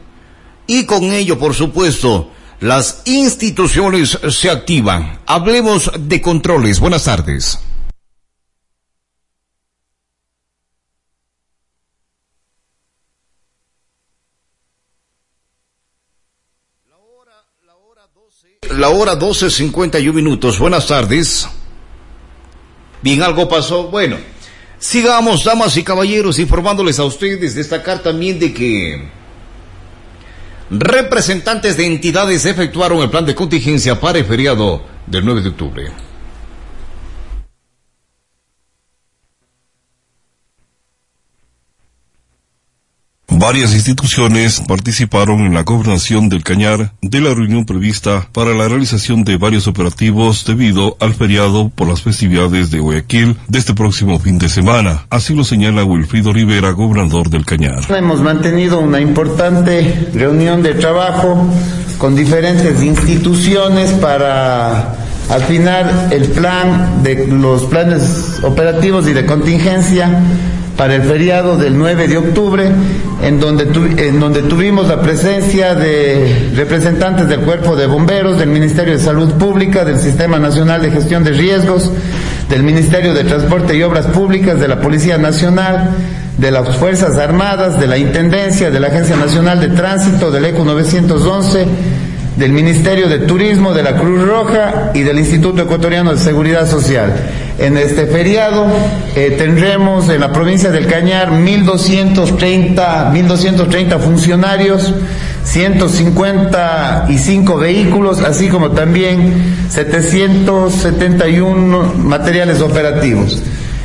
Y 0.66 0.84
con 0.84 1.04
ello, 1.04 1.38
por 1.38 1.54
supuesto, 1.54 2.30
las 2.60 3.02
instituciones 3.04 4.18
se 4.28 4.50
activan. 4.50 5.18
Hablemos 5.26 5.90
de 5.98 6.20
controles. 6.20 6.78
Buenas 6.78 7.04
tardes. 7.04 7.58
La 18.76 18.90
hora 18.90 19.18
12.51 19.18 20.12
minutos. 20.12 20.58
Buenas 20.58 20.86
tardes. 20.86 21.48
Bien, 23.02 23.22
algo 23.22 23.48
pasó. 23.48 23.88
Bueno, 23.88 24.16
sigamos, 24.78 25.42
damas 25.42 25.76
y 25.76 25.82
caballeros, 25.82 26.38
informándoles 26.38 27.00
a 27.00 27.04
ustedes, 27.04 27.56
destacar 27.56 28.00
también 28.00 28.38
de 28.38 28.54
que 28.54 29.08
representantes 30.70 31.76
de 31.76 31.86
entidades 31.86 32.44
efectuaron 32.46 33.02
el 33.02 33.10
plan 33.10 33.26
de 33.26 33.34
contingencia 33.34 33.98
para 33.98 34.18
el 34.18 34.24
feriado 34.24 34.84
del 35.06 35.24
9 35.24 35.42
de 35.42 35.48
octubre. 35.48 36.09
Varias 43.40 43.72
instituciones 43.72 44.60
participaron 44.68 45.40
en 45.40 45.54
la 45.54 45.62
gobernación 45.62 46.28
del 46.28 46.44
Cañar 46.44 46.92
de 47.00 47.20
la 47.22 47.32
reunión 47.32 47.64
prevista 47.64 48.28
para 48.34 48.52
la 48.52 48.68
realización 48.68 49.24
de 49.24 49.38
varios 49.38 49.66
operativos 49.66 50.44
debido 50.44 50.98
al 51.00 51.14
feriado 51.14 51.70
por 51.74 51.88
las 51.88 52.02
festividades 52.02 52.70
de 52.70 52.80
Guayaquil 52.80 53.38
de 53.48 53.58
este 53.58 53.72
próximo 53.72 54.18
fin 54.18 54.36
de 54.36 54.50
semana. 54.50 55.06
Así 55.08 55.34
lo 55.34 55.44
señala 55.44 55.84
Wilfrido 55.84 56.34
Rivera, 56.34 56.72
gobernador 56.72 57.30
del 57.30 57.46
Cañar. 57.46 57.80
Hemos 57.88 58.20
mantenido 58.20 58.78
una 58.78 59.00
importante 59.00 60.10
reunión 60.12 60.62
de 60.62 60.74
trabajo 60.74 61.42
con 61.96 62.14
diferentes 62.14 62.82
instituciones 62.82 63.90
para 63.92 64.96
afinar 65.30 66.10
el 66.10 66.28
plan 66.28 67.02
de 67.02 67.26
los 67.26 67.64
planes 67.64 68.38
operativos 68.42 69.08
y 69.08 69.14
de 69.14 69.24
contingencia 69.24 70.20
para 70.80 70.94
el 70.94 71.02
feriado 71.02 71.58
del 71.58 71.76
9 71.76 72.08
de 72.08 72.16
octubre, 72.16 72.72
en 73.22 73.38
donde, 73.38 73.64
en 74.08 74.18
donde 74.18 74.42
tuvimos 74.42 74.88
la 74.88 75.00
presencia 75.00 75.74
de 75.74 76.50
representantes 76.54 77.28
del 77.28 77.40
Cuerpo 77.40 77.76
de 77.76 77.86
Bomberos, 77.86 78.38
del 78.38 78.48
Ministerio 78.48 78.94
de 78.94 78.98
Salud 78.98 79.32
Pública, 79.34 79.84
del 79.84 79.98
Sistema 79.98 80.38
Nacional 80.38 80.82
de 80.82 80.90
Gestión 80.90 81.22
de 81.24 81.32
Riesgos, 81.32 81.90
del 82.48 82.62
Ministerio 82.62 83.12
de 83.12 83.24
Transporte 83.24 83.76
y 83.76 83.82
Obras 83.82 84.06
Públicas, 84.06 84.58
de 84.58 84.68
la 84.68 84.80
Policía 84.80 85.18
Nacional, 85.18 85.90
de 86.38 86.50
las 86.50 86.76
Fuerzas 86.76 87.18
Armadas, 87.18 87.78
de 87.78 87.86
la 87.86 87.98
Intendencia, 87.98 88.70
de 88.70 88.80
la 88.80 88.88
Agencia 88.88 89.16
Nacional 89.16 89.60
de 89.60 89.68
Tránsito, 89.68 90.30
del 90.30 90.46
ECO 90.46 90.64
911, 90.64 91.66
del 92.36 92.52
Ministerio 92.52 93.08
de 93.08 93.20
Turismo, 93.20 93.72
de 93.74 93.82
la 93.82 93.96
Cruz 93.96 94.22
Roja 94.22 94.92
y 94.94 95.00
del 95.02 95.18
Instituto 95.18 95.62
Ecuatoriano 95.62 96.12
de 96.12 96.18
Seguridad 96.18 96.68
Social. 96.68 97.12
En 97.58 97.76
este 97.76 98.06
feriado 98.06 98.66
eh, 99.14 99.34
tendremos 99.36 100.08
en 100.08 100.20
la 100.20 100.32
provincia 100.32 100.70
del 100.70 100.86
Cañar 100.86 101.30
1.230, 101.30 103.12
1.230 103.12 103.98
funcionarios, 103.98 104.94
155 105.44 107.58
vehículos, 107.58 108.22
así 108.22 108.48
como 108.48 108.70
también 108.70 109.34
771 109.68 111.94
materiales 111.96 112.60
operativos. 112.60 113.42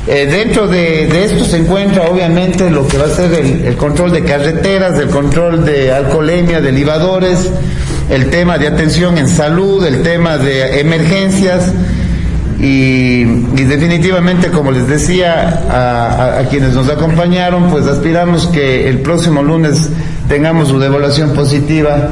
Eh, 0.08 0.26
dentro 0.26 0.68
de, 0.68 1.08
de 1.08 1.24
esto 1.24 1.44
se 1.44 1.56
encuentra 1.56 2.08
obviamente 2.08 2.70
lo 2.70 2.86
que 2.86 2.96
va 2.96 3.06
a 3.06 3.10
ser 3.10 3.34
el, 3.34 3.64
el 3.64 3.76
control 3.76 4.12
de 4.12 4.22
carreteras, 4.22 4.96
el 5.00 5.08
control 5.08 5.64
de 5.64 5.92
alcoholemia, 5.92 6.60
de 6.60 6.70
libadores, 6.70 7.50
el 8.10 8.30
tema 8.30 8.58
de 8.58 8.68
atención 8.68 9.18
en 9.18 9.28
salud, 9.28 9.84
el 9.84 10.02
tema 10.02 10.38
de 10.38 10.80
emergencias 10.80 11.72
y, 12.60 13.22
y 13.22 13.64
definitivamente, 13.68 14.50
como 14.50 14.70
les 14.72 14.86
decía 14.88 15.60
a, 15.70 16.06
a- 16.06 16.40
a 16.40 16.48
quienes 16.48 16.72
nos 16.74 16.88
acompañaron, 16.88 17.70
pues 17.70 17.86
aspiramos 17.86 18.46
que 18.46 18.88
el 18.88 19.00
próximo 19.00 19.42
lunes 19.42 19.88
tengamos 20.28 20.68
su 20.68 20.78
devaluación 20.78 21.32
positiva 21.34 22.08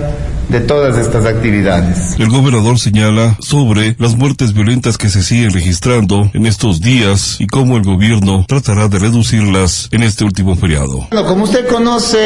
de 0.49 0.61
todas 0.61 0.99
estas 0.99 1.25
actividades. 1.25 2.17
El 2.21 2.29
gobernador 2.29 2.79
señala 2.79 3.37
sobre 3.41 3.97
las 3.99 4.15
muertes 4.17 4.53
violentas 4.53 4.99
que 4.99 5.09
se 5.09 5.23
siguen 5.23 5.51
registrando 5.53 6.31
en 6.35 6.45
estos 6.45 6.83
días 6.83 7.37
y 7.41 7.47
cómo 7.47 7.79
el 7.79 7.83
gobierno 7.83 8.45
tratará 8.47 8.89
de 8.89 8.99
reducirlas 8.99 9.89
en 9.91 10.03
este 10.03 10.25
último 10.25 10.55
feriado. 10.55 11.07
Bueno, 11.11 11.27
como 11.27 11.45
usted 11.45 11.67
conoce, 11.67 12.19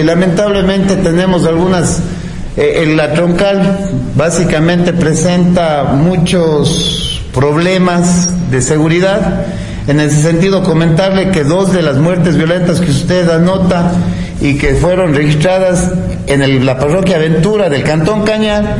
eh, 0.00 0.04
lamentablemente 0.04 0.96
tenemos 0.96 1.46
algunas 1.46 2.00
eh, 2.56 2.92
la 2.94 3.12
troncal 3.12 3.90
básicamente 4.14 4.92
presenta 4.92 5.84
muchos 5.94 7.22
problemas 7.32 8.50
de 8.50 8.62
seguridad. 8.62 9.46
En 9.88 10.00
ese 10.00 10.22
sentido, 10.22 10.62
comentarle 10.62 11.30
que 11.30 11.44
dos 11.44 11.72
de 11.72 11.82
las 11.82 11.96
muertes 11.96 12.36
violentas 12.36 12.80
que 12.80 12.90
usted 12.90 13.28
anota 13.28 13.92
y 14.40 14.56
que 14.56 14.74
fueron 14.74 15.14
registradas 15.14 15.90
en 16.26 16.64
la 16.64 16.78
parroquia 16.78 17.16
Aventura 17.16 17.68
del 17.68 17.82
Cantón 17.82 18.22
Cañar, 18.22 18.76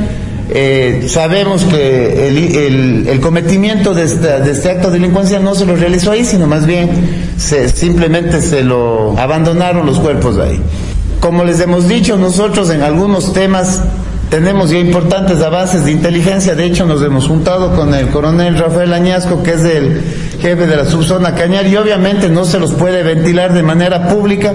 eh, 0.51 1.07
sabemos 1.09 1.65
que 1.65 2.29
el, 2.29 3.21
cometimiento 3.21 3.93
de, 3.95 4.07
de, 4.07 4.51
este 4.51 4.71
acto 4.71 4.89
de 4.91 4.99
delincuencia 4.99 5.41
no 5.41 5.55
se 5.55 5.67
lo 5.67 5.75
realizó 5.75 6.13
ahí, 6.13 6.25
sino 6.25 6.47
más 6.47 6.67
bien 6.67 6.91
se, 7.37 7.69
simplemente 7.69 8.41
se 8.41 8.63
lo 8.63 9.19
abandonaron 9.19 9.85
los 9.85 9.99
cuerpos 9.99 10.39
ahí. 10.39 10.61
Como 11.25 11.43
les 11.43 11.59
hemos 11.61 11.89
dicho, 11.89 12.19
nosotros 12.19 12.69
en 12.69 12.83
algunos 12.83 13.33
temas 13.33 13.83
tenemos 14.29 14.69
ya 14.69 14.79
importantes 14.79 15.41
avances 15.41 15.87
de 15.87 15.93
inteligencia. 15.93 16.55
De 16.55 16.67
hecho, 16.67 16.85
nos 16.85 17.03
hemos 17.03 17.29
juntado 17.29 17.75
con 17.75 17.95
el 17.95 18.11
coronel 18.11 18.59
Rafael 18.59 18.93
Añasco, 18.93 19.43
que 19.43 19.53
es 19.53 19.65
el 19.65 20.03
jefe 20.45 20.67
de 20.67 20.77
la 20.77 20.85
subzona 20.85 21.35
Cañar, 21.35 21.67
y 21.67 21.75
obviamente 21.75 22.29
no 22.29 22.45
se 22.45 22.59
los 22.59 22.75
puede 22.75 23.03
ventilar 23.03 23.55
de 23.55 23.63
manera 23.63 24.09
pública, 24.09 24.53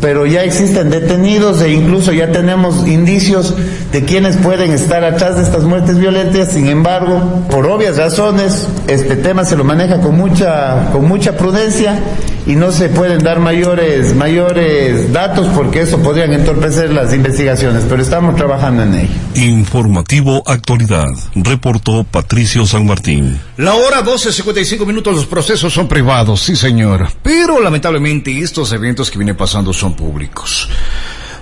pero 0.00 0.24
ya 0.24 0.44
existen 0.44 0.88
detenidos 0.88 1.60
e 1.62 1.72
incluso 1.72 2.12
ya 2.12 2.30
tenemos 2.30 2.86
indicios 2.86 3.52
de 3.90 4.04
quienes 4.04 4.36
pueden 4.36 4.70
estar 4.70 5.02
atrás 5.02 5.34
de 5.34 5.42
estas 5.42 5.64
muertes 5.64 5.98
violentas. 5.98 6.52
Sin 6.52 6.68
embargo, 6.68 7.44
por 7.50 7.66
obvias 7.66 7.96
razones, 7.96 8.68
este 8.86 9.16
tema 9.16 9.44
se 9.44 9.56
lo 9.56 9.64
maneja 9.64 10.00
con 10.00 10.16
mucha, 10.16 10.92
con 10.92 11.08
mucha 11.08 11.36
prudencia 11.36 11.98
y 12.46 12.54
no 12.54 12.70
se 12.70 12.88
pueden 12.88 13.24
dar 13.24 13.40
mayores, 13.40 14.14
mayores 14.14 15.12
datos 15.12 15.48
porque 15.56 15.80
eso 15.80 15.98
podrían 15.98 16.32
entorpecer 16.32 16.90
las 16.90 17.12
investigaciones, 17.12 17.84
pero 17.88 18.00
estamos 18.00 18.36
trabajando 18.36 18.84
en 18.84 18.94
ello. 18.94 19.12
Informativo 19.34 20.44
Actualidad, 20.46 21.06
reportó 21.34 22.04
Patricio 22.04 22.64
San 22.64 22.86
Martín. 22.86 23.40
La 23.62 23.76
hora 23.76 24.02
12.55 24.02 24.84
minutos, 24.84 25.14
los 25.14 25.26
procesos 25.26 25.72
son 25.72 25.86
privados, 25.86 26.42
sí 26.42 26.56
señor, 26.56 27.06
pero 27.22 27.60
lamentablemente 27.60 28.36
estos 28.40 28.72
eventos 28.72 29.08
que 29.08 29.18
vienen 29.18 29.36
pasando 29.36 29.72
son 29.72 29.94
públicos. 29.94 30.68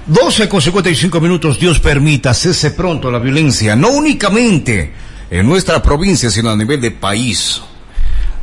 12 0.05 0.47
con 0.47 0.61
55 0.61 1.19
minutos, 1.19 1.59
Dios 1.59 1.81
permita, 1.81 2.35
cese 2.35 2.73
pronto 2.73 3.11
la 3.11 3.21
violencia, 3.21 3.75
no 3.75 3.89
únicamente 3.89 4.93
en 5.31 5.49
nuestra 5.49 5.83
provincia, 5.83 6.29
sino 6.29 6.51
a 6.51 6.57
nivel 6.59 6.79
de 6.83 6.91
país. 6.91 7.63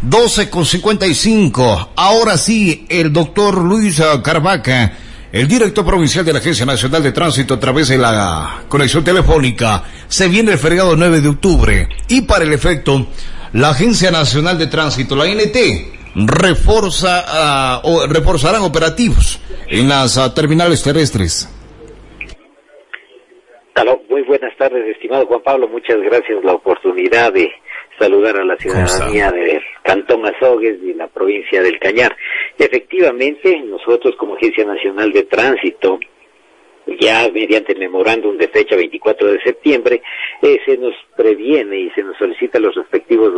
12 0.01 0.49
con 0.49 0.65
55. 0.65 1.91
Ahora 1.95 2.36
sí, 2.39 2.88
el 2.89 3.13
doctor 3.13 3.63
Luis 3.63 4.01
Carvaca, 4.23 4.97
el 5.32 5.47
director 5.47 5.86
provincial 5.86 6.25
de 6.25 6.34
la 6.34 6.39
Agencia 6.39 6.65
Nacional 6.65 7.03
de 7.03 7.11
Tránsito 7.11 7.53
a 7.53 7.59
través 7.59 7.89
de 7.89 7.99
la 7.99 8.63
conexión 8.69 9.03
telefónica, 9.03 9.84
se 10.07 10.28
viene 10.28 10.53
el 10.53 10.57
feriado 10.57 10.95
9 10.95 11.21
de 11.21 11.28
octubre 11.30 11.89
y 12.07 12.21
para 12.21 12.43
el 12.43 12.53
efecto, 12.53 13.07
la 13.54 13.70
Agencia 13.70 14.12
Nacional 14.12 14.58
de 14.58 14.68
Tránsito, 14.68 15.16
la 15.16 15.26
NT, 15.26 15.58
refuerza, 16.26 17.24
ah, 17.28 17.82
o 17.84 18.06
reforzarán 18.08 18.64
operativos 18.64 19.41
en 19.68 19.89
las 19.89 20.18
ah, 20.18 20.34
terminales 20.34 20.84
terrestres. 20.84 21.54
Muy 24.18 24.26
buenas 24.26 24.58
tardes, 24.58 24.84
estimado 24.88 25.28
Juan 25.28 25.43
Pablo. 25.43 25.68
Muchas 25.68 26.02
gracias 26.02 26.43
la 26.43 26.54
oportunidad 26.54 27.32
de 27.32 27.52
saludar 28.00 28.38
a 28.38 28.45
la 28.45 28.58
ciudadanía 28.58 29.32
del 29.32 29.62
Cantón 29.84 30.26
Azogues 30.26 30.80
y 30.82 30.95
la 30.95 31.08
provincia 31.08 31.62
del 31.62 31.78
Cañar. 31.78 32.18
Efectivamente, 32.58 33.62
nosotros 33.62 34.16
como 34.18 34.36
Agencia 34.36 34.66
Nacional 34.66 35.12
de 35.12 35.22
Tránsito, 35.22 36.00
ya 36.99 37.29
mediante 37.33 37.73
el 37.73 37.79
memorándum 37.79 38.38
de 38.38 38.47
fecha 38.47 38.75
24 38.75 39.33
de 39.33 39.41
septiembre, 39.41 40.01
eh, 40.41 40.59
se 40.65 40.77
nos 40.77 40.93
previene 41.15 41.79
y 41.79 41.89
se 41.91 42.03
nos 42.03 42.17
solicita 42.17 42.59
los 42.59 42.75
respectivos 42.75 43.33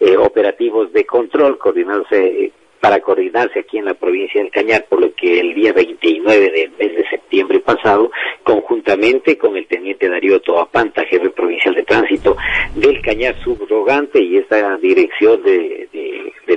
eh, 0.00 0.16
operativos 0.16 0.92
de 0.92 1.04
control 1.04 1.58
coordinados 1.58 2.06
eh, 2.12 2.52
para 2.80 3.00
coordinarse 3.00 3.60
aquí 3.60 3.78
en 3.78 3.84
la 3.84 3.94
provincia 3.94 4.40
del 4.40 4.50
Cañar, 4.50 4.86
por 4.88 5.00
lo 5.00 5.14
que 5.14 5.38
el 5.38 5.54
día 5.54 5.72
29 5.72 6.50
del 6.50 6.70
mes 6.78 6.96
de 6.96 7.08
septiembre 7.10 7.60
pasado, 7.60 8.10
conjuntamente 8.42 9.36
con 9.36 9.56
el 9.56 9.66
teniente 9.66 10.08
Darío 10.08 10.40
Toapanta, 10.40 11.04
jefe 11.04 11.30
provincial 11.30 11.74
de 11.74 11.82
tránsito 11.82 12.36
del 12.74 13.02
Cañar 13.02 13.36
subrogante 13.44 14.20
y 14.22 14.38
esta 14.38 14.76
dirección 14.78 15.42
de, 15.42 15.88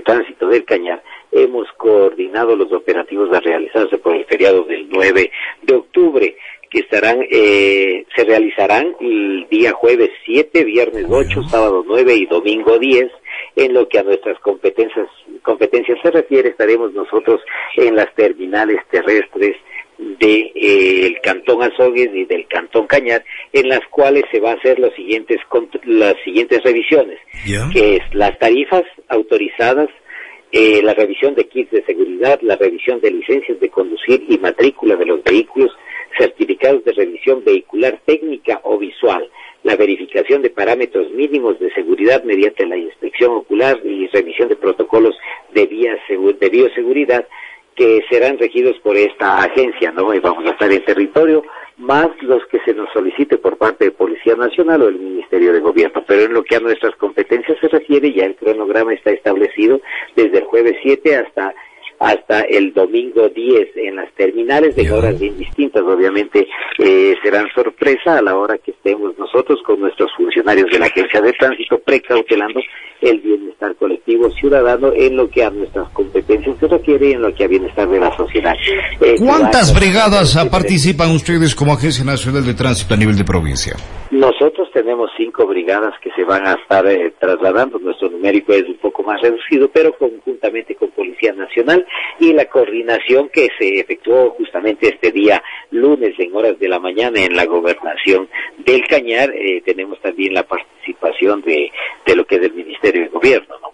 tránsito 0.05 0.47
del 0.47 0.65
Cañar, 0.65 1.03
hemos 1.33 1.67
coordinado 1.77 2.55
los 2.55 2.71
operativos 2.71 3.33
a 3.33 3.39
realizarse 3.39 3.97
por 3.97 4.15
el 4.15 4.25
feriado 4.25 4.63
del 4.63 4.87
9 4.89 5.31
de 5.63 5.75
octubre 5.75 6.35
que 6.69 6.79
estarán, 6.79 7.23
eh, 7.29 8.05
se 8.15 8.23
realizarán 8.23 8.95
el 8.99 9.47
día 9.49 9.73
jueves 9.73 10.09
7, 10.25 10.63
viernes 10.63 11.05
8, 11.07 11.43
sábado 11.43 11.83
9 11.85 12.15
y 12.15 12.25
domingo 12.25 12.79
10 12.79 13.11
en 13.55 13.73
lo 13.73 13.87
que 13.87 13.99
a 13.99 14.03
nuestras 14.03 14.39
competencias, 14.39 15.07
competencias 15.43 15.99
se 16.01 16.09
refiere, 16.09 16.49
estaremos 16.49 16.91
nosotros 16.93 17.41
en 17.77 17.95
las 17.95 18.13
terminales 18.15 18.77
terrestres 18.89 19.55
del 19.97 20.17
de, 20.17 20.51
eh, 20.55 21.17
Cantón 21.21 21.61
Azogues 21.61 22.09
y 22.13 22.25
del 22.25 22.47
Cantón 22.47 22.87
Cañar, 22.87 23.23
en 23.51 23.69
las 23.69 23.81
cuales 23.91 24.23
se 24.31 24.39
va 24.39 24.51
a 24.51 24.55
hacer 24.55 24.79
los 24.79 24.93
siguientes, 24.95 25.37
las 25.85 26.15
siguientes 26.23 26.63
revisiones, 26.63 27.19
que 27.71 27.97
es 27.97 28.15
las 28.15 28.37
tarifas 28.39 28.83
autorizadas, 29.09 29.89
eh, 30.53 30.83
la 30.83 30.93
revisión 30.93 31.33
de 31.33 31.47
kits 31.47 31.71
de 31.71 31.83
seguridad, 31.83 32.39
la 32.43 32.55
revisión 32.55 33.01
de 33.01 33.09
licencias 33.09 33.59
de 33.59 33.69
conducir 33.69 34.23
y 34.29 34.37
matrícula 34.37 34.95
de 34.95 35.07
los 35.07 35.23
vehículos, 35.23 35.71
certificados 36.15 36.85
de 36.85 36.91
revisión 36.91 37.43
vehicular 37.43 37.99
técnica 38.05 38.61
o 38.63 38.77
visual, 38.77 39.27
la 39.63 39.75
verificación 39.75 40.43
de 40.43 40.51
parámetros 40.51 41.09
mínimos 41.09 41.59
de 41.59 41.73
seguridad 41.73 42.23
mediante 42.23 42.67
la 42.67 42.77
inspección 42.77 43.31
ocular 43.31 43.79
y 43.83 44.05
revisión 44.09 44.47
de 44.47 44.55
protocolos 44.55 45.15
de, 45.55 45.65
de 45.65 46.49
bioseguridad 46.49 47.27
que 47.75 48.01
serán 48.07 48.37
regidos 48.37 48.77
por 48.83 48.95
esta 48.95 49.41
agencia, 49.41 49.91
¿no? 49.91 50.13
Y 50.13 50.19
vamos 50.19 50.45
a 50.45 50.51
estar 50.51 50.71
en 50.71 50.85
territorio, 50.85 51.43
más 51.77 52.09
los 52.21 52.45
que 52.47 52.59
se 52.61 52.73
nos 52.73 52.91
solicite 52.91 53.37
por 53.37 53.57
parte 53.57 53.85
de 53.85 53.91
Policía 53.91 54.35
Nacional 54.35 54.81
o 54.81 54.87
el 54.87 54.99
Ministerio 54.99 55.53
de 55.53 55.59
Gobierno. 55.59 56.03
Pero 56.07 56.23
en 56.23 56.33
lo 56.33 56.43
que 56.43 56.55
a 56.55 56.59
nuestras 56.59 56.95
competencias 56.95 57.57
se 57.59 57.67
refiere, 57.67 58.13
ya 58.13 58.25
el 58.25 58.35
cronograma 58.35 58.93
está 58.93 59.11
establecido 59.11 59.81
desde 60.15 60.39
el 60.39 60.45
jueves 60.45 60.75
7 60.81 61.15
hasta 61.15 61.53
hasta 61.99 62.41
el 62.41 62.73
domingo 62.73 63.29
10 63.29 63.69
en 63.75 63.95
las 63.95 64.11
terminales 64.13 64.75
de 64.75 64.91
horas 64.91 65.19
bien 65.19 65.37
distintas. 65.37 65.81
Obviamente 65.83 66.47
eh, 66.79 67.15
serán 67.23 67.47
sorpresa 67.53 68.17
a 68.17 68.21
la 68.21 68.35
hora 68.35 68.57
que 68.57 68.71
estemos 68.71 69.17
nosotros 69.17 69.59
con 69.65 69.79
nuestros 69.79 70.11
funcionarios 70.15 70.69
de 70.71 70.79
la 70.79 70.85
Agencia 70.87 71.21
de 71.21 71.33
Tránsito 71.33 71.79
precautelando 71.79 72.59
el 73.01 73.19
bienestar 73.19 73.75
colectivo 73.75 74.29
ciudadano 74.31 74.91
en 74.93 75.17
lo 75.17 75.29
que 75.29 75.43
a 75.43 75.49
nuestras 75.49 75.89
competencias 75.89 76.57
se 76.59 76.67
refiere 76.67 77.09
y 77.09 77.11
en 77.13 77.21
lo 77.21 77.33
que 77.33 77.43
a 77.43 77.47
bienestar 77.47 77.87
de 77.89 77.99
la 77.99 78.15
sociedad. 78.15 78.53
Eh, 79.01 79.15
¿Cuántas 79.19 79.73
brigadas 79.77 80.37
participan 80.49 81.11
ustedes 81.11 81.53
como 81.55 81.73
Agencia 81.73 82.05
Nacional 82.05 82.45
de 82.45 82.53
Tránsito 82.53 82.93
a 82.93 82.97
nivel 82.97 83.17
de 83.17 83.23
provincia? 83.23 83.75
Nosotros 84.11 84.69
tenemos 84.73 85.09
cinco 85.17 85.47
brigadas 85.47 85.93
que 86.01 86.11
se 86.11 86.23
van 86.23 86.47
a 86.47 86.53
estar 86.53 86.85
eh, 86.87 87.13
trasladando. 87.19 87.79
Nuestro 87.79 88.09
numérico 88.09 88.53
es 88.53 88.63
un 88.67 88.77
poco 88.77 89.03
más 89.03 89.19
reducido, 89.21 89.69
pero 89.69 89.91
conjuntamente 89.97 90.75
con 90.75 90.89
Policía 90.91 91.33
Nacional 91.33 91.82
y 92.19 92.33
la 92.33 92.45
coordinación 92.45 93.29
que 93.29 93.49
se 93.57 93.79
efectuó 93.79 94.31
justamente 94.31 94.89
este 94.89 95.11
día 95.11 95.41
lunes 95.71 96.13
en 96.17 96.35
horas 96.35 96.59
de 96.59 96.67
la 96.67 96.79
mañana 96.79 97.21
en 97.21 97.35
la 97.35 97.45
gobernación 97.45 98.29
del 98.65 98.85
Cañar. 98.87 99.31
Eh, 99.31 99.61
tenemos 99.65 99.99
también 100.01 100.33
la 100.33 100.43
participación 100.43 101.41
de, 101.41 101.71
de 102.05 102.15
lo 102.15 102.25
que 102.25 102.35
es 102.35 102.43
el 102.43 102.53
Ministerio 102.53 103.03
de 103.03 103.09
Gobierno, 103.09 103.55
¿no? 103.61 103.73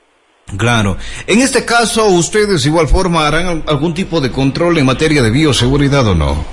Claro. 0.58 0.98
En 1.28 1.40
este 1.40 1.64
caso, 1.66 2.06
¿ustedes 2.08 2.66
igual 2.66 2.88
forma 2.88 3.28
harán 3.28 3.64
algún 3.68 3.94
tipo 3.94 4.20
de 4.20 4.32
control 4.32 4.78
en 4.80 4.86
materia 4.86 5.22
de 5.22 5.30
bioseguridad 5.30 6.08
o 6.08 6.16
no? 6.16 6.44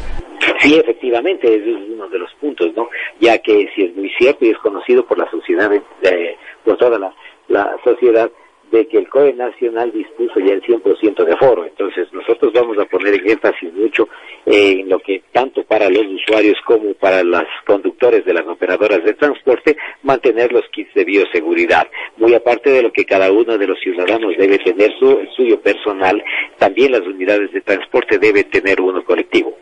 Sí, 0.60 0.74
efectivamente, 0.76 1.54
es 1.54 1.62
uno 1.88 2.08
de 2.08 2.18
los 2.18 2.30
puntos, 2.34 2.68
¿no? 2.76 2.88
Ya 3.20 3.38
que 3.38 3.68
si 3.74 3.84
es 3.84 3.96
muy 3.96 4.10
cierto 4.18 4.44
y 4.44 4.50
es 4.50 4.58
conocido 4.58 5.06
por 5.06 5.18
la 5.18 5.30
sociedad, 5.30 5.72
eh, 5.72 6.36
por 6.64 6.76
toda 6.76 6.98
la, 6.98 7.14
la 7.48 7.76
sociedad, 7.84 8.30
de 8.70 8.86
que 8.88 8.98
el 8.98 9.08
COE 9.08 9.32
nacional 9.32 9.92
dispuso 9.92 10.40
ya 10.40 10.54
el 10.54 10.62
100% 10.62 11.24
de 11.24 11.32
aforo. 11.32 11.64
Entonces 11.64 12.08
nosotros 12.12 12.52
vamos 12.52 12.78
a 12.78 12.84
poner 12.84 13.14
en 13.14 13.30
énfasis 13.30 13.72
mucho 13.72 14.08
en 14.44 14.88
lo 14.88 14.98
que 14.98 15.22
tanto 15.32 15.62
para 15.64 15.88
los 15.88 16.04
usuarios 16.06 16.56
como 16.64 16.94
para 16.94 17.22
los 17.22 17.44
conductores 17.66 18.24
de 18.24 18.34
las 18.34 18.46
operadoras 18.46 19.04
de 19.04 19.14
transporte 19.14 19.76
mantener 20.02 20.52
los 20.52 20.64
kits 20.72 20.92
de 20.94 21.04
bioseguridad. 21.04 21.86
Muy 22.16 22.34
aparte 22.34 22.70
de 22.70 22.82
lo 22.82 22.92
que 22.92 23.04
cada 23.04 23.30
uno 23.30 23.56
de 23.56 23.66
los 23.66 23.78
ciudadanos 23.80 24.32
debe 24.36 24.58
tener 24.58 24.92
su 24.98 25.18
suyo 25.36 25.60
personal, 25.60 26.22
también 26.58 26.92
las 26.92 27.02
unidades 27.02 27.52
de 27.52 27.60
transporte 27.60 28.18
deben 28.18 28.48
tener 28.50 28.80
uno 28.80 29.04
colectivo. 29.04 29.56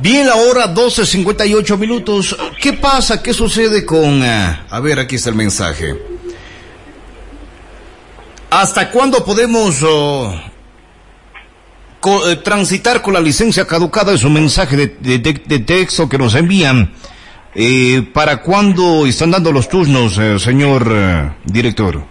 Bien, 0.00 0.26
la 0.26 0.36
hora 0.36 0.72
12.58 0.72 1.76
minutos. 1.76 2.36
¿Qué 2.60 2.72
pasa? 2.74 3.20
¿Qué 3.20 3.32
sucede 3.32 3.84
con... 3.84 4.22
Uh, 4.22 4.56
a 4.70 4.80
ver, 4.80 5.00
aquí 5.00 5.16
está 5.16 5.30
el 5.30 5.36
mensaje. 5.36 6.17
¿Hasta 8.50 8.90
cuándo 8.90 9.24
podemos 9.24 9.82
uh, 9.82 10.32
co 12.00 12.30
eh, 12.30 12.36
transitar 12.36 13.02
con 13.02 13.12
la 13.12 13.20
licencia 13.20 13.66
caducada? 13.66 14.14
Es 14.14 14.24
un 14.24 14.32
mensaje 14.32 14.74
de, 14.74 15.18
de, 15.18 15.18
de 15.18 15.58
texto 15.58 16.08
que 16.08 16.16
nos 16.16 16.34
envían. 16.34 16.92
Eh, 17.54 18.02
¿Para 18.14 18.40
cuándo 18.42 19.04
están 19.04 19.32
dando 19.32 19.52
los 19.52 19.68
turnos, 19.68 20.16
eh, 20.18 20.38
señor 20.38 20.86
director? 21.44 22.02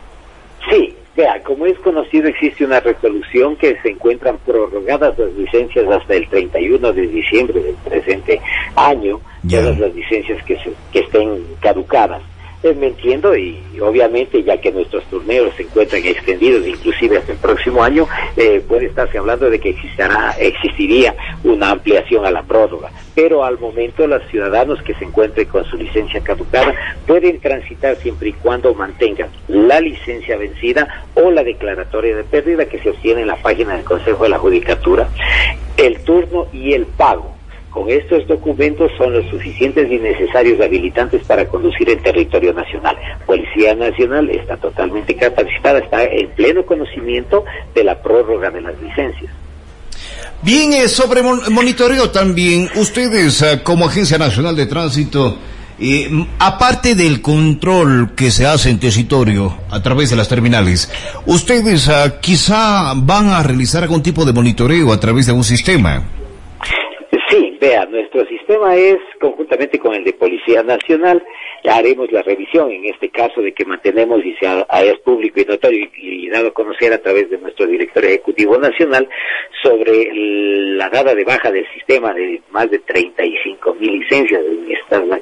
Sí, 0.70 0.94
Vea, 1.16 1.42
como 1.42 1.66
es 1.66 1.80
conocido, 1.80 2.28
existe 2.28 2.64
una 2.64 2.80
resolución 2.82 3.56
que 3.56 3.76
se 3.82 3.90
encuentran 3.90 4.38
prorrogadas 4.46 5.18
las 5.18 5.34
licencias 5.34 5.86
hasta 5.90 6.14
el 6.14 6.30
31 6.30 6.94
de 6.94 7.08
diciembre 7.08 7.60
del 7.60 7.76
presente 7.78 8.40
año, 8.76 9.20
todas 9.50 9.80
las 9.80 9.96
licencias 9.96 10.44
que, 10.44 10.56
se, 10.58 10.72
que 10.94 11.00
estén 11.00 11.44
caducadas. 11.60 12.22
Eh, 12.64 12.74
me 12.74 12.88
entiendo 12.88 13.38
y 13.38 13.60
obviamente 13.80 14.42
ya 14.44 14.60
que 14.60 14.72
nuestros 14.72 15.04
torneos 15.12 15.54
se 15.56 15.62
encuentran 15.62 16.04
extendidos 16.04 16.66
inclusive 16.66 17.18
hasta 17.18 17.34
el 17.34 17.38
próximo 17.38 17.84
año, 17.84 18.08
eh, 18.36 18.64
puede 18.68 18.88
estarse 18.88 19.20
hablando 19.20 19.48
de 19.48 19.60
que 19.60 19.70
existirá, 19.70 20.36
existiría 20.40 21.16
una 21.44 21.70
ampliación 21.70 22.26
a 22.26 22.32
la 22.32 22.42
prórroga. 22.42 22.90
Pero 23.14 23.44
al 23.44 23.60
momento 23.60 24.08
los 24.08 24.26
ciudadanos 24.30 24.82
que 24.82 24.96
se 24.96 25.06
encuentren 25.06 25.48
con 25.48 25.66
su 25.66 25.78
licencia 25.78 26.20
caducada 26.22 26.74
pueden 27.06 27.40
transitar 27.40 27.96
siempre 27.98 28.30
y 28.30 28.34
cuando 28.34 28.74
mantengan 28.74 29.30
la 29.48 29.80
licencia 29.80 30.36
vencida 30.36 31.06
o 31.14 31.30
la 31.30 31.44
declaratoria 31.44 32.16
de 32.16 32.24
pérdida 32.24 32.66
que 32.66 32.80
se 32.80 32.90
obtiene 32.90 33.22
en 33.22 33.28
la 33.28 33.36
página 33.36 33.76
del 33.76 33.86
Consejo 33.86 34.24
de 34.24 34.30
la 34.30 34.40
Judicatura, 34.40 35.08
el 35.78 36.00
turno 36.04 36.48
y 36.52 36.74
el 36.74 36.88
pago 36.88 37.37
con 37.70 37.90
estos 37.90 38.28
documentos 38.28 38.92
son 38.98 39.14
los 39.14 39.26
suficientes 39.30 39.92
y 39.92 39.98
necesarios 39.98 40.60
habilitantes 40.62 41.24
para 41.26 41.48
conducir 41.48 41.90
el 41.90 42.02
territorio 42.02 42.54
nacional. 42.54 42.98
Policía 43.26 43.76
Nacional 43.76 44.30
está 44.30 44.58
totalmente 44.58 45.16
capacitada, 45.16 45.80
está 45.80 46.04
en 46.04 46.30
pleno 46.30 46.66
conocimiento 46.66 47.46
de 47.76 47.84
la 47.84 48.02
prórroga 48.02 48.50
de 48.50 48.62
las 48.62 48.82
licencias. 48.82 49.32
Bien, 50.42 50.74
eh, 50.74 50.88
sobre 50.88 51.24
monitoreo 51.24 52.12
también, 52.12 52.70
ustedes 52.76 53.42
eh, 53.42 53.62
como 53.64 53.88
Agencia 53.88 54.18
Nacional 54.18 54.56
de 54.56 54.68
Tránsito, 54.68 55.38
eh, 55.80 56.10
aparte 56.40 56.96
del 56.96 57.22
control 57.22 58.14
que 58.16 58.32
se 58.32 58.46
hace 58.46 58.70
en 58.70 58.80
territorio 58.80 59.58
a 59.70 59.82
través 59.82 60.10
de 60.12 60.16
las 60.16 60.28
terminales, 60.28 60.92
ustedes 61.26 61.90
quizá 62.22 62.94
van 62.96 63.30
a 63.30 63.44
realizar 63.44 63.84
algún 63.84 64.04
tipo 64.04 64.26
de 64.26 64.34
monitoreo 64.34 64.94
a 64.94 65.00
través 65.00 65.26
de 65.26 65.32
un 65.32 65.44
sistema. 65.44 66.04
Vea, 67.60 67.86
nuestro 67.86 68.26
sistema 68.28 68.76
es 68.76 68.98
conjuntamente 69.20 69.80
con 69.80 69.96
el 69.96 70.04
de 70.04 70.14
Policía 70.14 70.62
Nacional, 70.62 71.24
haremos 71.66 72.12
la 72.12 72.22
revisión 72.22 72.72
en 72.72 72.86
este 72.86 73.10
caso 73.10 73.42
de 73.42 73.54
que 73.54 73.66
mantenemos 73.66 74.24
y 74.24 74.36
sea 74.36 74.66
es 74.84 75.00
público 75.00 75.40
y 75.40 75.46
notorio 75.46 75.88
y, 75.98 76.30
dado 76.30 76.50
a 76.50 76.54
conocer 76.54 76.94
a 76.94 77.02
través 77.02 77.30
de 77.30 77.38
nuestro 77.38 77.66
director 77.66 78.04
ejecutivo 78.04 78.58
nacional 78.58 79.08
sobre 79.64 80.10
la 80.14 80.90
dada 80.90 81.16
de 81.16 81.24
baja 81.24 81.52
del 81.52 81.66
sistema 81.74 82.14
de 82.14 82.42
más 82.52 82.70
de 82.70 82.80
35 82.80 83.74
mil 83.76 84.00
licencias 84.00 84.42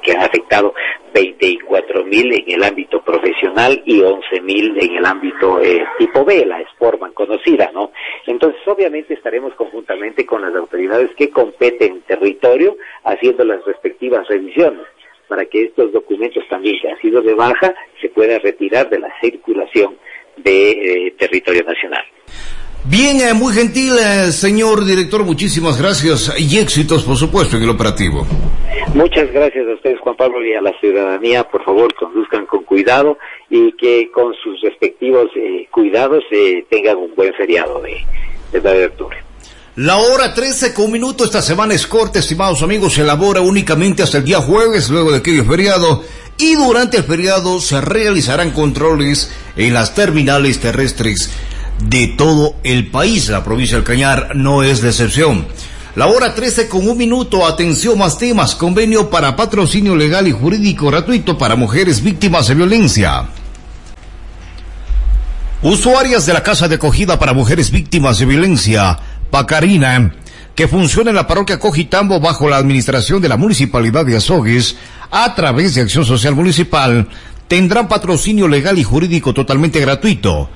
que 0.01 0.11
han 0.11 0.21
afectado 0.21 0.73
24 1.13 2.03
mil 2.05 2.33
en 2.33 2.55
el 2.55 2.63
ámbito 2.63 3.01
profesional 3.01 3.81
y 3.85 4.01
11 4.01 4.41
mil 4.41 4.77
en 4.77 4.97
el 4.97 5.05
ámbito 5.05 5.61
eh, 5.61 5.85
tipo 5.97 6.25
B, 6.25 6.45
la 6.45 6.61
Sportman 6.73 7.13
conocida, 7.13 7.71
¿no? 7.73 7.91
Entonces, 8.27 8.59
obviamente 8.67 9.13
estaremos 9.13 9.53
conjuntamente 9.55 10.25
con 10.25 10.41
las 10.41 10.53
autoridades 10.55 11.09
que 11.15 11.29
competen 11.29 11.93
en 11.93 12.01
territorio 12.01 12.75
haciendo 13.03 13.45
las 13.45 13.63
respectivas 13.65 14.27
revisiones 14.27 14.85
para 15.27 15.45
que 15.45 15.63
estos 15.63 15.91
documentos 15.91 16.43
también 16.49 16.75
que 16.81 16.89
han 16.89 16.99
sido 16.99 17.21
de 17.21 17.33
baja 17.33 17.73
se 18.01 18.09
puedan 18.09 18.39
retirar 18.41 18.89
de 18.89 18.99
la 18.99 19.09
circulación 19.21 19.95
de 20.37 20.71
eh, 20.71 21.15
territorio 21.17 21.63
nacional. 21.63 22.03
Bien, 22.87 23.17
eh, 23.19 23.33
muy 23.33 23.51
gentil, 23.51 23.93
eh, 23.97 24.31
señor 24.31 24.85
director, 24.85 25.23
muchísimas 25.23 25.81
gracias 25.81 26.31
y 26.37 26.59
éxitos, 26.59 27.03
por 27.03 27.15
supuesto, 27.17 27.57
en 27.57 27.63
el 27.63 27.69
operativo. 27.69 28.27
Muchas 28.93 29.31
gracias 29.33 29.67
a 29.67 29.73
ustedes, 29.73 29.99
Juan 30.01 30.15
Pablo, 30.15 30.45
y 30.45 30.53
a 30.53 30.61
la 30.61 30.71
ciudadanía. 30.79 31.43
Por 31.45 31.63
favor, 31.65 31.93
conduzcan 31.95 32.45
con 32.45 32.63
cuidado 32.63 33.17
y 33.49 33.71
que 33.73 34.11
con 34.11 34.35
sus 34.35 34.61
respectivos 34.61 35.31
eh, 35.35 35.67
cuidados 35.71 36.23
eh, 36.29 36.63
tengan 36.69 36.97
un 36.97 37.15
buen 37.15 37.33
feriado 37.33 37.81
de, 37.81 37.97
de, 38.51 38.59
de 38.59 38.85
octubre. 38.85 39.24
La 39.77 39.97
hora 39.97 40.33
13 40.33 40.73
con 40.73 40.85
un 40.85 40.93
minuto 40.93 41.25
esta 41.25 41.41
semana 41.41 41.73
es 41.73 41.85
corta, 41.85 42.19
estimados 42.19 42.61
amigos, 42.61 42.93
se 42.93 43.01
elabora 43.01 43.41
únicamente 43.41 44.03
hasta 44.03 44.19
el 44.19 44.23
día 44.23 44.39
jueves, 44.39 44.87
luego 44.87 45.11
de 45.11 45.17
aquello 45.17 45.43
feriado, 45.43 46.01
y 46.37 46.55
durante 46.55 46.95
el 46.95 47.03
feriado 47.03 47.59
se 47.59 47.81
realizarán 47.81 48.51
controles 48.51 49.31
en 49.57 49.73
las 49.73 49.93
terminales 49.93 50.61
terrestres 50.61 51.29
de 51.89 52.07
todo 52.07 52.55
el 52.63 52.89
país. 52.89 53.27
La 53.27 53.43
provincia 53.43 53.75
del 53.75 53.83
Cañar 53.83 54.33
no 54.33 54.63
es 54.63 54.81
de 54.81 54.91
excepción. 54.91 55.45
La 55.97 56.07
hora 56.07 56.33
13 56.33 56.69
con 56.69 56.87
un 56.87 56.97
minuto, 56.97 57.45
atención 57.45 57.97
más 57.97 58.17
temas, 58.17 58.55
convenio 58.55 59.09
para 59.09 59.35
patrocinio 59.35 59.97
legal 59.97 60.25
y 60.25 60.31
jurídico 60.31 60.87
gratuito 60.87 61.37
para 61.37 61.57
mujeres 61.57 62.01
víctimas 62.01 62.47
de 62.47 62.55
violencia. 62.55 63.27
Usuarias 65.67 66.27
de 66.27 66.33
la 66.33 66.43
Casa 66.43 66.67
de 66.67 66.75
Acogida 66.75 67.17
para 67.17 67.33
Mujeres 67.33 67.71
Víctimas 67.71 68.19
de 68.19 68.25
Violencia, 68.27 68.99
Pacarina, 69.35 70.15
que 70.55 70.69
funciona 70.69 71.09
en 71.09 71.17
la 71.17 71.27
parroquia 71.27 71.59
Cojitambo 71.59 72.21
bajo 72.21 72.47
la 72.47 72.55
administración 72.55 73.21
de 73.21 73.27
la 73.27 73.35
Municipalidad 73.35 74.05
de 74.05 74.15
Azogues, 74.15 74.77
a 75.11 75.35
través 75.35 75.75
de 75.75 75.81
Acción 75.81 76.05
Social 76.05 76.33
Municipal, 76.33 77.09
tendrán 77.49 77.89
patrocinio 77.89 78.47
legal 78.47 78.79
y 78.79 78.85
jurídico 78.85 79.33
totalmente 79.33 79.81
gratuito. 79.81 80.49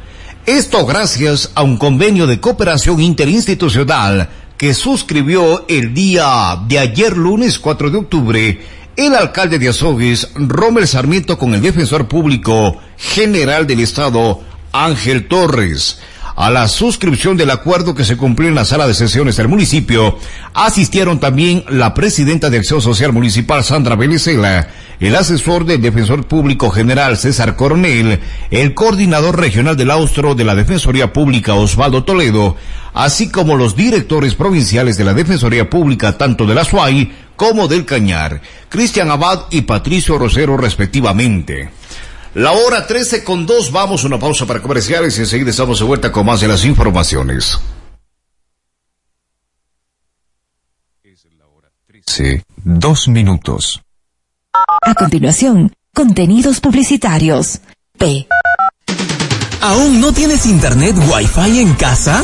Esto 0.45 0.86
gracias 0.86 1.51
a 1.55 1.63
un 1.63 1.75
convenio 1.75 2.25
de 2.25 2.39
cooperación 2.39 3.01
interinstitucional 3.01 4.30
que 4.55 4.73
suscribió 4.73 5.65
el 5.67 5.93
día 5.93 6.57
de 6.65 6.80
ayer 6.80 7.17
lunes 7.17 7.59
4 7.59 7.89
de 7.89 7.97
octubre 7.97 8.59
el 8.95 9.13
alcalde 9.13 9.59
de 9.59 9.67
Azogues, 9.67 10.30
Rommel 10.36 10.88
Sarmiento, 10.88 11.38
con 11.38 11.53
el 11.53 11.61
defensor 11.61 12.07
público 12.07 12.77
general 12.95 13.67
del 13.67 13.82
Estado, 13.82 14.39
Ángel 14.71 15.27
Torres. 15.27 15.99
A 16.39 16.49
la 16.49 16.69
suscripción 16.69 17.35
del 17.35 17.49
acuerdo 17.49 17.93
que 17.93 18.05
se 18.05 18.15
cumplió 18.15 18.47
en 18.47 18.55
la 18.55 18.63
sala 18.63 18.87
de 18.87 18.93
sesiones 18.93 19.35
del 19.35 19.49
municipio, 19.49 20.17
asistieron 20.53 21.19
también 21.19 21.65
la 21.67 21.93
presidenta 21.93 22.49
de 22.49 22.59
Acción 22.59 22.81
Social 22.81 23.11
Municipal, 23.11 23.61
Sandra 23.61 23.97
Belicela, 23.97 24.69
el 25.01 25.17
asesor 25.17 25.65
del 25.65 25.81
Defensor 25.81 26.25
Público 26.27 26.69
General, 26.69 27.17
César 27.17 27.57
Coronel, 27.57 28.21
el 28.51 28.73
coordinador 28.73 29.37
regional 29.37 29.75
del 29.75 29.91
Austro 29.91 30.33
de 30.33 30.45
la 30.45 30.55
Defensoría 30.55 31.11
Pública, 31.11 31.55
Osvaldo 31.55 32.05
Toledo, 32.05 32.55
así 32.93 33.29
como 33.29 33.57
los 33.57 33.75
directores 33.75 34.35
provinciales 34.35 34.95
de 34.97 35.03
la 35.03 35.13
Defensoría 35.13 35.69
Pública, 35.69 36.17
tanto 36.17 36.45
de 36.45 36.55
la 36.55 36.63
SUAI 36.63 37.11
como 37.35 37.67
del 37.67 37.83
Cañar, 37.83 38.41
Cristian 38.69 39.11
Abad 39.11 39.47
y 39.51 39.63
Patricio 39.63 40.17
Rosero, 40.17 40.55
respectivamente. 40.55 41.78
La 42.39 42.53
hora 42.53 42.87
13 42.87 43.25
con 43.25 43.45
2, 43.45 43.69
vamos 43.73 44.01
a 44.01 44.07
una 44.07 44.17
pausa 44.17 44.45
para 44.45 44.61
comerciales 44.61 45.17
y 45.17 45.19
enseguida 45.19 45.49
estamos 45.49 45.79
de 45.79 45.83
vuelta 45.83 46.09
con 46.09 46.25
más 46.25 46.39
de 46.39 46.47
las 46.47 46.63
informaciones. 46.63 47.59
Sí, 52.05 52.41
dos 52.63 53.09
minutos. 53.09 53.81
A 54.53 54.95
continuación, 54.95 55.73
contenidos 55.93 56.61
publicitarios. 56.61 57.59
P. 57.97 58.25
¿Aún 59.59 59.99
no 59.99 60.13
tienes 60.13 60.45
internet 60.45 60.95
Wi-Fi 60.95 61.59
en 61.59 61.73
casa? 61.73 62.23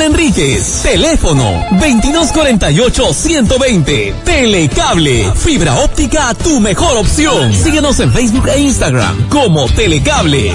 Enríquez. 0.00 0.80
Teléfono 0.82 1.44
2248-120. 1.72 4.14
Telecable. 4.24 5.30
Fibra 5.34 5.80
óptica, 5.80 6.32
tu 6.34 6.60
mejor 6.60 6.96
opción. 6.96 7.52
Síguenos 7.52 8.00
en 8.00 8.10
Facebook 8.12 8.48
e 8.48 8.60
Instagram 8.60 9.28
como 9.28 9.68
Telecable. 9.68 10.52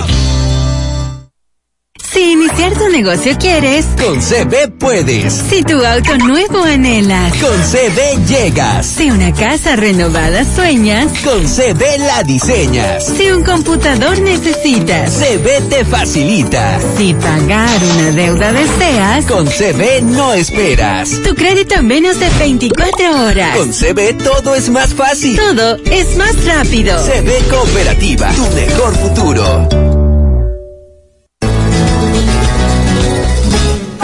Si 2.17 2.31
iniciar 2.31 2.73
tu 2.73 2.89
negocio 2.89 3.37
quieres, 3.37 3.85
con 4.03 4.19
CB 4.19 4.71
puedes. 4.79 5.31
Si 5.51 5.61
tu 5.61 5.85
auto 5.85 6.17
nuevo 6.17 6.63
anhelas, 6.63 7.31
con 7.33 7.55
CB 7.61 8.25
llegas. 8.25 8.87
Si 8.87 9.11
una 9.11 9.31
casa 9.31 9.75
renovada 9.75 10.43
sueñas, 10.43 11.11
con 11.23 11.45
CB 11.45 11.99
la 11.99 12.23
diseñas. 12.23 13.05
Si 13.05 13.29
un 13.29 13.43
computador 13.43 14.19
necesitas, 14.19 15.11
CB 15.11 15.69
te 15.69 15.85
facilita. 15.85 16.79
Si 16.97 17.13
pagar 17.13 17.79
una 17.93 18.09
deuda 18.09 18.51
deseas, 18.51 19.25
con 19.27 19.45
CB 19.45 20.01
no 20.01 20.33
esperas. 20.33 21.21
Tu 21.21 21.35
crédito 21.35 21.75
en 21.75 21.85
menos 21.85 22.19
de 22.19 22.29
24 22.31 23.27
horas. 23.27 23.57
Con 23.57 23.71
CB 23.71 24.17
todo 24.23 24.55
es 24.55 24.71
más 24.71 24.91
fácil. 24.95 25.35
Todo 25.37 25.75
es 25.91 26.17
más 26.17 26.33
rápido. 26.45 26.97
CB 26.97 27.47
Cooperativa, 27.47 28.31
tu 28.31 28.55
mejor 28.55 28.95
futuro. 28.95 29.86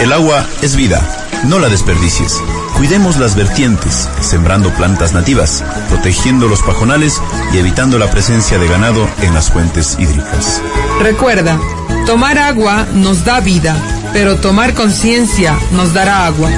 El 0.03 0.11
agua 0.11 0.45
es 0.61 0.75
vida, 0.75 1.01
no 1.45 1.59
la 1.59 1.69
desperdicies. 1.69 2.41
Cuidemos 2.75 3.15
las 3.15 3.37
vertientes, 3.37 4.09
sembrando 4.19 4.69
plantas 4.71 5.13
nativas, 5.13 5.63
protegiendo 5.87 6.49
los 6.49 6.61
pajonales 6.61 7.21
y 7.53 7.59
evitando 7.59 7.97
la 7.97 8.11
presencia 8.11 8.59
de 8.59 8.67
ganado 8.67 9.07
en 9.21 9.33
las 9.33 9.49
fuentes 9.49 9.95
hídricas. 9.97 10.61
Recuerda, 11.01 11.57
tomar 12.05 12.37
agua 12.37 12.85
nos 12.93 13.23
da 13.23 13.39
vida, 13.39 13.77
pero 14.11 14.35
tomar 14.35 14.73
conciencia 14.73 15.57
nos 15.71 15.93
dará 15.93 16.25
agua. 16.25 16.49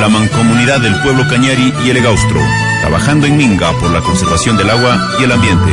La 0.00 0.08
mancomunidad 0.08 0.80
del 0.80 0.98
pueblo 1.02 1.28
Cañari 1.28 1.74
y 1.84 1.90
el 1.90 1.98
Egaustro, 1.98 2.40
trabajando 2.80 3.26
en 3.26 3.36
Minga 3.36 3.72
por 3.72 3.90
la 3.90 4.00
conservación 4.00 4.56
del 4.56 4.70
agua 4.70 4.98
y 5.20 5.24
el 5.24 5.32
ambiente. 5.32 5.72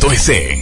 www.ucacue.edu.es. 0.00 0.61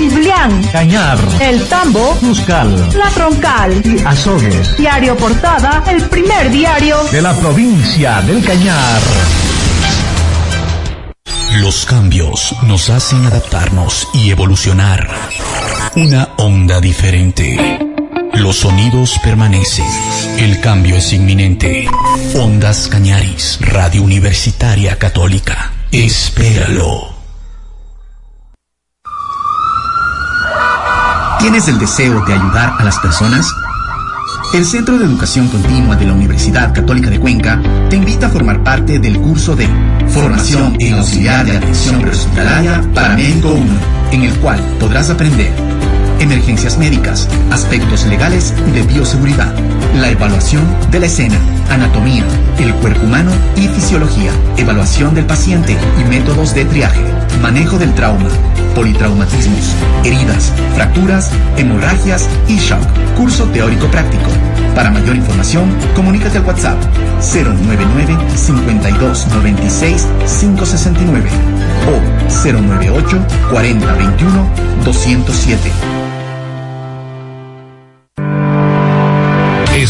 Ciblián, 0.00 0.62
Cañar, 0.72 1.18
El 1.42 1.62
Tambo, 1.68 2.14
Cuscal, 2.20 2.88
La 2.96 3.10
Troncal 3.10 3.82
y 3.84 4.02
Azogues. 4.02 4.74
Diario 4.78 5.14
Portada, 5.14 5.84
el 5.88 6.02
primer 6.08 6.50
diario 6.50 7.04
de 7.12 7.20
la 7.20 7.34
provincia 7.34 8.22
del 8.22 8.42
Cañar. 8.42 9.02
Los 11.58 11.84
cambios 11.84 12.56
nos 12.62 12.88
hacen 12.88 13.26
adaptarnos 13.26 14.08
y 14.14 14.30
evolucionar. 14.30 15.06
Una 15.96 16.30
onda 16.38 16.80
diferente. 16.80 17.78
Los 18.32 18.56
sonidos 18.56 19.18
permanecen. 19.22 19.84
El 20.38 20.62
cambio 20.62 20.96
es 20.96 21.12
inminente. 21.12 21.86
Ondas 22.36 22.88
Cañaris, 22.88 23.58
Radio 23.60 24.02
Universitaria 24.02 24.98
Católica. 24.98 25.74
Espéralo. 25.92 27.09
¿Tienes 31.40 31.68
el 31.68 31.78
deseo 31.78 32.22
de 32.26 32.34
ayudar 32.34 32.74
a 32.78 32.84
las 32.84 32.98
personas? 32.98 33.50
El 34.52 34.66
Centro 34.66 34.98
de 34.98 35.06
Educación 35.06 35.48
Continua 35.48 35.96
de 35.96 36.04
la 36.04 36.12
Universidad 36.12 36.74
Católica 36.74 37.08
de 37.08 37.18
Cuenca 37.18 37.60
te 37.88 37.96
invita 37.96 38.26
a 38.26 38.28
formar 38.28 38.62
parte 38.62 38.98
del 38.98 39.18
curso 39.18 39.56
de 39.56 39.66
Formación 40.08 40.76
en 40.80 40.94
Auxiliar 40.94 41.46
de 41.46 41.56
Atención 41.56 42.02
Prehospitalaria 42.02 42.82
para 42.94 43.16
Médico 43.16 43.52
1, 43.52 43.64
en 44.12 44.22
el 44.22 44.34
cual 44.40 44.60
podrás 44.78 45.08
aprender 45.08 45.50
emergencias 46.20 46.76
médicas, 46.76 47.26
aspectos 47.50 48.04
legales 48.04 48.52
y 48.68 48.72
de 48.72 48.82
bioseguridad, 48.82 49.54
la 49.98 50.10
evaluación 50.10 50.62
de 50.90 51.00
la 51.00 51.06
escena, 51.06 51.38
anatomía, 51.70 52.24
el 52.58 52.74
cuerpo 52.74 53.06
humano 53.06 53.32
y 53.56 53.66
fisiología, 53.68 54.30
evaluación 54.58 55.14
del 55.14 55.24
paciente 55.24 55.74
y 55.98 56.04
métodos 56.04 56.54
de 56.54 56.66
triaje, 56.66 57.00
manejo 57.40 57.78
del 57.78 57.94
trauma, 57.94 58.28
politraumatismos, 58.74 59.74
heridas, 60.04 60.52
fracturas, 60.74 61.30
hemorragias 61.56 62.28
y 62.48 62.56
shock. 62.56 62.82
Curso 63.16 63.44
teórico 63.46 63.86
práctico. 63.88 64.30
Para 64.74 64.90
mayor 64.90 65.16
información, 65.16 65.74
comunícate 65.94 66.38
al 66.38 66.44
WhatsApp 66.44 66.78
099 67.20 68.16
5296 68.36 70.06
569 70.40 71.30
o 71.88 72.00
098 72.28 73.18
4021 73.50 74.48
207. 74.84 75.99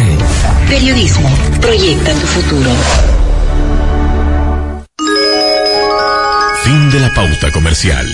Periodismo, 0.67 1.29
proyecta 1.61 2.15
tu 2.15 2.27
futuro. 2.27 2.71
Fin 6.65 6.91
de 6.91 7.01
la 7.01 7.13
pauta 7.13 7.53
comercial. 7.53 8.09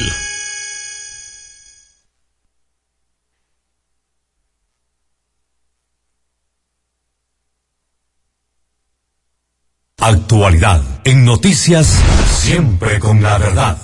Actualidad 9.99 10.83
en 11.05 11.25
noticias, 11.25 12.01
siempre 12.29 12.99
con 12.99 13.23
la 13.23 13.39
verdad. 13.39 13.79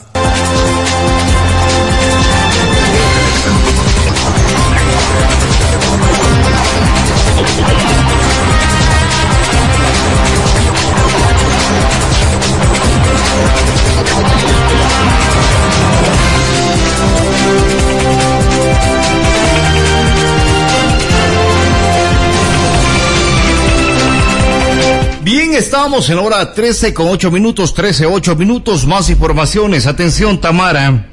Bien, 25.24 25.54
estamos 25.54 26.10
en 26.10 26.18
hora 26.18 26.52
13 26.52 26.92
con 26.92 27.08
8 27.08 27.30
minutos, 27.30 27.72
13, 27.74 28.06
8 28.06 28.36
minutos, 28.36 28.86
más 28.86 29.08
informaciones. 29.08 29.86
Atención, 29.86 30.40
Tamara. 30.40 31.06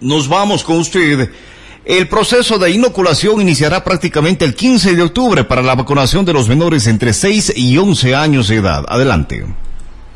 Nos 0.00 0.28
vamos 0.28 0.62
con 0.62 0.76
usted 0.76 1.30
El 1.86 2.08
proceso 2.08 2.58
de 2.58 2.72
inoculación 2.72 3.40
iniciará 3.40 3.84
prácticamente 3.84 4.44
el 4.44 4.56
15 4.56 4.96
de 4.96 5.02
octubre 5.02 5.44
para 5.44 5.62
la 5.62 5.76
vacunación 5.76 6.24
de 6.24 6.32
los 6.32 6.48
menores 6.48 6.88
entre 6.88 7.12
6 7.12 7.52
y 7.54 7.78
11 7.78 8.12
años 8.16 8.48
de 8.48 8.56
edad. 8.56 8.84
Adelante. 8.88 9.46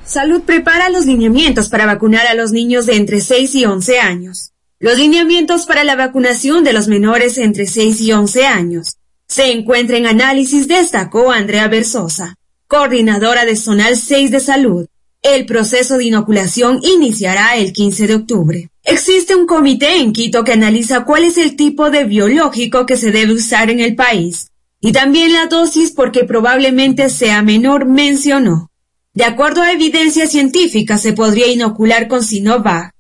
Salud 0.05 0.43
prepara 0.43 0.91
los 0.91 1.07
lineamientos 1.07 1.69
para 1.69 1.87
vacunar 1.87 2.27
a 2.27 2.35
los 2.35 2.51
niños 2.51 2.87
de 2.87 2.97
entre 2.97 3.21
6 3.21 3.55
y 3.55 3.67
11 3.67 4.01
años. 4.01 4.51
Los 4.81 4.99
lineamientos 4.99 5.65
para 5.65 5.85
la 5.85 5.95
vacunación 5.95 6.65
de 6.65 6.73
los 6.73 6.89
menores 6.89 7.39
entre 7.39 7.67
6 7.67 8.01
y 8.01 8.13
11 8.15 8.47
años 8.47 8.97
se 9.29 9.53
encuentra 9.53 9.97
en 9.97 10.09
análisis, 10.09 10.67
destacó 10.67 11.31
Andrea 11.31 11.69
Versosa, 11.69 12.35
coordinadora 12.67 13.45
de 13.45 13.55
Zonal 13.55 13.97
6 13.97 14.33
de 14.33 14.41
Salud. 14.41 14.87
El 15.23 15.47
proceso 15.47 15.99
de 15.99 16.07
inoculación 16.07 16.81
iniciará 16.83 17.55
el 17.55 17.73
15 17.73 18.09
de 18.09 18.15
octubre. 18.17 18.70
Existe 18.85 19.37
un 19.37 19.47
comité 19.47 19.99
en 19.99 20.13
Quito 20.13 20.43
que 20.43 20.53
analiza 20.53 21.05
cuál 21.05 21.25
es 21.25 21.37
el 21.37 21.57
tipo 21.57 21.91
de 21.91 22.05
biológico 22.05 22.87
que 22.87 22.97
se 22.97 23.11
debe 23.11 23.35
usar 23.35 23.71
en 23.71 23.81
el 23.81 23.95
país 23.95 24.51
y 24.81 24.93
también 24.93 25.33
la 25.33 25.47
dosis 25.47 25.91
porque 25.91 26.25
probablemente 26.25 27.11
sea 27.11 27.43
menor, 27.43 27.85
mencionó. 27.85 28.71
De 29.13 29.25
acuerdo 29.25 29.63
a 29.63 29.73
evidencia 29.73 30.27
científica, 30.27 30.97
se 30.97 31.13
podría 31.13 31.49
inocular 31.49 32.09
con 32.09 32.25
Sinovac 32.25 32.93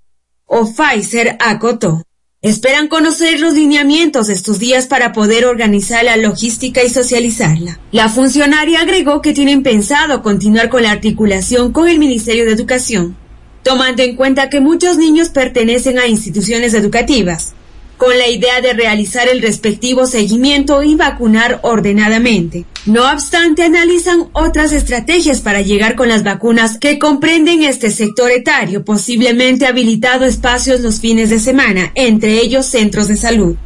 o 0.44 0.66
Pfizer, 0.66 1.36
acotó. 1.40 2.02
Esperan 2.42 2.88
conocer 2.88 3.38
los 3.38 3.54
lineamientos 3.54 4.28
estos 4.28 4.58
días 4.58 4.86
para 4.86 5.12
poder 5.12 5.44
organizar 5.44 6.04
la 6.04 6.16
logística 6.16 6.82
y 6.82 6.90
socializarla. 6.90 7.78
La 7.92 8.08
funcionaria 8.08 8.80
agregó 8.80 9.22
que 9.22 9.34
tienen 9.34 9.62
pensado 9.62 10.22
continuar 10.22 10.68
con 10.68 10.82
la 10.82 10.90
articulación 10.90 11.72
con 11.72 11.88
el 11.88 11.98
Ministerio 11.98 12.46
de 12.46 12.52
Educación, 12.52 13.16
tomando 13.62 14.02
en 14.02 14.16
cuenta 14.16 14.50
que 14.50 14.60
muchos 14.60 14.96
niños 14.96 15.28
pertenecen 15.28 15.98
a 15.98 16.06
instituciones 16.06 16.74
educativas, 16.74 17.54
con 17.96 18.16
la 18.16 18.28
idea 18.28 18.62
de 18.62 18.72
realizar 18.72 19.28
el 19.28 19.42
respectivo 19.42 20.06
seguimiento 20.06 20.82
y 20.82 20.94
vacunar 20.94 21.60
ordenadamente. 21.62 22.64
No 22.86 23.10
obstante, 23.12 23.62
analizan 23.62 24.28
otras 24.32 24.72
estrategias 24.72 25.42
para 25.42 25.60
llegar 25.60 25.96
con 25.96 26.08
las 26.08 26.24
vacunas 26.24 26.78
que 26.78 26.98
comprenden 26.98 27.62
este 27.62 27.90
sector 27.90 28.30
etario, 28.30 28.84
posiblemente 28.86 29.66
habilitado 29.66 30.24
espacios 30.24 30.80
los 30.80 31.00
fines 31.00 31.28
de 31.28 31.38
semana, 31.38 31.92
entre 31.94 32.40
ellos 32.40 32.64
centros 32.64 33.08
de 33.08 33.16
salud. 33.16 33.56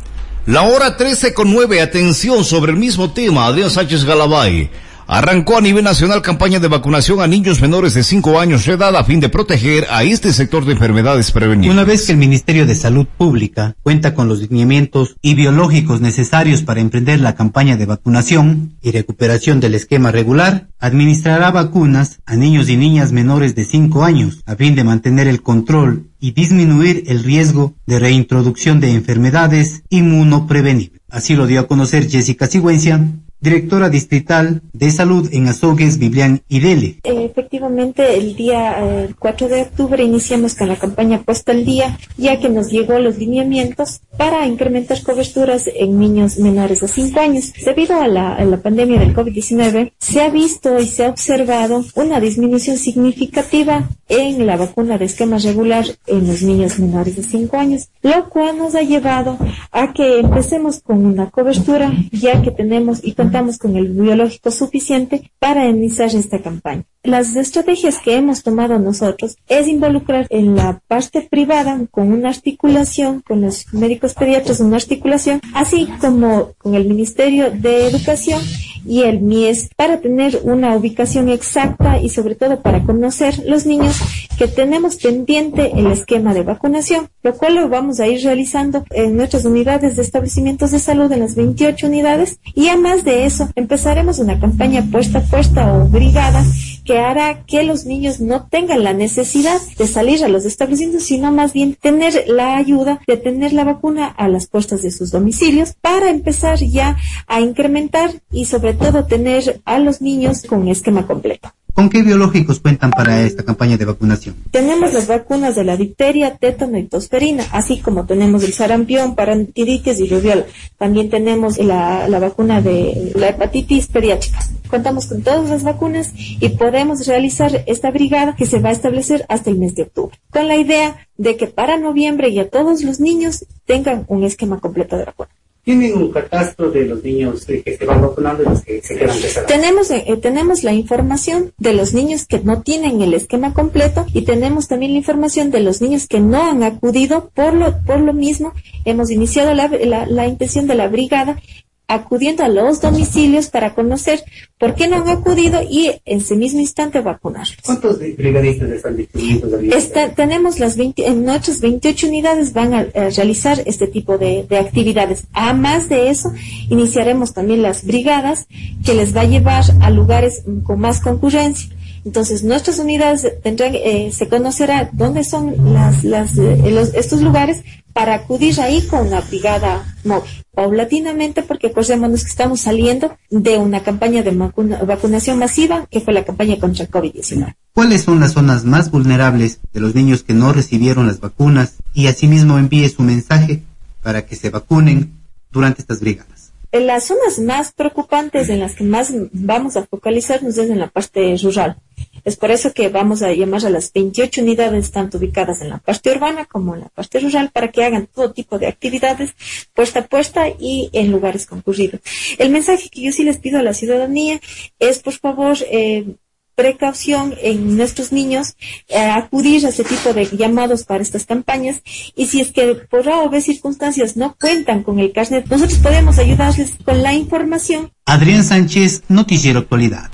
La 0.46 0.62
hora 0.62 0.96
13 0.96 1.32
con 1.32 1.52
9, 1.54 1.80
atención 1.80 2.44
sobre 2.44 2.72
el 2.72 2.78
mismo 2.78 3.12
tema, 3.12 3.46
Adrián 3.46 3.70
Sánchez 3.70 4.04
Galabay. 4.04 4.68
Arrancó 5.06 5.58
a 5.58 5.60
nivel 5.60 5.84
nacional 5.84 6.22
campaña 6.22 6.60
de 6.60 6.68
vacunación 6.68 7.20
a 7.20 7.26
niños 7.26 7.60
menores 7.60 7.92
de 7.92 8.02
5 8.02 8.40
años 8.40 8.64
de 8.64 8.72
edad 8.72 8.96
a 8.96 9.04
fin 9.04 9.20
de 9.20 9.28
proteger 9.28 9.86
a 9.90 10.02
este 10.02 10.32
sector 10.32 10.64
de 10.64 10.72
enfermedades 10.72 11.30
prevenibles. 11.30 11.70
Una 11.70 11.84
vez 11.84 12.06
que 12.06 12.12
el 12.12 12.18
Ministerio 12.18 12.64
de 12.64 12.74
Salud 12.74 13.06
Pública 13.18 13.76
cuenta 13.82 14.14
con 14.14 14.28
los 14.28 14.40
lineamientos 14.40 15.16
y 15.20 15.34
biológicos 15.34 16.00
necesarios 16.00 16.62
para 16.62 16.80
emprender 16.80 17.20
la 17.20 17.34
campaña 17.34 17.76
de 17.76 17.84
vacunación 17.84 18.76
y 18.80 18.92
recuperación 18.92 19.60
del 19.60 19.74
esquema 19.74 20.10
regular, 20.10 20.68
administrará 20.80 21.50
vacunas 21.50 22.20
a 22.24 22.36
niños 22.36 22.70
y 22.70 22.78
niñas 22.78 23.12
menores 23.12 23.54
de 23.54 23.66
5 23.66 24.04
años 24.04 24.42
a 24.46 24.56
fin 24.56 24.74
de 24.74 24.84
mantener 24.84 25.28
el 25.28 25.42
control 25.42 26.08
y 26.18 26.30
disminuir 26.32 27.04
el 27.08 27.22
riesgo 27.22 27.74
de 27.86 27.98
reintroducción 27.98 28.80
de 28.80 28.94
enfermedades 28.94 29.82
inmunoprevenibles. 29.90 31.02
Así 31.10 31.34
lo 31.34 31.46
dio 31.46 31.60
a 31.60 31.66
conocer 31.66 32.08
Jessica 32.08 32.46
Sigüencia, 32.46 33.06
directora 33.44 33.90
distrital 33.90 34.62
de 34.72 34.90
salud 34.90 35.28
en 35.32 35.46
Azogues, 35.46 35.98
Biblián 35.98 36.40
y 36.48 36.60
Dele. 36.60 36.96
Efectivamente, 37.04 38.16
el 38.16 38.34
día 38.34 38.76
eh, 38.80 39.14
4 39.18 39.48
de 39.48 39.62
octubre 39.62 40.02
iniciamos 40.02 40.54
con 40.54 40.68
la 40.68 40.76
campaña 40.76 41.22
Puesta 41.22 41.52
al 41.52 41.64
Día, 41.64 41.98
ya 42.16 42.40
que 42.40 42.48
nos 42.48 42.70
llegó 42.70 42.98
los 42.98 43.18
lineamientos 43.18 44.00
para 44.16 44.46
incrementar 44.46 45.02
coberturas 45.02 45.68
en 45.72 45.98
niños 45.98 46.38
menores 46.38 46.80
de 46.80 46.88
5 46.88 47.20
años. 47.20 47.52
Debido 47.64 48.00
a 48.00 48.08
la, 48.08 48.60
pandemia 48.62 48.98
del 48.98 49.14
COVID-19, 49.14 49.92
se 49.98 50.22
ha 50.22 50.30
visto 50.30 50.80
y 50.80 50.86
se 50.86 51.04
ha 51.04 51.10
observado 51.10 51.84
una 51.96 52.20
disminución 52.20 52.78
significativa 52.78 53.90
en 54.08 54.46
la 54.46 54.56
vacuna 54.56 54.96
de 54.96 55.04
esquema 55.04 55.36
regular 55.38 55.84
en 56.06 56.26
los 56.26 56.42
niños 56.42 56.78
menores 56.78 57.16
de 57.16 57.22
5 57.22 57.56
años, 57.58 57.88
lo 58.02 58.30
cual 58.30 58.56
nos 58.56 58.74
ha 58.74 58.82
llevado 58.82 59.36
a 59.70 59.92
que 59.92 60.20
empecemos 60.20 60.80
con 60.80 61.04
una 61.04 61.30
cobertura, 61.30 61.92
ya 62.10 62.40
que 62.40 62.50
tenemos 62.50 63.00
y 63.02 63.12
con 63.58 63.76
el 63.76 63.88
biológico 63.88 64.50
suficiente 64.52 65.32
para 65.40 65.68
iniciar 65.68 66.14
esta 66.14 66.40
campaña. 66.40 66.84
Las 67.02 67.34
estrategias 67.34 67.98
que 67.98 68.14
hemos 68.14 68.44
tomado 68.44 68.78
nosotros 68.78 69.36
es 69.48 69.66
involucrar 69.66 70.26
en 70.30 70.54
la 70.54 70.80
parte 70.86 71.20
privada 71.20 71.78
con 71.90 72.12
una 72.12 72.28
articulación, 72.28 73.22
con 73.26 73.40
los 73.40 73.74
médicos 73.74 74.14
pediatras 74.14 74.60
una 74.60 74.76
articulación, 74.76 75.40
así 75.52 75.88
como 76.00 76.52
con 76.58 76.74
el 76.74 76.86
Ministerio 76.86 77.50
de 77.50 77.88
Educación 77.88 78.40
y 78.84 79.02
el 79.02 79.20
MIES 79.20 79.70
para 79.76 80.00
tener 80.00 80.40
una 80.44 80.76
ubicación 80.76 81.28
exacta 81.28 82.00
y 82.00 82.08
sobre 82.08 82.34
todo 82.34 82.60
para 82.60 82.82
conocer 82.82 83.42
los 83.46 83.66
niños 83.66 84.00
que 84.38 84.48
tenemos 84.48 84.96
pendiente 84.96 85.72
el 85.76 85.86
esquema 85.88 86.34
de 86.34 86.42
vacunación, 86.42 87.08
lo 87.22 87.34
cual 87.34 87.54
lo 87.54 87.68
vamos 87.68 88.00
a 88.00 88.06
ir 88.06 88.22
realizando 88.24 88.84
en 88.90 89.16
nuestras 89.16 89.44
unidades 89.44 89.96
de 89.96 90.02
establecimientos 90.02 90.70
de 90.70 90.78
salud 90.78 91.10
en 91.12 91.20
las 91.20 91.34
28 91.34 91.86
unidades. 91.86 92.38
Y 92.54 92.68
además 92.68 93.04
de 93.04 93.24
eso 93.24 93.48
empezaremos 93.54 94.18
una 94.18 94.40
campaña 94.40 94.84
puesta 94.90 95.18
a 95.18 95.22
puesta 95.22 95.72
o 95.72 95.86
brigada 95.86 96.44
que 96.84 96.98
hará 96.98 97.44
que 97.44 97.62
los 97.62 97.84
niños 97.84 98.20
no 98.20 98.46
tengan 98.46 98.84
la 98.84 98.92
necesidad 98.92 99.60
de 99.78 99.86
salir 99.86 100.24
a 100.24 100.28
los 100.28 100.44
establecimientos, 100.44 101.04
sino 101.04 101.32
más 101.32 101.52
bien 101.52 101.74
tener 101.74 102.24
la 102.28 102.56
ayuda 102.56 103.00
de 103.06 103.16
tener 103.16 103.52
la 103.52 103.64
vacuna 103.64 104.06
a 104.06 104.28
las 104.28 104.46
puertas 104.46 104.82
de 104.82 104.90
sus 104.90 105.10
domicilios 105.10 105.74
para 105.80 106.10
empezar 106.10 106.58
ya 106.58 106.96
a 107.26 107.40
incrementar 107.40 108.10
y 108.30 108.46
sobre 108.46 108.74
todo 108.74 109.06
tener 109.06 109.60
a 109.64 109.78
los 109.78 110.00
niños 110.00 110.42
con 110.42 110.68
esquema 110.68 111.06
completo. 111.06 111.52
¿Con 111.74 111.90
qué 111.90 112.02
biológicos 112.02 112.60
cuentan 112.60 112.92
para 112.92 113.22
esta 113.22 113.42
campaña 113.42 113.76
de 113.76 113.84
vacunación? 113.84 114.36
Tenemos 114.52 114.94
las 114.94 115.08
vacunas 115.08 115.56
de 115.56 115.64
la 115.64 115.76
difteria, 115.76 116.36
tétano 116.36 116.78
y 116.78 116.84
tosferina, 116.84 117.44
así 117.50 117.80
como 117.80 118.06
tenemos 118.06 118.44
el 118.44 118.52
sarampión, 118.52 119.16
parantiditis 119.16 119.98
y 119.98 120.08
rubiola. 120.08 120.46
También 120.78 121.10
tenemos 121.10 121.58
la, 121.58 122.06
la 122.06 122.20
vacuna 122.20 122.60
de 122.60 123.10
la 123.16 123.30
hepatitis 123.30 123.88
pediátrica. 123.88 124.38
Contamos 124.70 125.06
con 125.06 125.22
todas 125.22 125.50
las 125.50 125.64
vacunas 125.64 126.12
y 126.14 126.48
podemos 126.50 127.08
realizar 127.08 127.64
esta 127.66 127.90
brigada 127.90 128.36
que 128.36 128.46
se 128.46 128.60
va 128.60 128.68
a 128.68 128.72
establecer 128.72 129.26
hasta 129.28 129.50
el 129.50 129.58
mes 129.58 129.74
de 129.74 129.82
octubre, 129.82 130.16
con 130.30 130.46
la 130.46 130.56
idea 130.56 131.08
de 131.16 131.36
que 131.36 131.48
para 131.48 131.76
noviembre 131.76 132.32
ya 132.32 132.48
todos 132.48 132.84
los 132.84 133.00
niños 133.00 133.46
tengan 133.66 134.04
un 134.06 134.22
esquema 134.22 134.60
completo 134.60 134.96
de 134.96 135.06
vacuna. 135.06 135.30
¿Tienen 135.64 135.96
un 135.96 136.12
catastro 136.12 136.70
de 136.70 136.84
los 136.84 137.02
niños 137.02 137.46
que 137.46 137.62
se 137.78 137.86
van 137.86 138.02
vacunando 138.02 138.42
y 138.42 138.46
los 138.46 138.62
que 138.62 138.82
se 138.82 138.98
quedan? 138.98 139.16
Tenemos, 139.46 139.90
eh, 139.90 140.04
tenemos 140.20 140.62
la 140.62 140.74
información 140.74 141.54
de 141.56 141.72
los 141.72 141.94
niños 141.94 142.26
que 142.26 142.38
no 142.40 142.60
tienen 142.60 143.00
el 143.00 143.14
esquema 143.14 143.54
completo 143.54 144.04
y 144.12 144.22
tenemos 144.22 144.68
también 144.68 144.92
la 144.92 144.98
información 144.98 145.50
de 145.50 145.60
los 145.60 145.80
niños 145.80 146.06
que 146.06 146.20
no 146.20 146.42
han 146.42 146.62
acudido 146.62 147.30
por 147.34 147.54
lo, 147.54 147.82
por 147.82 148.00
lo 148.00 148.12
mismo. 148.12 148.52
Hemos 148.84 149.10
iniciado 149.10 149.54
la, 149.54 149.68
la, 149.68 150.04
la 150.04 150.26
intención 150.26 150.66
de 150.66 150.74
la 150.74 150.88
brigada 150.88 151.40
acudiendo 151.86 152.42
a 152.42 152.48
los 152.48 152.80
domicilios 152.80 153.48
para 153.48 153.74
conocer 153.74 154.22
por 154.58 154.74
qué 154.74 154.88
no 154.88 154.96
han 154.96 155.08
acudido 155.08 155.60
y 155.62 155.90
en 156.04 156.18
ese 156.18 156.36
mismo 156.36 156.60
instante 156.60 157.00
vacunar. 157.00 157.46
¿Cuántos 157.64 157.98
brigadistas 157.98 158.70
están 158.70 158.96
distribuidos? 158.96 159.62
Está, 159.76 160.14
tenemos 160.14 160.58
las 160.58 160.76
20, 160.76 161.06
en 161.06 161.24
nuestras 161.24 161.60
28 161.60 162.06
unidades 162.06 162.52
van 162.52 162.74
a, 162.74 162.78
a 162.80 163.10
realizar 163.10 163.62
este 163.66 163.86
tipo 163.86 164.16
de, 164.16 164.46
de, 164.48 164.58
actividades. 164.58 165.24
A 165.32 165.52
más 165.52 165.88
de 165.88 166.10
eso, 166.10 166.32
iniciaremos 166.70 167.34
también 167.34 167.62
las 167.62 167.84
brigadas 167.84 168.46
que 168.84 168.94
les 168.94 169.14
va 169.14 169.22
a 169.22 169.24
llevar 169.24 169.64
a 169.80 169.90
lugares 169.90 170.42
con 170.64 170.80
más 170.80 171.00
concurrencia. 171.00 171.74
Entonces, 172.04 172.44
nuestras 172.44 172.78
unidades 172.78 173.26
tendrán, 173.42 173.74
eh, 173.74 174.10
se 174.12 174.28
conocerá 174.28 174.90
dónde 174.92 175.24
son 175.24 175.72
las, 175.72 176.04
las, 176.04 176.36
eh, 176.36 176.70
los, 176.70 176.92
estos 176.94 177.22
lugares 177.22 177.64
para 177.94 178.14
acudir 178.14 178.60
ahí 178.60 178.82
con 178.82 179.06
una 179.06 179.22
brigada 179.22 179.96
móvil. 180.04 180.30
Paulatinamente, 180.52 181.42
porque 181.42 181.68
acordémonos 181.68 182.24
que 182.24 182.28
estamos 182.28 182.60
saliendo 182.60 183.16
de 183.30 183.56
una 183.56 183.82
campaña 183.82 184.22
de 184.22 184.32
vacuna, 184.32 184.82
vacunación 184.82 185.38
masiva, 185.38 185.86
que 185.90 186.00
fue 186.00 186.12
la 186.12 186.24
campaña 186.24 186.58
contra 186.58 186.84
el 186.84 186.90
COVID-19. 186.90 187.54
¿Cuáles 187.72 188.02
son 188.02 188.20
las 188.20 188.32
zonas 188.32 188.64
más 188.64 188.90
vulnerables 188.90 189.60
de 189.72 189.80
los 189.80 189.94
niños 189.94 190.22
que 190.22 190.34
no 190.34 190.52
recibieron 190.52 191.06
las 191.06 191.20
vacunas? 191.20 191.76
Y 191.94 192.08
asimismo 192.08 192.58
envíe 192.58 192.88
su 192.88 193.02
mensaje 193.02 193.62
para 194.02 194.26
que 194.26 194.36
se 194.36 194.50
vacunen 194.50 195.12
durante 195.50 195.80
estas 195.80 196.00
brigadas. 196.00 196.52
En 196.72 196.88
las 196.88 197.04
zonas 197.04 197.38
más 197.38 197.72
preocupantes 197.72 198.48
en 198.48 198.58
las 198.58 198.74
que 198.74 198.82
más 198.82 199.12
vamos 199.32 199.76
a 199.76 199.86
focalizarnos 199.86 200.58
es 200.58 200.68
en 200.68 200.80
la 200.80 200.88
parte 200.88 201.36
rural. 201.40 201.76
Es 202.24 202.36
por 202.36 202.50
eso 202.50 202.72
que 202.72 202.88
vamos 202.88 203.22
a 203.22 203.32
llamar 203.32 203.64
a 203.66 203.70
las 203.70 203.92
28 203.92 204.42
unidades, 204.42 204.90
tanto 204.90 205.18
ubicadas 205.18 205.60
en 205.60 205.68
la 205.68 205.78
parte 205.78 206.10
urbana 206.10 206.46
como 206.46 206.74
en 206.74 206.80
la 206.80 206.88
parte 206.88 207.20
rural, 207.20 207.50
para 207.52 207.70
que 207.70 207.84
hagan 207.84 208.06
todo 208.06 208.32
tipo 208.32 208.58
de 208.58 208.66
actividades 208.66 209.34
puesta 209.74 210.00
a 210.00 210.06
puesta 210.06 210.48
y 210.48 210.90
en 210.92 211.10
lugares 211.10 211.46
concurridos. 211.46 212.00
El 212.38 212.50
mensaje 212.50 212.88
que 212.88 213.02
yo 213.02 213.12
sí 213.12 213.24
les 213.24 213.38
pido 213.38 213.58
a 213.58 213.62
la 213.62 213.74
ciudadanía 213.74 214.40
es, 214.78 215.00
por 215.00 215.14
favor, 215.14 215.56
eh, 215.70 216.16
precaución 216.54 217.34
en 217.42 217.76
nuestros 217.76 218.12
niños, 218.12 218.56
eh, 218.88 218.98
acudir 218.98 219.66
a 219.66 219.70
ese 219.70 219.84
tipo 219.84 220.12
de 220.12 220.26
llamados 220.26 220.84
para 220.84 221.02
estas 221.02 221.26
campañas 221.26 221.82
y 222.14 222.26
si 222.26 222.40
es 222.40 222.52
que 222.52 222.74
por 222.74 223.08
A 223.08 223.22
o 223.22 223.30
B 223.30 223.40
circunstancias 223.40 224.16
no 224.16 224.36
cuentan 224.40 224.82
con 224.82 224.98
el 224.98 225.12
carnet, 225.12 225.46
nosotros 225.50 225.78
podemos 225.80 226.18
ayudarles 226.18 226.72
con 226.84 227.02
la 227.02 227.12
información. 227.12 227.90
Adrián 228.06 228.44
Sánchez, 228.44 229.02
Noticiero 229.08 229.60
Actualidad. 229.60 230.10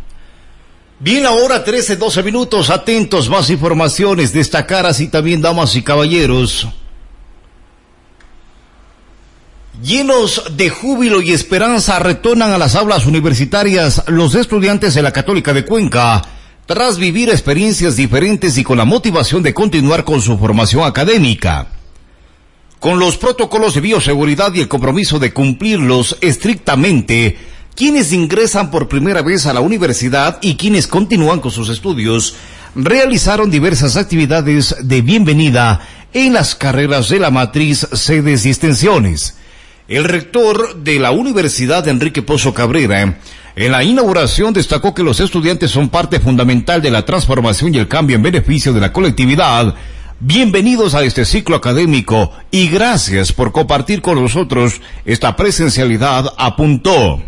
Bien, 1.02 1.24
ahora 1.24 1.64
13, 1.64 1.96
12 1.96 2.22
minutos, 2.22 2.68
atentos, 2.68 3.30
más 3.30 3.48
informaciones, 3.48 4.34
destacar 4.34 4.84
así 4.84 5.08
también, 5.08 5.40
damas 5.40 5.74
y 5.74 5.82
caballeros. 5.82 6.68
Llenos 9.82 10.44
de 10.58 10.68
júbilo 10.68 11.22
y 11.22 11.32
esperanza 11.32 11.98
retornan 12.00 12.52
a 12.52 12.58
las 12.58 12.74
aulas 12.74 13.06
universitarias 13.06 14.04
los 14.08 14.34
estudiantes 14.34 14.92
de 14.92 15.00
la 15.00 15.10
Católica 15.10 15.54
de 15.54 15.64
Cuenca, 15.64 16.20
tras 16.66 16.98
vivir 16.98 17.30
experiencias 17.30 17.96
diferentes 17.96 18.58
y 18.58 18.62
con 18.62 18.76
la 18.76 18.84
motivación 18.84 19.42
de 19.42 19.54
continuar 19.54 20.04
con 20.04 20.20
su 20.20 20.36
formación 20.36 20.84
académica. 20.84 21.68
Con 22.78 22.98
los 22.98 23.16
protocolos 23.16 23.72
de 23.72 23.80
bioseguridad 23.80 24.52
y 24.52 24.60
el 24.60 24.68
compromiso 24.68 25.18
de 25.18 25.32
cumplirlos 25.32 26.18
estrictamente, 26.20 27.38
quienes 27.74 28.12
ingresan 28.12 28.70
por 28.70 28.88
primera 28.88 29.22
vez 29.22 29.46
a 29.46 29.52
la 29.52 29.60
universidad 29.60 30.38
y 30.42 30.56
quienes 30.56 30.86
continúan 30.86 31.40
con 31.40 31.50
sus 31.50 31.68
estudios 31.68 32.34
realizaron 32.74 33.50
diversas 33.50 33.96
actividades 33.96 34.76
de 34.82 35.02
bienvenida 35.02 35.80
en 36.12 36.32
las 36.32 36.54
carreras 36.54 37.08
de 37.08 37.20
la 37.20 37.30
matriz, 37.30 37.86
sedes 37.92 38.46
y 38.46 38.50
extensiones. 38.50 39.36
El 39.88 40.04
rector 40.04 40.76
de 40.76 41.00
la 41.00 41.10
Universidad 41.10 41.86
Enrique 41.88 42.22
Pozo 42.22 42.54
Cabrera 42.54 43.18
en 43.56 43.72
la 43.72 43.82
inauguración 43.82 44.52
destacó 44.52 44.94
que 44.94 45.02
los 45.02 45.18
estudiantes 45.18 45.70
son 45.70 45.88
parte 45.88 46.20
fundamental 46.20 46.80
de 46.80 46.90
la 46.90 47.04
transformación 47.04 47.74
y 47.74 47.78
el 47.78 47.88
cambio 47.88 48.16
en 48.16 48.22
beneficio 48.22 48.72
de 48.72 48.80
la 48.80 48.92
colectividad. 48.92 49.74
Bienvenidos 50.20 50.94
a 50.94 51.02
este 51.02 51.24
ciclo 51.24 51.56
académico 51.56 52.30
y 52.50 52.68
gracias 52.68 53.32
por 53.32 53.52
compartir 53.52 54.00
con 54.00 54.22
nosotros 54.22 54.80
esta 55.04 55.34
presencialidad, 55.34 56.32
apuntó. 56.36 57.20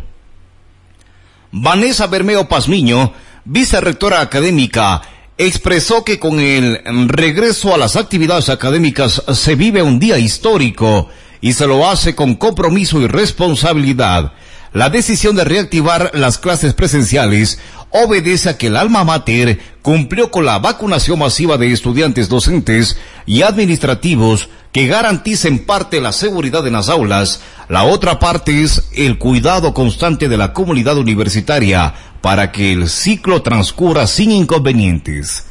Vanessa 1.54 2.06
Bermeo 2.06 2.48
Pazmiño, 2.48 3.12
vicerrectora 3.44 4.22
académica, 4.22 5.02
expresó 5.36 6.02
que 6.02 6.18
con 6.18 6.40
el 6.40 6.80
regreso 7.08 7.74
a 7.74 7.78
las 7.78 7.96
actividades 7.96 8.48
académicas 8.48 9.22
se 9.34 9.54
vive 9.54 9.82
un 9.82 9.98
día 9.98 10.18
histórico 10.18 11.10
y 11.42 11.52
se 11.52 11.66
lo 11.66 11.86
hace 11.86 12.14
con 12.14 12.36
compromiso 12.36 13.02
y 13.02 13.06
responsabilidad. 13.06 14.32
La 14.72 14.88
decisión 14.88 15.36
de 15.36 15.44
reactivar 15.44 16.12
las 16.14 16.38
clases 16.38 16.72
presenciales 16.72 17.58
obedece 17.92 18.48
a 18.48 18.58
que 18.58 18.68
el 18.68 18.76
alma 18.76 19.04
mater 19.04 19.60
cumplió 19.82 20.30
con 20.30 20.44
la 20.44 20.58
vacunación 20.58 21.18
masiva 21.18 21.58
de 21.58 21.72
estudiantes 21.72 22.28
docentes 22.28 22.96
y 23.26 23.42
administrativos 23.42 24.48
que 24.72 24.86
garanticen 24.86 25.64
parte 25.66 26.00
la 26.00 26.12
seguridad 26.12 26.66
en 26.66 26.72
las 26.72 26.88
aulas. 26.88 27.40
La 27.68 27.84
otra 27.84 28.18
parte 28.18 28.62
es 28.62 28.88
el 28.94 29.18
cuidado 29.18 29.74
constante 29.74 30.28
de 30.28 30.36
la 30.36 30.52
comunidad 30.52 30.96
universitaria 30.96 31.94
para 32.20 32.50
que 32.50 32.72
el 32.72 32.88
ciclo 32.88 33.42
transcurra 33.42 34.06
sin 34.06 34.32
inconvenientes 34.32 35.46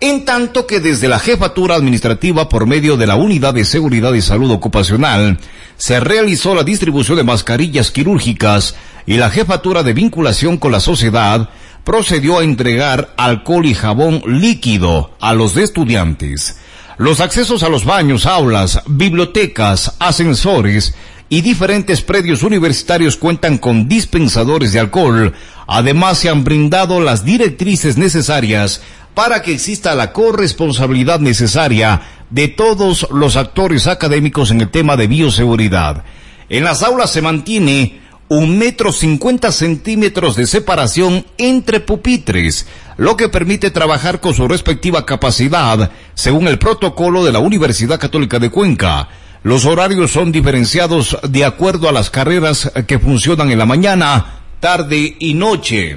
en 0.00 0.24
tanto 0.24 0.66
que 0.66 0.80
desde 0.80 1.08
la 1.08 1.18
jefatura 1.18 1.74
administrativa 1.74 2.48
por 2.48 2.66
medio 2.66 2.96
de 2.96 3.06
la 3.06 3.16
Unidad 3.16 3.52
de 3.52 3.66
Seguridad 3.66 4.14
y 4.14 4.22
Salud 4.22 4.50
Ocupacional 4.50 5.38
se 5.76 6.00
realizó 6.00 6.54
la 6.54 6.64
distribución 6.64 7.18
de 7.18 7.24
mascarillas 7.24 7.90
quirúrgicas 7.90 8.76
y 9.04 9.18
la 9.18 9.30
jefatura 9.30 9.82
de 9.82 9.92
vinculación 9.92 10.56
con 10.56 10.72
la 10.72 10.80
sociedad 10.80 11.50
procedió 11.84 12.38
a 12.38 12.44
entregar 12.44 13.14
alcohol 13.16 13.66
y 13.66 13.74
jabón 13.74 14.22
líquido 14.26 15.12
a 15.20 15.34
los 15.34 15.56
estudiantes. 15.56 16.58
Los 16.98 17.20
accesos 17.20 17.62
a 17.62 17.68
los 17.68 17.84
baños, 17.84 18.26
aulas, 18.26 18.82
bibliotecas, 18.86 19.96
ascensores 19.98 20.94
y 21.30 21.40
diferentes 21.40 22.02
predios 22.02 22.42
universitarios 22.42 23.16
cuentan 23.16 23.56
con 23.56 23.88
dispensadores 23.88 24.72
de 24.72 24.80
alcohol. 24.80 25.32
Además, 25.66 26.18
se 26.18 26.28
han 26.28 26.44
brindado 26.44 27.00
las 27.00 27.24
directrices 27.24 27.96
necesarias 27.96 28.82
para 29.14 29.42
que 29.42 29.52
exista 29.52 29.94
la 29.94 30.12
corresponsabilidad 30.12 31.20
necesaria 31.20 32.02
de 32.30 32.48
todos 32.48 33.08
los 33.10 33.36
actores 33.36 33.86
académicos 33.86 34.50
en 34.50 34.60
el 34.60 34.70
tema 34.70 34.96
de 34.96 35.06
bioseguridad. 35.06 36.04
En 36.48 36.64
las 36.64 36.82
aulas 36.82 37.12
se 37.12 37.22
mantiene 37.22 37.99
un 38.30 38.58
metro 38.58 38.92
cincuenta 38.92 39.50
centímetros 39.50 40.36
de 40.36 40.46
separación 40.46 41.26
entre 41.36 41.80
pupitres, 41.80 42.64
lo 42.96 43.16
que 43.16 43.28
permite 43.28 43.72
trabajar 43.72 44.20
con 44.20 44.34
su 44.34 44.46
respectiva 44.46 45.04
capacidad, 45.04 45.90
según 46.14 46.46
el 46.46 46.56
protocolo 46.56 47.24
de 47.24 47.32
la 47.32 47.40
Universidad 47.40 47.98
Católica 47.98 48.38
de 48.38 48.48
Cuenca. 48.48 49.08
Los 49.42 49.64
horarios 49.66 50.12
son 50.12 50.30
diferenciados 50.30 51.18
de 51.28 51.44
acuerdo 51.44 51.88
a 51.88 51.92
las 51.92 52.08
carreras 52.08 52.70
que 52.86 53.00
funcionan 53.00 53.50
en 53.50 53.58
la 53.58 53.66
mañana, 53.66 54.42
tarde 54.60 55.16
y 55.18 55.34
noche. 55.34 55.96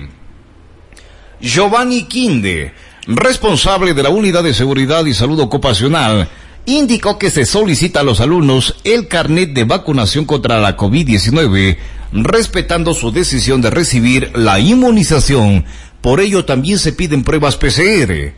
Giovanni 1.39 2.05
Quinde, 2.05 2.73
responsable 3.05 3.93
de 3.93 4.01
la 4.01 4.09
Unidad 4.09 4.43
de 4.43 4.55
Seguridad 4.55 5.05
y 5.05 5.13
Salud 5.13 5.39
Ocupacional, 5.39 6.27
indicó 6.65 7.19
que 7.19 7.29
se 7.29 7.45
solicita 7.45 7.99
a 7.99 8.03
los 8.03 8.21
alumnos 8.21 8.77
el 8.83 9.07
carnet 9.07 9.53
de 9.53 9.65
vacunación 9.65 10.25
contra 10.25 10.59
la 10.59 10.75
COVID-19, 10.75 11.77
respetando 12.13 12.93
su 12.93 13.11
decisión 13.11 13.61
de 13.61 13.69
recibir 13.69 14.31
la 14.35 14.59
inmunización. 14.59 15.65
Por 16.01 16.19
ello 16.19 16.45
también 16.45 16.79
se 16.79 16.93
piden 16.93 17.23
pruebas 17.23 17.57
PCR. 17.57 18.33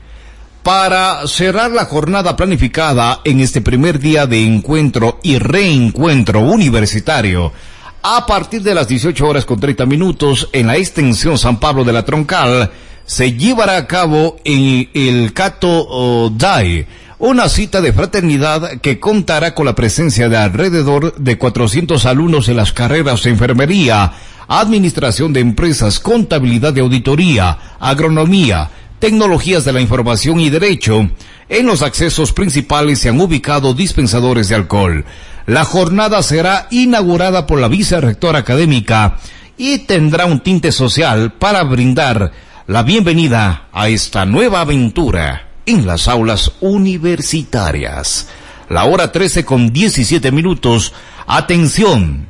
Para 0.64 1.28
cerrar 1.28 1.72
la 1.72 1.86
jornada 1.86 2.36
planificada 2.36 3.22
en 3.24 3.40
este 3.40 3.62
primer 3.62 4.00
día 4.00 4.26
de 4.26 4.44
encuentro 4.44 5.20
y 5.22 5.38
reencuentro 5.38 6.40
universitario, 6.40 7.52
a 8.02 8.26
partir 8.26 8.62
de 8.64 8.74
las 8.74 8.88
18 8.88 9.28
horas 9.28 9.46
con 9.46 9.60
30 9.60 9.86
minutos 9.86 10.50
en 10.54 10.68
la 10.68 10.78
extensión 10.78 11.38
San 11.38 11.60
Pablo 11.60 11.84
de 11.84 11.94
la 11.94 12.06
Troncal, 12.06 12.72
se 13.06 13.34
llevará 13.34 13.78
a 13.78 13.88
cabo 13.88 14.38
en 14.44 14.90
el 14.94 15.34
Cato 15.34 16.32
Dai, 16.36 16.88
una 17.18 17.48
cita 17.48 17.80
de 17.80 17.94
fraternidad 17.94 18.80
que 18.82 19.00
contará 19.00 19.56
con 19.56 19.66
la 19.66 19.76
presencia 19.76 20.28
de 20.28 20.38
alrededor 20.38 21.16
de 21.16 21.38
400 21.38 22.06
alumnos 22.06 22.50
en 22.50 22.58
las 22.58 22.74
carreras 22.74 23.24
de 23.24 23.30
enfermería, 23.30 24.12
administración 24.48 25.32
de 25.32 25.40
empresas, 25.40 26.00
contabilidad 26.00 26.74
de 26.74 26.82
auditoría, 26.82 27.58
agronomía, 27.80 28.70
tecnologías 29.00 29.64
de 29.64 29.74
la 29.74 29.82
información 29.82 30.40
y 30.42 30.50
derecho. 30.50 31.10
En 31.48 31.66
los 31.66 31.82
accesos 31.82 32.34
principales 32.34 33.00
se 33.00 33.10
han 33.10 33.22
ubicado 33.22 33.74
dispensadores 33.74 34.50
de 34.50 34.56
alcohol. 34.56 35.06
La 35.46 35.64
jornada 35.64 36.22
será 36.22 36.68
inaugurada 36.70 37.48
por 37.48 37.62
la 37.62 37.68
vicerrectora 37.70 38.40
académica 38.40 39.18
y 39.58 39.80
tendrá 39.80 40.26
un 40.26 40.42
tinte 40.42 40.72
social 40.72 41.34
para 41.34 41.64
brindar 41.64 42.32
la 42.68 42.84
bienvenida 42.84 43.68
a 43.72 43.88
esta 43.88 44.26
nueva 44.26 44.62
aventura 44.62 45.45
en 45.66 45.86
las 45.86 46.08
aulas 46.08 46.52
universitarias. 46.62 48.28
La 48.70 48.86
hora 48.86 49.12
13 49.12 49.46
con 49.46 49.72
17 49.72 50.32
minutos. 50.32 50.94
Atención. 51.28 52.28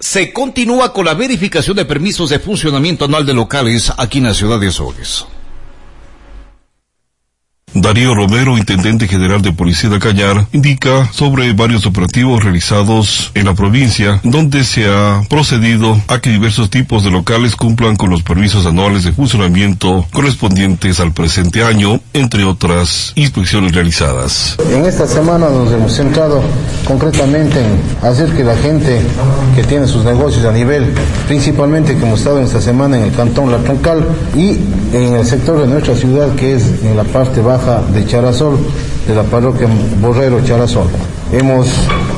Se 0.00 0.32
continúa 0.32 0.92
con 0.92 1.04
la 1.04 1.14
verificación 1.14 1.76
de 1.76 1.84
permisos 1.84 2.30
de 2.30 2.38
funcionamiento 2.38 3.04
anual 3.04 3.26
de 3.26 3.34
locales 3.34 3.92
aquí 3.96 4.18
en 4.18 4.24
la 4.24 4.34
ciudad 4.34 4.58
de 4.58 4.68
Azogues. 4.68 5.26
Darío 7.74 8.14
Romero, 8.14 8.58
intendente 8.58 9.06
general 9.06 9.42
de 9.42 9.52
Policía 9.52 9.90
de 9.90 9.98
Cañar, 9.98 10.46
indica 10.52 11.10
sobre 11.12 11.52
varios 11.52 11.86
operativos 11.86 12.42
realizados 12.42 13.30
en 13.34 13.46
la 13.46 13.54
provincia, 13.54 14.20
donde 14.24 14.64
se 14.64 14.86
ha 14.88 15.22
procedido 15.28 16.00
a 16.08 16.20
que 16.20 16.30
diversos 16.30 16.70
tipos 16.70 17.04
de 17.04 17.10
locales 17.10 17.56
cumplan 17.56 17.96
con 17.96 18.10
los 18.10 18.22
permisos 18.22 18.66
anuales 18.66 19.04
de 19.04 19.12
funcionamiento 19.12 20.06
correspondientes 20.12 21.00
al 21.00 21.12
presente 21.12 21.62
año, 21.62 22.00
entre 22.12 22.44
otras 22.44 23.12
inspecciones 23.14 23.72
realizadas. 23.72 24.56
En 24.70 24.84
esta 24.84 25.06
semana 25.06 25.48
nos 25.48 25.72
hemos 25.72 25.94
centrado 25.94 26.42
concretamente 26.90 27.60
en 27.60 28.04
hacer 28.04 28.30
que 28.30 28.42
la 28.42 28.56
gente 28.56 29.00
que 29.54 29.62
tiene 29.62 29.86
sus 29.86 30.04
negocios 30.04 30.44
a 30.44 30.50
nivel, 30.50 30.92
principalmente 31.28 31.96
que 31.96 32.04
hemos 32.04 32.18
estado 32.18 32.38
en 32.38 32.46
esta 32.46 32.60
semana 32.60 32.98
en 32.98 33.04
el 33.04 33.12
cantón 33.12 33.52
La 33.52 33.58
Troncal 33.58 34.04
y 34.34 34.58
en 34.92 35.14
el 35.14 35.24
sector 35.24 35.60
de 35.60 35.68
nuestra 35.68 35.94
ciudad 35.94 36.34
que 36.34 36.54
es 36.54 36.64
en 36.82 36.96
la 36.96 37.04
parte 37.04 37.42
baja 37.42 37.80
de 37.94 38.04
Charasol, 38.06 38.58
de 39.06 39.14
la 39.14 39.22
parroquia 39.22 39.68
Borrero 40.00 40.44
Charasol. 40.44 40.88
Hemos 41.32 41.68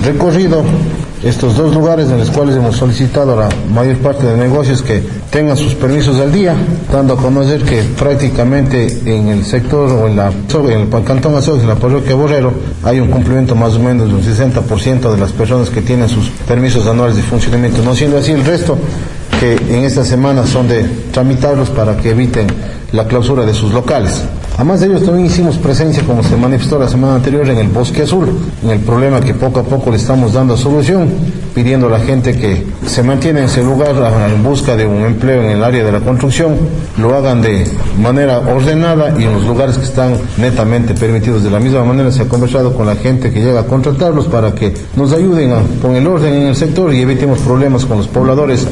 recorrido 0.07 0.63
estos 1.23 1.55
dos 1.55 1.75
lugares 1.75 2.09
en 2.09 2.19
los 2.19 2.31
cuales 2.31 2.57
hemos 2.57 2.77
solicitado 2.77 3.35
a 3.35 3.49
la 3.49 3.49
mayor 3.75 3.99
parte 3.99 4.27
de 4.27 4.39
negocios 4.39 4.81
que 4.81 5.03
tengan 5.33 5.57
sus 5.57 5.75
permisos 5.75 6.21
al 6.21 6.31
día, 6.31 6.55
dando 6.93 7.15
a 7.15 7.17
conocer 7.17 7.63
que 7.63 7.83
prácticamente 7.99 8.87
en 9.07 9.29
el 9.29 9.47
sector 9.47 9.91
o 9.91 10.07
en, 10.07 10.17
la, 10.17 10.31
en 10.31 10.81
el 10.81 11.05
Cantón 11.05 11.35
Azogues, 11.35 11.63
en 11.63 11.69
la 11.69 11.75
parroquia 11.75 12.15
Borrero, 12.15 12.53
hay 12.85 13.01
un 13.01 13.09
cumplimiento 13.09 13.55
más 13.57 13.73
o 13.75 13.79
menos 13.79 14.09
de 14.09 14.15
un 14.15 14.23
60% 14.23 15.11
de 15.11 15.19
las 15.19 15.33
personas 15.33 15.71
que 15.71 15.81
tienen 15.81 16.11
sus 16.11 16.29
permisos 16.47 16.87
anuales 16.87 17.17
de 17.17 17.23
funcionamiento, 17.23 17.83
no 17.83 17.95
siendo 17.95 18.19
así 18.19 18.33
el 18.33 18.45
resto 18.45 18.77
que 19.41 19.55
en 19.75 19.85
esta 19.85 20.05
semana 20.05 20.47
son 20.47 20.69
de 20.69 20.85
tramitarlos 21.13 21.71
para 21.71 21.97
que 21.97 22.11
eviten 22.11 22.47
la 22.93 23.07
clausura 23.07 23.45
de 23.45 23.55
sus 23.55 23.73
locales. 23.73 24.23
Además 24.57 24.81
de 24.81 24.89
ello, 24.89 25.01
también 25.01 25.27
hicimos 25.27 25.57
presencia, 25.57 26.05
como 26.05 26.23
se 26.23 26.37
manifestó 26.37 26.79
la 26.79 26.89
semana 26.89 27.15
anterior, 27.17 27.49
en 27.49 27.57
el 27.57 27.69
Bosque 27.69 28.03
Azul, 28.03 28.29
en 28.63 28.71
el 28.71 28.81
problema 28.81 29.21
que 29.21 29.33
poco 29.33 29.61
a 29.61 29.63
poco 29.63 29.91
le 29.91 29.97
estamos 29.97 30.35
dando 30.35 30.57
solución, 30.59 31.09
pidiendo 31.55 31.87
a 31.87 31.91
la 31.91 32.01
gente 32.01 32.37
que 32.37 32.67
se 32.87 33.03
mantiene 33.03 33.41
en 33.41 33.47
ese 33.47 33.63
lugar 33.63 33.95
en 34.31 34.43
busca 34.43 34.77
de 34.77 34.87
un 34.87 35.05
empleo 35.05 35.43
en 35.43 35.51
el 35.51 35.65
área 35.65 35.85
de 35.85 35.93
la 35.93 36.01
construcción, 36.01 36.57
lo 36.99 37.15
hagan 37.15 37.41
de 37.41 37.67
manera 38.01 38.41
ordenada 38.41 39.15
y 39.19 39.25
en 39.25 39.33
los 39.33 39.45
lugares 39.45 39.79
que 39.79 39.85
están 39.85 40.17
netamente 40.37 40.95
permitidos. 40.95 41.43
De 41.43 41.51
la 41.51 41.59
misma 41.59 41.85
manera 41.85 42.13
se 42.13 42.23
ha 42.23 42.29
conversado 42.29 42.75
con 42.75 42.87
la 42.87 42.97
gente 42.97 43.31
que 43.33 43.41
llega 43.41 43.61
a 43.61 43.65
contratarlos 43.65 44.27
para 44.27 44.55
que 44.55 44.75
nos 44.97 45.13
ayuden 45.13 45.53
con 45.81 45.97
el 45.97 46.07
orden 46.07 46.35
en 46.35 46.47
el 46.49 46.57
sector 46.57 46.93
y 46.93 47.01
evitemos 47.01 47.39
problemas 47.41 47.87
con 47.87 47.99
los 47.99 48.09
pobladores 48.09 48.67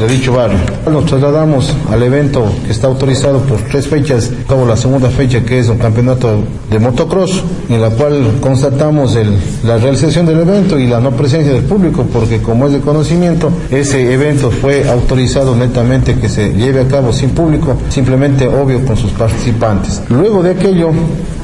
de 0.00 0.08
dicho 0.08 0.32
barrio. 0.32 0.58
Nos 0.90 1.04
trasladamos 1.04 1.74
al 1.90 2.02
evento 2.02 2.46
que 2.64 2.72
está 2.72 2.86
autorizado 2.86 3.40
por 3.40 3.65
tres 3.68 3.86
fechas, 3.86 4.30
acabo 4.44 4.66
la 4.66 4.76
segunda 4.76 5.10
fecha 5.10 5.42
que 5.42 5.58
es 5.58 5.68
un 5.68 5.78
campeonato 5.78 6.44
de 6.70 6.78
motocross, 6.78 7.42
en 7.68 7.80
la 7.80 7.90
cual 7.90 8.38
constatamos 8.40 9.16
la 9.64 9.78
realización 9.78 10.26
del 10.26 10.40
evento 10.40 10.78
y 10.78 10.86
la 10.86 11.00
no 11.00 11.12
presencia 11.12 11.52
del 11.52 11.64
público, 11.64 12.06
porque 12.12 12.40
como 12.40 12.66
es 12.66 12.72
de 12.72 12.80
conocimiento, 12.80 13.50
ese 13.70 14.12
evento 14.12 14.50
fue 14.50 14.88
autorizado 14.88 15.54
netamente 15.56 16.16
que 16.16 16.28
se 16.28 16.52
lleve 16.52 16.80
a 16.80 16.88
cabo 16.88 17.12
sin 17.12 17.30
público, 17.30 17.76
simplemente 17.88 18.46
obvio 18.46 18.84
con 18.84 18.96
sus 18.96 19.10
participantes. 19.12 20.02
Luego 20.08 20.42
de 20.42 20.50
aquello, 20.50 20.90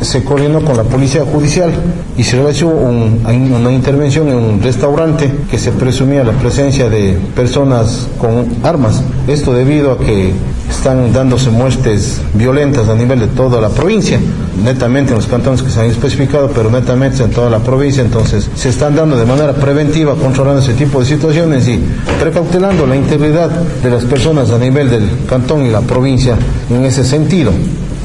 se 0.02 0.24
coordinó 0.24 0.62
con 0.62 0.76
la 0.76 0.84
policía 0.84 1.24
judicial 1.24 1.72
y 2.16 2.24
se 2.24 2.36
realizó 2.36 2.68
una 2.68 3.72
intervención 3.72 4.28
en 4.28 4.36
un 4.36 4.62
restaurante 4.62 5.30
que 5.50 5.58
se 5.58 5.72
presumía 5.72 6.24
la 6.24 6.32
presencia 6.32 6.88
de 6.88 7.18
personas 7.34 8.08
con 8.18 8.46
armas. 8.62 9.02
Esto 9.26 9.52
debido 9.52 9.92
a 9.92 9.98
que 9.98 10.32
están 10.68 11.12
dándose 11.12 11.50
muertes 11.50 12.20
violentas 12.34 12.88
a 12.88 12.94
nivel 12.94 13.20
de 13.20 13.26
toda 13.28 13.60
la 13.60 13.68
provincia, 13.68 14.18
netamente 14.64 15.12
en 15.12 15.18
los 15.18 15.26
cantones 15.26 15.62
que 15.62 15.70
se 15.70 15.80
han 15.80 15.86
especificado, 15.86 16.50
pero 16.50 16.70
netamente 16.70 17.22
en 17.22 17.30
toda 17.30 17.50
la 17.50 17.58
provincia, 17.58 18.02
entonces 18.02 18.50
se 18.54 18.70
están 18.70 18.96
dando 18.96 19.16
de 19.16 19.26
manera 19.26 19.52
preventiva, 19.52 20.14
controlando 20.14 20.60
ese 20.60 20.74
tipo 20.74 21.00
de 21.00 21.06
situaciones 21.06 21.68
y 21.68 21.78
precautelando 22.18 22.86
la 22.86 22.96
integridad 22.96 23.50
de 23.50 23.90
las 23.90 24.04
personas 24.04 24.50
a 24.50 24.58
nivel 24.58 24.90
del 24.90 25.08
cantón 25.28 25.66
y 25.66 25.70
la 25.70 25.82
provincia 25.82 26.36
en 26.70 26.84
ese 26.84 27.04
sentido. 27.04 27.52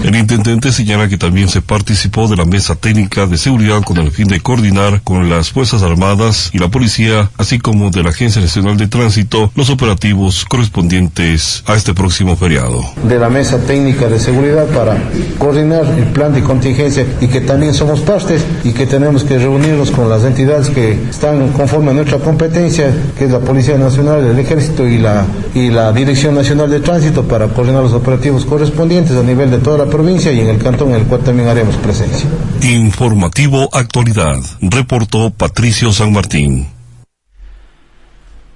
El 0.03 0.15
intendente 0.15 0.71
señala 0.71 1.09
que 1.09 1.17
también 1.17 1.49
se 1.49 1.61
participó 1.61 2.27
de 2.27 2.37
la 2.37 2.45
mesa 2.45 2.75
técnica 2.75 3.25
de 3.25 3.37
seguridad 3.37 3.81
con 3.83 3.97
el 3.97 4.11
fin 4.11 4.27
de 4.27 4.39
coordinar 4.39 5.01
con 5.03 5.29
las 5.29 5.49
Fuerzas 5.49 5.81
Armadas 5.81 6.51
y 6.53 6.59
la 6.59 6.69
Policía, 6.69 7.29
así 7.37 7.57
como 7.59 7.89
de 7.89 8.03
la 8.03 8.11
Agencia 8.11 8.41
Nacional 8.41 8.77
de 8.77 8.87
Tránsito, 8.87 9.51
los 9.55 9.69
operativos 9.69 10.45
correspondientes 10.45 11.63
a 11.65 11.75
este 11.75 11.93
próximo 11.93 12.35
feriado. 12.35 12.81
De 13.03 13.17
la 13.17 13.29
mesa 13.29 13.57
técnica 13.57 14.07
de 14.07 14.19
seguridad 14.19 14.67
para 14.67 14.97
coordinar 15.39 15.85
el 15.97 16.05
plan 16.05 16.31
de 16.33 16.43
contingencia 16.43 17.05
y 17.19 17.27
que 17.27 17.41
también 17.41 17.73
somos 17.73 17.99
partes 18.01 18.45
y 18.63 18.71
que 18.71 18.85
tenemos 18.85 19.23
que 19.23 19.39
reunirnos 19.39 19.91
con 19.91 20.09
las 20.09 20.23
entidades 20.23 20.69
que 20.69 20.91
están 21.09 21.49
conforme 21.49 21.91
a 21.91 21.93
nuestra 21.95 22.19
competencia, 22.19 22.93
que 23.17 23.25
es 23.25 23.31
la 23.31 23.39
Policía 23.39 23.77
Nacional, 23.77 24.23
el 24.23 24.37
Ejército 24.37 24.87
y 24.87 24.99
la, 24.99 25.25
y 25.55 25.69
la 25.69 25.91
Dirección 25.91 26.35
Nacional 26.35 26.69
de 26.69 26.79
Tránsito 26.81 27.23
para 27.23 27.47
coordinar 27.47 27.81
los 27.83 27.93
operativos 27.93 28.45
correspondientes 28.45 29.17
a 29.17 29.23
nivel 29.23 29.49
de 29.49 29.57
toda 29.57 29.79
la 29.79 29.87
provincia 29.97 30.31
y 30.31 30.39
en 30.41 30.49
el 30.49 30.59
cantón 30.59 30.89
en 30.89 31.01
el 31.01 31.07
cual 31.07 31.23
también 31.23 31.49
haremos 31.49 31.75
presencia. 31.77 32.29
Informativo 32.61 33.67
Actualidad, 33.73 34.37
reportó 34.61 35.31
Patricio 35.31 35.91
San 35.91 36.13
Martín. 36.13 36.67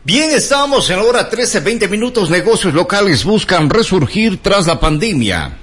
Bien, 0.04 0.30
estamos 0.30 0.88
en 0.92 0.98
la 0.98 1.04
hora 1.04 1.30
13, 1.30 1.62
20 1.62 1.88
minutos. 1.88 2.30
Negocios 2.30 2.76
locales 2.76 3.24
buscan 3.24 3.72
resurgir 3.72 4.40
tras 4.44 4.68
la 4.68 4.80
pandemia. 4.80 5.58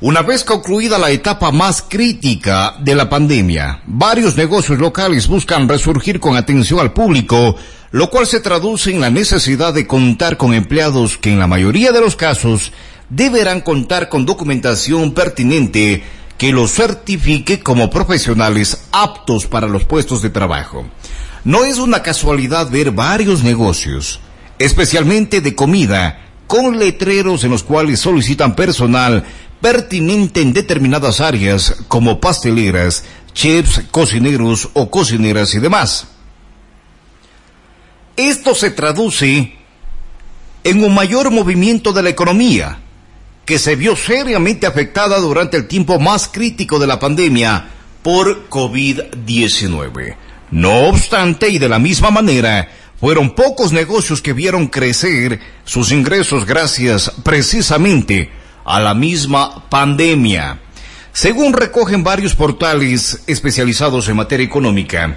Una 0.00 0.22
vez 0.22 0.44
concluida 0.44 0.98
la 0.98 1.10
etapa 1.10 1.52
más 1.52 1.82
crítica 1.82 2.74
de 2.80 2.94
la 2.94 3.10
pandemia, 3.10 3.82
varios 3.86 4.36
negocios 4.36 4.78
locales 4.78 5.28
buscan 5.28 5.68
resurgir 5.68 6.20
con 6.20 6.36
atención 6.36 6.80
al 6.80 6.94
público, 6.94 7.54
lo 7.90 8.08
cual 8.08 8.26
se 8.26 8.40
traduce 8.40 8.90
en 8.90 9.00
la 9.00 9.10
necesidad 9.10 9.74
de 9.74 9.86
contar 9.86 10.38
con 10.38 10.54
empleados 10.54 11.18
que 11.18 11.30
en 11.30 11.38
la 11.38 11.46
mayoría 11.46 11.92
de 11.92 12.00
los 12.00 12.16
casos 12.16 12.72
deberán 13.14 13.60
contar 13.60 14.08
con 14.08 14.24
documentación 14.24 15.12
pertinente 15.12 16.02
que 16.38 16.50
los 16.50 16.72
certifique 16.72 17.60
como 17.60 17.90
profesionales 17.90 18.86
aptos 18.90 19.46
para 19.46 19.68
los 19.68 19.84
puestos 19.84 20.22
de 20.22 20.30
trabajo. 20.30 20.86
No 21.44 21.64
es 21.64 21.76
una 21.76 22.02
casualidad 22.02 22.70
ver 22.70 22.90
varios 22.90 23.42
negocios, 23.42 24.20
especialmente 24.58 25.42
de 25.42 25.54
comida, 25.54 26.20
con 26.46 26.78
letreros 26.78 27.44
en 27.44 27.50
los 27.50 27.62
cuales 27.62 28.00
solicitan 28.00 28.56
personal 28.56 29.24
pertinente 29.60 30.40
en 30.40 30.54
determinadas 30.54 31.20
áreas 31.20 31.84
como 31.88 32.18
pasteleras, 32.18 33.04
chefs, 33.34 33.82
cocineros 33.90 34.70
o 34.72 34.90
cocineras 34.90 35.54
y 35.54 35.60
demás. 35.60 36.08
Esto 38.16 38.54
se 38.54 38.70
traduce 38.70 39.54
en 40.64 40.82
un 40.82 40.94
mayor 40.94 41.30
movimiento 41.30 41.92
de 41.92 42.02
la 42.02 42.10
economía, 42.10 42.78
que 43.44 43.58
se 43.58 43.76
vio 43.76 43.96
seriamente 43.96 44.66
afectada 44.66 45.18
durante 45.18 45.56
el 45.56 45.66
tiempo 45.66 45.98
más 45.98 46.28
crítico 46.28 46.78
de 46.78 46.86
la 46.86 46.98
pandemia 46.98 47.66
por 48.02 48.48
COVID-19. 48.48 50.16
No 50.50 50.88
obstante, 50.88 51.48
y 51.48 51.58
de 51.58 51.68
la 51.68 51.78
misma 51.78 52.10
manera, 52.10 52.68
fueron 53.00 53.34
pocos 53.34 53.72
negocios 53.72 54.22
que 54.22 54.32
vieron 54.32 54.68
crecer 54.68 55.40
sus 55.64 55.90
ingresos 55.90 56.46
gracias 56.46 57.10
precisamente 57.24 58.30
a 58.64 58.80
la 58.80 58.94
misma 58.94 59.68
pandemia. 59.68 60.60
Según 61.12 61.52
recogen 61.52 62.04
varios 62.04 62.34
portales 62.34 63.22
especializados 63.26 64.08
en 64.08 64.16
materia 64.16 64.46
económica, 64.46 65.16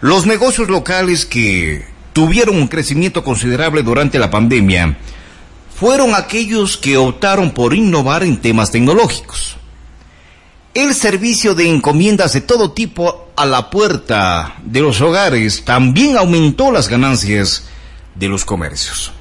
los 0.00 0.26
negocios 0.26 0.68
locales 0.68 1.26
que 1.26 1.84
tuvieron 2.12 2.56
un 2.56 2.68
crecimiento 2.68 3.22
considerable 3.22 3.82
durante 3.82 4.18
la 4.18 4.30
pandemia 4.30 4.96
fueron 5.74 6.14
aquellos 6.14 6.76
que 6.76 6.96
optaron 6.96 7.50
por 7.50 7.74
innovar 7.74 8.22
en 8.22 8.40
temas 8.40 8.70
tecnológicos. 8.70 9.56
El 10.72 10.94
servicio 10.94 11.54
de 11.54 11.68
encomiendas 11.68 12.32
de 12.32 12.40
todo 12.40 12.72
tipo 12.72 13.28
a 13.36 13.44
la 13.46 13.70
puerta 13.70 14.56
de 14.64 14.80
los 14.80 15.00
hogares 15.00 15.64
también 15.64 16.16
aumentó 16.16 16.70
las 16.70 16.88
ganancias 16.88 17.64
de 18.14 18.28
los 18.28 18.44
comercios. 18.44 19.12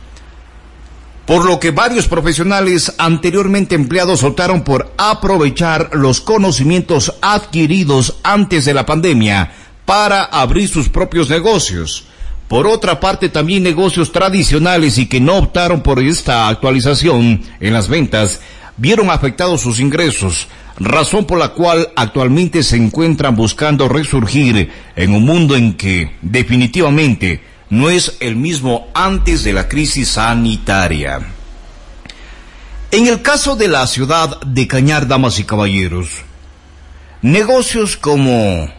Por 1.26 1.46
lo 1.46 1.60
que 1.60 1.72
varios 1.72 2.08
profesionales 2.08 2.94
anteriormente 2.98 3.76
empleados 3.76 4.24
optaron 4.24 4.64
por 4.64 4.94
aprovechar 4.98 5.92
los 5.94 6.22
conocimientos 6.22 7.14
adquiridos 7.22 8.18
antes 8.24 8.66
de 8.66 8.74
la 8.74 8.86
pandemia 8.86 9.54
para 9.86 10.24
abrir 10.24 10.68
sus 10.68 10.90
propios 10.90 11.30
negocios 11.30 12.08
por 12.48 12.68
otra 12.68 13.00
parte, 13.00 13.30
también 13.30 13.64
negocios 13.64 14.12
tradicionales 14.12 14.98
y 14.98 15.08
que 15.08 15.20
no 15.20 15.38
optaron 15.38 15.82
por 15.82 16.00
esta 16.00 16.48
actualización 16.48 17.42
en 17.60 17.74
las 17.74 17.88
ventas 17.88 18.42
vieron 18.78 19.10
afectados 19.10 19.62
sus 19.62 19.80
ingresos, 19.80 20.48
razón 20.78 21.26
por 21.26 21.40
la 21.40 21.50
cual 21.50 21.90
actualmente 21.96 22.64
se 22.64 22.78
encuentran 22.78 23.36
buscando 23.36 23.88
resurgir 23.88 24.72
en 24.96 25.14
un 25.14 25.26
mundo 25.26 25.56
en 25.56 25.76
que 25.76 26.16
definitivamente 26.22 27.42
no 27.70 27.90
es 27.90 28.18
el 28.20 28.36
mismo 28.36 28.88
antes 28.94 29.44
de 29.44 29.54
la 29.54 29.68
crisis 29.68 30.10
sanitaria. 30.10 31.22
En 32.92 33.08
el 33.08 33.22
caso 33.24 33.56
de 33.56 33.68
la 33.68 33.88
ciudad 33.88 34.40
de 34.42 34.68
Cañar, 34.68 35.08
damas 35.08 35.40
y 35.40 35.44
caballeros, 35.44 36.10
negocios 37.24 37.98
como 37.98 38.72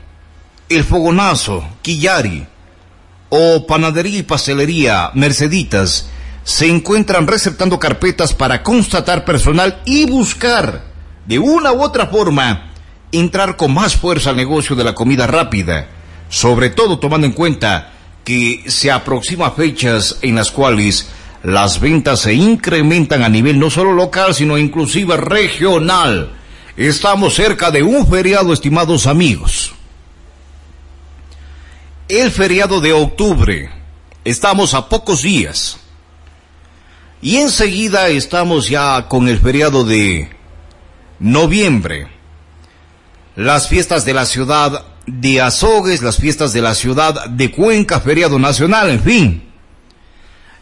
El 0.68 0.84
Fogonazo, 0.84 1.66
Quillari, 1.82 2.46
o 3.28 3.66
Panadería 3.66 4.18
y 4.18 4.22
Pastelería 4.22 5.10
Merceditas 5.14 6.08
se 6.44 6.68
encuentran 6.68 7.26
receptando 7.26 7.78
carpetas 7.78 8.34
para 8.34 8.62
constatar 8.62 9.24
personal 9.24 9.80
y 9.86 10.04
buscar, 10.04 10.84
de 11.26 11.38
una 11.38 11.72
u 11.72 11.82
otra 11.82 12.06
forma, 12.06 12.70
entrar 13.12 13.56
con 13.56 13.72
más 13.72 13.96
fuerza 13.96 14.30
al 14.30 14.36
negocio 14.36 14.76
de 14.76 14.84
la 14.84 14.94
comida 14.94 15.26
rápida, 15.26 15.88
sobre 16.28 16.70
todo 16.70 16.98
tomando 16.98 17.26
en 17.26 17.32
cuenta 17.32 17.92
que 18.24 18.64
se 18.66 18.90
aproxima 18.90 19.50
fechas 19.52 20.18
en 20.22 20.34
las 20.34 20.50
cuales 20.50 21.08
las 21.42 21.80
ventas 21.80 22.20
se 22.20 22.34
incrementan 22.34 23.22
a 23.22 23.28
nivel 23.28 23.58
no 23.58 23.70
solo 23.70 23.92
local, 23.92 24.34
sino 24.34 24.58
inclusive 24.58 25.16
regional. 25.16 26.32
Estamos 26.76 27.34
cerca 27.34 27.70
de 27.70 27.82
un 27.82 28.06
feriado, 28.06 28.52
estimados 28.52 29.06
amigos 29.06 29.74
el 32.08 32.30
feriado 32.30 32.80
de 32.80 32.92
octubre. 32.92 33.70
Estamos 34.24 34.74
a 34.74 34.88
pocos 34.88 35.22
días. 35.22 35.78
Y 37.22 37.36
enseguida 37.36 38.08
estamos 38.08 38.68
ya 38.68 39.08
con 39.08 39.28
el 39.28 39.38
feriado 39.38 39.84
de 39.84 40.28
noviembre. 41.18 42.08
Las 43.36 43.68
fiestas 43.68 44.04
de 44.04 44.14
la 44.14 44.26
ciudad 44.26 44.84
de 45.06 45.40
Azogues, 45.40 46.02
las 46.02 46.18
fiestas 46.18 46.52
de 46.52 46.60
la 46.60 46.74
ciudad 46.74 47.26
de 47.30 47.50
Cuenca, 47.50 48.00
feriado 48.00 48.38
nacional, 48.38 48.90
en 48.90 49.02
fin. 49.02 49.52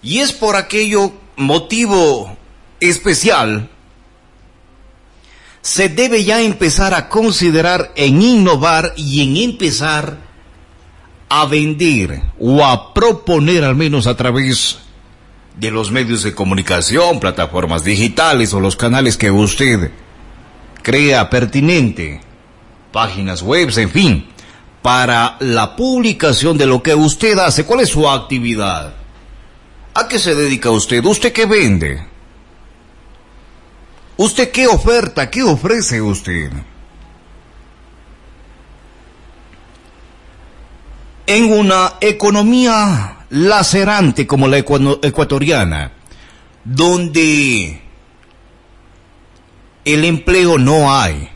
Y 0.02 0.20
es 0.20 0.32
por 0.32 0.56
aquello 0.56 1.12
motivo 1.36 2.36
especial, 2.80 3.68
se 5.60 5.88
debe 5.88 6.24
ya 6.24 6.40
empezar 6.40 6.92
a 6.94 7.08
considerar 7.08 7.92
en 7.94 8.20
innovar 8.20 8.94
y 8.96 9.22
en 9.22 9.36
empezar 9.36 10.31
a 11.34 11.46
vender 11.46 12.22
o 12.38 12.62
a 12.62 12.92
proponer 12.92 13.64
al 13.64 13.74
menos 13.74 14.06
a 14.06 14.14
través 14.14 14.80
de 15.56 15.70
los 15.70 15.90
medios 15.90 16.22
de 16.24 16.34
comunicación, 16.34 17.20
plataformas 17.20 17.84
digitales 17.84 18.52
o 18.52 18.60
los 18.60 18.76
canales 18.76 19.16
que 19.16 19.30
usted 19.30 19.92
crea 20.82 21.30
pertinente, 21.30 22.20
páginas 22.92 23.40
web, 23.40 23.70
en 23.78 23.88
fin, 23.88 24.26
para 24.82 25.38
la 25.40 25.74
publicación 25.74 26.58
de 26.58 26.66
lo 26.66 26.82
que 26.82 26.94
usted 26.94 27.38
hace. 27.38 27.64
¿Cuál 27.64 27.80
es 27.80 27.88
su 27.88 28.06
actividad? 28.06 28.92
¿A 29.94 30.08
qué 30.08 30.18
se 30.18 30.34
dedica 30.34 30.68
usted? 30.68 31.02
¿Usted 31.02 31.32
qué 31.32 31.46
vende? 31.46 32.06
¿Usted 34.18 34.50
qué 34.50 34.66
oferta, 34.66 35.30
qué 35.30 35.42
ofrece 35.42 36.02
usted? 36.02 36.52
En 41.32 41.50
una 41.50 41.94
economía 42.02 43.24
lacerante 43.30 44.26
como 44.26 44.48
la 44.48 44.58
ecuatoriana, 44.58 45.92
donde 46.62 47.80
el 49.82 50.04
empleo 50.04 50.58
no 50.58 50.94
hay, 50.94 51.30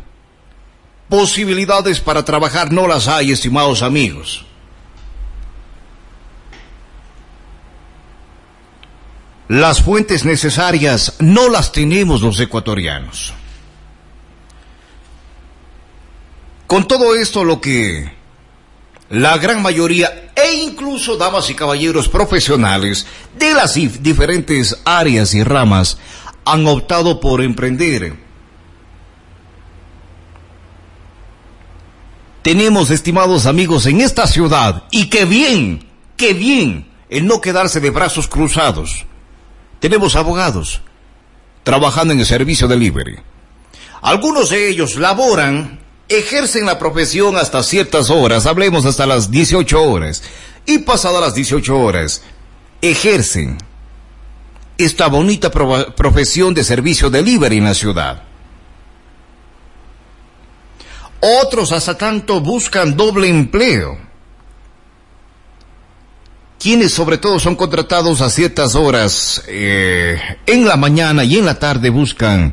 posibilidades 1.09 2.01
para 2.01 2.27
trabajar 2.27 2.73
no 2.73 2.86
las 2.86 3.09
hay, 3.09 3.32
estimados 3.32 3.81
amigos. 3.81 4.44
Las 9.48 9.81
fuentes 9.81 10.27
necesarias 10.27 11.16
no 11.20 11.48
las 11.48 11.73
tenemos 11.73 12.20
los 12.20 12.39
ecuatorianos. 12.39 13.32
Con 16.66 16.86
todo 16.86 17.14
esto 17.14 17.44
lo 17.44 17.62
que 17.62 18.16
la 19.11 19.39
gran 19.39 19.62
mayoría 19.62 20.33
e 20.35 20.55
incluso 20.55 21.16
damas 21.16 21.49
y 21.51 21.55
caballeros 21.55 22.09
profesionales 22.09 23.07
de 23.39 23.55
las 23.55 23.74
diferentes 23.74 24.81
áreas 24.85 25.35
y 25.35 25.45
ramas 25.45 25.99
han 26.45 26.66
optado 26.66 27.20
por 27.20 27.43
emprender. 27.43 28.16
Tenemos, 32.43 32.91
estimados 32.91 33.47
amigos, 33.47 33.87
en 33.87 34.01
esta 34.01 34.27
ciudad, 34.28 34.85
y 34.93 35.09
qué 35.09 35.24
bien, 35.24 35.89
qué 36.16 36.33
bien, 36.33 36.87
el 37.09 37.27
no 37.27 37.41
quedarse 37.41 37.81
de 37.81 37.91
brazos 37.91 38.28
cruzados. 38.28 39.05
Tenemos 39.81 40.15
abogados 40.15 40.81
trabajando 41.65 42.12
en 42.12 42.20
el 42.20 42.27
servicio 42.27 42.69
delivery. 42.69 43.16
Algunos 44.01 44.51
de 44.51 44.69
ellos 44.69 44.95
laboran 44.95 45.81
ejercen 46.09 46.66
la 46.66 46.78
profesión 46.78 47.37
hasta 47.37 47.62
ciertas 47.62 48.11
horas, 48.11 48.47
hablemos 48.47 48.85
hasta 48.85 49.07
las 49.07 49.31
18 49.31 49.83
horas, 49.83 50.23
y 50.65 50.78
pasadas 50.78 51.20
las 51.20 51.35
18 51.35 51.78
horas, 51.78 52.23
ejercen 52.81 53.59
esta 54.78 55.09
bonita 55.09 55.51
profesión 55.51 56.55
de 56.55 56.65
servicio 56.65 57.11
delivery 57.11 57.59
en 57.59 57.65
la 57.65 57.74
ciudad. 57.74 58.23
Otros 61.20 61.73
hasta 61.73 61.97
tanto 61.97 62.41
buscan 62.41 62.97
doble 62.97 63.28
empleo. 63.28 63.99
Quienes 66.59 66.93
sobre 66.93 67.19
todo 67.19 67.39
son 67.39 67.57
contratados 67.57 68.20
a 68.20 68.31
ciertas 68.31 68.74
horas 68.74 69.43
eh, 69.47 70.19
en 70.47 70.66
la 70.66 70.77
mañana 70.77 71.24
y 71.24 71.39
en 71.39 71.47
la 71.47 71.59
tarde 71.59 71.91
buscan 71.91 72.53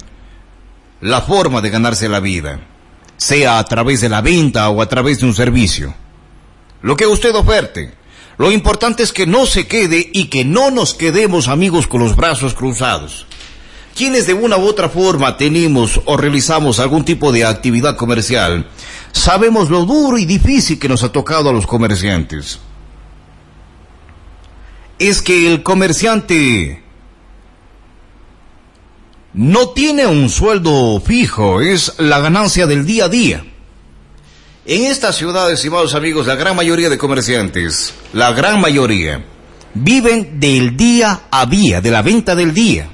la 1.01 1.21
forma 1.21 1.61
de 1.61 1.69
ganarse 1.69 2.07
la 2.09 2.19
vida 2.19 2.59
sea 3.17 3.59
a 3.59 3.63
través 3.63 4.01
de 4.01 4.09
la 4.09 4.21
venta 4.21 4.69
o 4.69 4.81
a 4.81 4.89
través 4.89 5.19
de 5.19 5.25
un 5.25 5.33
servicio. 5.33 5.93
Lo 6.81 6.95
que 6.95 7.07
usted 7.07 7.33
oferte. 7.35 7.93
Lo 8.37 8.51
importante 8.51 9.03
es 9.03 9.13
que 9.13 9.27
no 9.27 9.45
se 9.45 9.67
quede 9.67 10.09
y 10.11 10.25
que 10.25 10.43
no 10.43 10.71
nos 10.71 10.93
quedemos 10.93 11.47
amigos 11.47 11.87
con 11.87 12.01
los 12.01 12.15
brazos 12.15 12.53
cruzados. 12.53 13.27
Quienes 13.95 14.25
de 14.25 14.33
una 14.33 14.57
u 14.57 14.65
otra 14.65 14.89
forma 14.89 15.37
tenemos 15.37 16.01
o 16.05 16.17
realizamos 16.17 16.79
algún 16.79 17.05
tipo 17.05 17.31
de 17.31 17.45
actividad 17.45 17.95
comercial, 17.95 18.67
sabemos 19.11 19.69
lo 19.69 19.85
duro 19.85 20.17
y 20.17 20.25
difícil 20.25 20.79
que 20.79 20.89
nos 20.89 21.03
ha 21.03 21.11
tocado 21.11 21.49
a 21.49 21.53
los 21.53 21.67
comerciantes. 21.67 22.59
Es 24.97 25.21
que 25.21 25.51
el 25.51 25.61
comerciante 25.61 26.82
no 29.33 29.69
tiene 29.69 30.05
un 30.05 30.29
sueldo 30.29 31.01
fijo, 31.01 31.61
es 31.61 31.93
la 31.97 32.19
ganancia 32.19 32.67
del 32.67 32.85
día 32.85 33.05
a 33.05 33.09
día. 33.09 33.45
En 34.65 34.83
estas 34.85 35.17
ciudades, 35.17 35.55
estimados 35.55 35.95
amigos, 35.95 36.27
la 36.27 36.35
gran 36.35 36.55
mayoría 36.55 36.89
de 36.89 36.97
comerciantes, 36.97 37.93
la 38.13 38.31
gran 38.31 38.61
mayoría, 38.61 39.25
viven 39.73 40.39
del 40.39 40.77
día 40.77 41.23
a 41.31 41.45
día, 41.45 41.81
de 41.81 41.91
la 41.91 42.01
venta 42.01 42.35
del 42.35 42.53
día. 42.53 42.89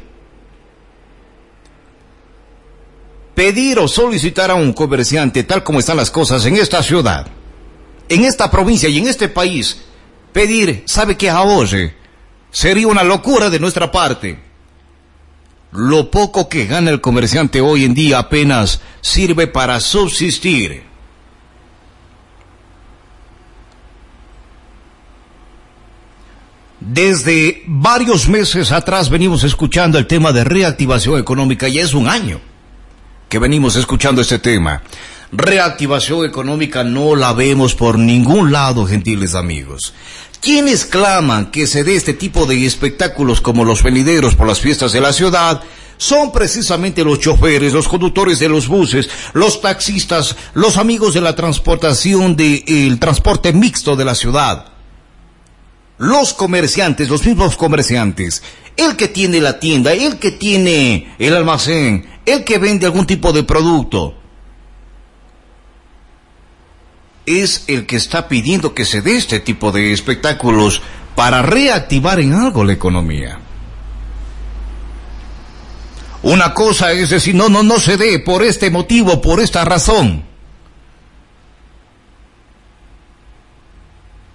Pedir 3.36 3.80
o 3.80 3.88
solicitar 3.88 4.49
a 4.49 4.56
un 4.56 4.74
comerciante, 4.74 5.44
tal 5.44 5.64
como 5.64 5.80
están 5.80 5.98
las 5.98 6.10
cosas 6.10 6.45
en 6.45 6.56
esta 6.56 6.82
ciudad, 6.82 7.28
en 8.07 8.26
esta 8.26 8.49
provincia 8.49 8.90
y 8.90 8.98
en 8.98 9.07
este 9.07 9.28
país, 9.28 9.82
pedir, 10.34 10.84
¿sabe 10.86 11.16
qué 11.18 11.30
ahorre? 11.30 11.95
Sería 12.49 12.88
una 12.88 13.03
locura 13.03 13.49
de 13.49 13.60
nuestra 13.60 13.91
parte 13.91 14.48
lo 15.72 16.10
poco 16.10 16.50
que 16.50 16.66
gana 16.66 16.90
el 16.90 17.02
comerciante 17.02 17.62
hoy 17.62 17.86
en 17.86 17.94
día 17.94 18.20
apenas 18.20 18.82
sirve 19.02 19.48
para 19.48 19.80
subsistir. 19.80 20.84
Desde 26.80 27.64
varios 27.68 28.28
meses 28.28 28.72
atrás 28.72 29.10
venimos 29.10 29.44
escuchando 29.44 29.98
el 29.98 30.08
tema 30.08 30.32
de 30.32 30.44
reactivación 30.44 31.20
económica 31.20 31.68
y 31.68 31.78
es 31.80 31.94
un 31.94 32.08
año 32.08 32.40
que 33.28 33.38
venimos 33.38 33.76
escuchando 33.76 34.22
este 34.22 34.40
tema. 34.40 34.82
Reactivación 35.31 36.26
económica 36.26 36.84
no 36.84 37.15
la 37.15 37.34
vemos 37.34 37.76
por 37.76 37.99
ningún 37.99 38.51
lado, 38.51 38.88
gentiles 38.88 39.35
amigos. 39.35 39.93
Quienes 40.41 40.85
claman 40.85 41.51
que 41.51 41.68
se 41.68 41.84
dé 41.84 41.95
este 41.95 42.14
tipo 42.14 42.47
de 42.47 42.65
espectáculos 42.65 43.39
como 43.39 43.64
los 43.64 43.84
venideros 43.84 44.35
por 44.35 44.47
las 44.47 44.60
fiestas 44.60 44.91
de 44.91 45.01
la 45.01 45.14
ciudad 45.14 45.61
son 45.97 46.31
precisamente 46.31 47.03
los 47.03 47.19
choferes, 47.19 47.73
los 47.73 47.88
conductores 47.88 48.39
de 48.39 48.49
los 48.49 48.68
buses, 48.68 49.07
los 49.34 49.61
taxistas, 49.61 50.35
los 50.56 50.77
amigos 50.77 51.14
de 51.14 51.22
la 51.22 51.35
transportación 51.35 52.35
del 52.35 52.97
transporte 52.99 53.53
mixto 53.53 53.95
de 53.95 54.06
la 54.06 54.15
ciudad. 54.15 54.65
Los 55.99 56.34
comerciantes, 56.34 57.10
los 57.10 57.23
mismos 57.26 57.56
comerciantes, 57.56 58.41
el 58.77 58.95
que 58.95 59.10
tiene 59.10 59.41
la 59.41 59.60
tienda, 59.60 59.93
el 59.93 60.18
que 60.18 60.31
tiene 60.31 61.14
el 61.19 61.35
almacén, 61.35 62.07
el 62.26 62.45
que 62.45 62.57
vende 62.57 62.85
algún 62.85 63.06
tipo 63.06 63.34
de 63.34 63.43
producto, 63.43 64.15
es 67.30 67.64
el 67.68 67.85
que 67.85 67.95
está 67.95 68.27
pidiendo 68.27 68.73
que 68.73 68.85
se 68.85 69.03
dé 69.03 69.15
este 69.15 69.39
tipo 69.39 69.72
de 69.72 69.93
espectáculos 69.93 70.81
para 71.15 71.43
reactivar 71.43 72.19
en 72.19 72.34
algo 72.34 72.64
la 72.64 72.73
economía. 72.73 73.39
Una 76.23 76.53
cosa 76.56 76.91
es 76.91 77.11
decir, 77.11 77.35
no, 77.35 77.47
no, 77.47 77.61
no 77.61 77.80
se 77.80 77.97
dé 77.97 78.18
por 78.19 78.43
este 78.43 78.72
motivo, 78.72 79.22
por 79.22 79.39
esta 79.39 79.64
razón. 79.64 80.23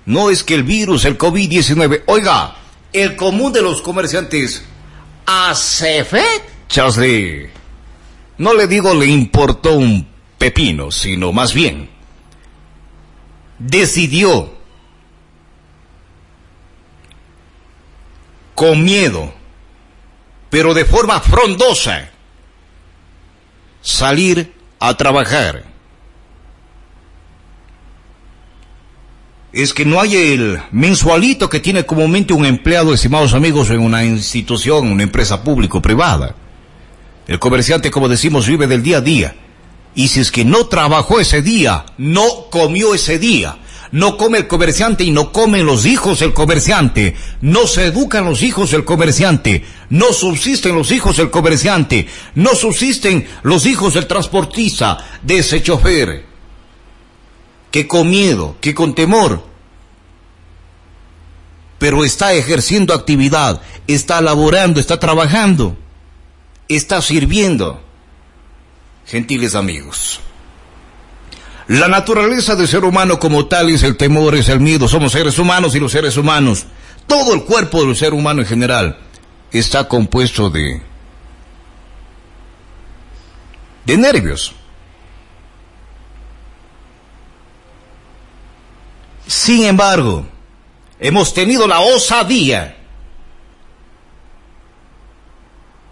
No 0.07 0.31
es 0.31 0.45
que 0.45 0.55
el 0.55 0.63
virus, 0.63 1.05
el 1.05 1.19
COVID-19, 1.19 2.05
oiga, 2.07 2.55
el 2.93 3.17
común 3.17 3.53
de 3.53 3.63
los 3.63 3.83
comerciantes 3.83 4.65
hace 5.27 6.05
fechas 6.05 6.97
de... 6.97 7.51
No 8.39 8.55
le 8.55 8.69
digo 8.69 8.95
le 8.95 9.07
importó 9.07 9.75
un 9.75 10.07
pepino, 10.39 10.91
sino 10.93 11.33
más 11.33 11.55
bien 11.55 11.94
decidió 13.59 14.53
con 18.55 18.85
miedo, 18.85 19.33
pero 20.51 20.75
de 20.75 20.85
forma 20.85 21.21
frondosa, 21.21 22.11
salir 23.83 24.55
a 24.79 24.95
trabajar. 24.97 25.75
es 29.55 29.73
que 29.73 29.85
no 29.85 30.01
hay 30.01 30.17
el 30.17 30.61
mensualito 30.73 31.49
que 31.49 31.61
tiene 31.61 31.87
comúnmente 31.87 32.33
un 32.33 32.45
empleado, 32.45 32.93
estimados 32.93 33.35
amigos, 33.35 33.71
en 33.71 33.81
una 33.81 34.05
institución, 34.05 34.91
una 34.91 35.05
empresa 35.05 35.45
pública 35.45 35.79
o 35.79 35.83
privada. 35.83 36.35
El 37.29 37.39
comerciante, 37.39 37.91
como 37.91 38.09
decimos, 38.09 38.49
vive 38.49 38.67
del 38.67 38.83
día 38.83 38.99
a 38.99 39.01
día. 39.01 39.37
Y 39.95 40.09
si 40.09 40.21
es 40.21 40.31
que 40.31 40.45
no 40.45 40.67
trabajó 40.67 41.21
ese 41.21 41.43
día, 41.43 41.87
no 41.99 42.51
comió 42.51 42.95
ese 42.95 43.19
día, 43.19 43.59
no 43.93 44.17
come 44.17 44.39
el 44.39 44.49
comerciante 44.49 45.05
y 45.05 45.13
no 45.13 45.31
comen 45.31 45.67
los 45.67 45.87
hijos 45.87 46.19
del 46.19 46.33
comerciante, 46.33 47.15
no 47.41 47.69
se 47.69 47.87
educan 47.87 48.25
los 48.25 48.43
hijos 48.43 48.73
del 48.73 48.85
comerciante, 48.85 49.65
no 49.91 50.13
subsisten 50.13 50.75
los 50.75 50.91
hijos 50.91 51.17
del 51.17 51.31
comerciante, 51.31 52.09
no 52.35 52.57
subsisten 52.57 53.25
los 53.45 53.67
hijos 53.67 53.95
del 53.95 54.09
transportista, 54.09 54.99
de 55.23 55.39
ese 55.39 55.63
chofer, 55.63 56.25
que 57.71 57.87
con 57.87 58.11
miedo, 58.11 58.57
que 58.61 58.75
con 58.75 58.97
temor, 58.97 59.45
pero 61.79 62.05
está 62.05 62.33
ejerciendo 62.33 62.95
actividad, 62.95 63.61
está 63.87 64.21
laborando, 64.21 64.81
está 64.81 64.99
trabajando, 64.99 65.77
está 66.67 67.01
sirviendo. 67.01 67.84
Gentiles 69.07 69.55
amigos, 69.55 70.21
la 71.69 71.89
naturaleza 71.89 72.57
del 72.57 72.69
ser 72.69 72.85
humano 72.85 73.19
como 73.19 73.47
tal 73.47 73.71
es 73.71 73.83
el 73.83 73.97
temor, 73.97 74.35
es 74.35 74.49
el 74.49 74.61
miedo. 74.61 74.87
Somos 74.87 75.13
seres 75.13 75.39
humanos 75.39 75.75
y 75.75 75.81
los 75.81 75.93
seres 75.93 76.17
humanos, 76.17 76.67
todo 77.07 77.35
el 77.35 77.45
cuerpo 77.45 77.85
del 77.85 77.97
ser 77.97 78.13
humano 78.13 78.43
en 78.43 78.47
general, 78.47 78.99
está 79.51 79.89
compuesto 79.89 80.51
de, 80.51 80.83
de 83.87 83.97
nervios. 83.97 84.53
Sin 89.27 89.65
embargo, 89.65 90.27
hemos 91.01 91.33
tenido 91.33 91.67
la 91.67 91.81
osadía 91.81 92.77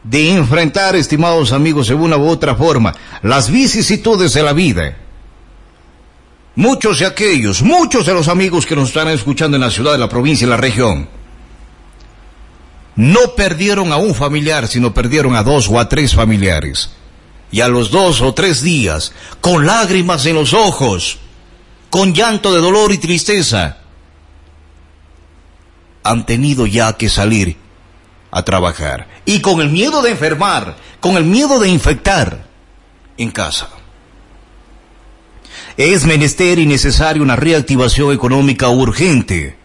de 0.04 0.34
enfrentar, 0.34 0.96
estimados 0.96 1.52
amigos, 1.52 1.88
de 1.88 1.94
una 1.94 2.16
u 2.16 2.28
otra 2.28 2.54
forma, 2.54 2.94
las 3.22 3.50
vicisitudes 3.50 4.34
de 4.34 4.42
la 4.42 4.52
vida 4.52 4.96
Muchos 6.54 6.98
de 6.98 7.06
aquellos, 7.06 7.62
muchos 7.62 8.04
de 8.04 8.12
los 8.12 8.28
amigos 8.28 8.66
que 8.66 8.76
nos 8.76 8.88
están 8.88 9.08
escuchando 9.08 9.56
en 9.56 9.62
la 9.62 9.70
ciudad, 9.70 9.94
en 9.94 10.00
la 10.00 10.08
provincia, 10.08 10.44
en 10.44 10.50
la 10.50 10.58
región, 10.58 11.08
no 12.94 13.34
perdieron 13.34 13.90
a 13.90 13.96
un 13.96 14.14
familiar, 14.14 14.68
sino 14.68 14.92
perdieron 14.92 15.34
a 15.34 15.42
dos 15.42 15.68
o 15.70 15.78
a 15.78 15.88
tres 15.88 16.14
familiares. 16.14 16.90
Y 17.50 17.60
a 17.60 17.68
los 17.68 17.90
dos 17.90 18.20
o 18.20 18.34
tres 18.34 18.62
días, 18.62 19.12
con 19.40 19.66
lágrimas 19.66 20.26
en 20.26 20.34
los 20.34 20.52
ojos, 20.52 21.18
con 21.88 22.12
llanto 22.12 22.52
de 22.52 22.60
dolor 22.60 22.92
y 22.92 22.98
tristeza, 22.98 23.78
han 26.02 26.26
tenido 26.26 26.66
ya 26.66 26.94
que 26.94 27.08
salir 27.08 27.56
a 28.32 28.42
trabajar. 28.42 29.06
Y 29.24 29.40
con 29.40 29.60
el 29.60 29.68
miedo 29.68 30.02
de 30.02 30.10
enfermar, 30.10 30.76
con 30.98 31.16
el 31.16 31.24
miedo 31.24 31.60
de 31.60 31.68
infectar 31.68 32.46
en 33.18 33.30
casa. 33.30 33.68
Es 35.76 36.04
menester 36.04 36.58
y 36.58 36.66
necesaria 36.66 37.22
una 37.22 37.36
reactivación 37.36 38.12
económica 38.12 38.68
urgente. 38.68 39.56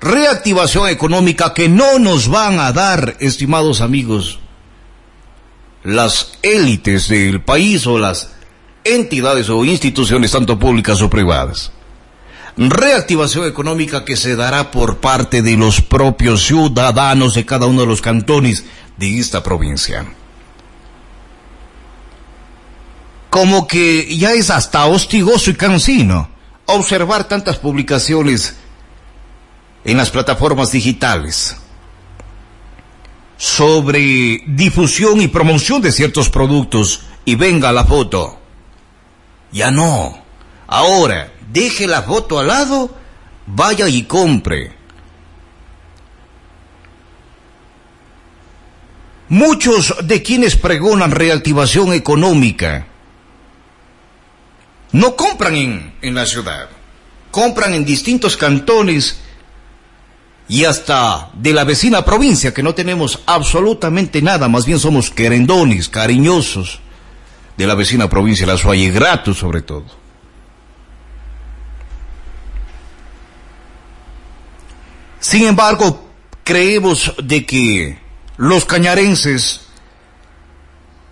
Reactivación 0.00 0.88
económica 0.88 1.52
que 1.52 1.68
no 1.68 1.98
nos 1.98 2.28
van 2.28 2.60
a 2.60 2.72
dar, 2.72 3.16
estimados 3.18 3.80
amigos, 3.80 4.38
las 5.82 6.38
élites 6.42 7.08
del 7.08 7.40
país 7.40 7.86
o 7.86 7.98
las 7.98 8.30
entidades 8.84 9.48
o 9.48 9.64
instituciones, 9.64 10.30
tanto 10.30 10.58
públicas 10.58 11.00
o 11.02 11.10
privadas. 11.10 11.72
Reactivación 12.58 13.46
económica 13.46 14.04
que 14.04 14.16
se 14.16 14.36
dará 14.36 14.70
por 14.70 14.98
parte 14.98 15.42
de 15.42 15.56
los 15.56 15.80
propios 15.80 16.44
ciudadanos 16.44 17.34
de 17.34 17.46
cada 17.46 17.66
uno 17.66 17.82
de 17.82 17.86
los 17.86 18.02
cantones 18.02 18.64
de 18.96 19.18
esta 19.18 19.42
provincia 19.42 20.06
como 23.30 23.66
que 23.66 24.16
ya 24.16 24.32
es 24.32 24.50
hasta 24.50 24.86
hostigoso 24.86 25.50
y 25.50 25.54
cansino 25.54 26.28
observar 26.66 27.24
tantas 27.28 27.56
publicaciones 27.58 28.56
en 29.84 29.96
las 29.96 30.10
plataformas 30.10 30.72
digitales 30.72 31.56
sobre 33.36 34.42
difusión 34.46 35.20
y 35.20 35.28
promoción 35.28 35.80
de 35.80 35.92
ciertos 35.92 36.28
productos 36.28 37.02
y 37.24 37.36
venga 37.36 37.70
la 37.72 37.84
foto. 37.84 38.38
Ya 39.52 39.70
no. 39.70 40.18
Ahora, 40.66 41.32
deje 41.52 41.86
la 41.86 42.02
foto 42.02 42.38
al 42.38 42.48
lado, 42.48 42.90
vaya 43.46 43.88
y 43.88 44.04
compre. 44.04 44.76
Muchos 49.28 49.94
de 50.04 50.22
quienes 50.22 50.56
pregonan 50.56 51.10
reactivación 51.10 51.92
económica 51.92 52.86
no 54.92 55.16
compran 55.16 55.54
en, 55.54 55.94
en 56.00 56.14
la 56.14 56.24
ciudad, 56.24 56.68
compran 57.30 57.74
en 57.74 57.84
distintos 57.84 58.38
cantones 58.38 59.20
y 60.48 60.64
hasta 60.64 61.30
de 61.34 61.52
la 61.52 61.64
vecina 61.64 62.06
provincia 62.06 62.54
que 62.54 62.62
no 62.62 62.74
tenemos 62.74 63.20
absolutamente 63.26 64.22
nada, 64.22 64.48
más 64.48 64.64
bien 64.64 64.78
somos 64.78 65.10
querendones, 65.10 65.90
cariñosos 65.90 66.80
de 67.58 67.66
la 67.66 67.74
vecina 67.74 68.08
provincia, 68.08 68.46
la 68.46 68.56
Suaye, 68.56 68.90
gratos 68.90 69.36
sobre 69.36 69.60
todo. 69.60 70.07
Sin 75.20 75.46
embargo, 75.46 76.08
creemos 76.44 77.14
de 77.22 77.44
que 77.44 77.98
los 78.36 78.64
cañarenses 78.64 79.68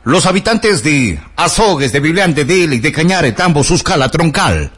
los 0.07 0.25
habitantes 0.25 0.85
de 0.85 1.21
Azogues, 1.35 1.91
de 1.91 1.99
Biblián, 1.99 2.33
de 2.33 2.45
Dele, 2.45 2.79
de 2.79 2.93
Cañare, 2.93 3.33
Tambo, 3.33 3.65
Suscala, 3.65 4.09
Troncal, 4.09 4.71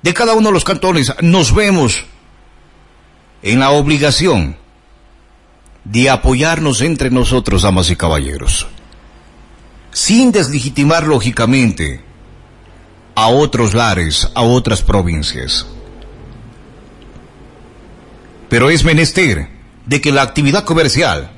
de 0.00 0.14
cada 0.14 0.34
uno 0.34 0.50
de 0.50 0.52
los 0.54 0.62
cantones, 0.62 1.12
nos 1.22 1.52
vemos 1.52 2.04
en 3.42 3.58
la 3.58 3.70
obligación 3.70 4.56
de 5.82 6.08
apoyarnos 6.08 6.82
entre 6.82 7.10
nosotros, 7.10 7.62
damas 7.62 7.90
y 7.90 7.96
caballeros, 7.96 8.68
sin 9.90 10.30
deslegitimar 10.30 11.04
lógicamente 11.04 12.04
a 13.16 13.26
otros 13.26 13.74
lares, 13.74 14.30
a 14.36 14.42
otras 14.42 14.82
provincias. 14.82 15.66
Pero 18.50 18.68
es 18.68 18.84
menester 18.84 19.48
de 19.86 20.00
que 20.02 20.12
la 20.12 20.22
actividad 20.22 20.64
comercial, 20.64 21.30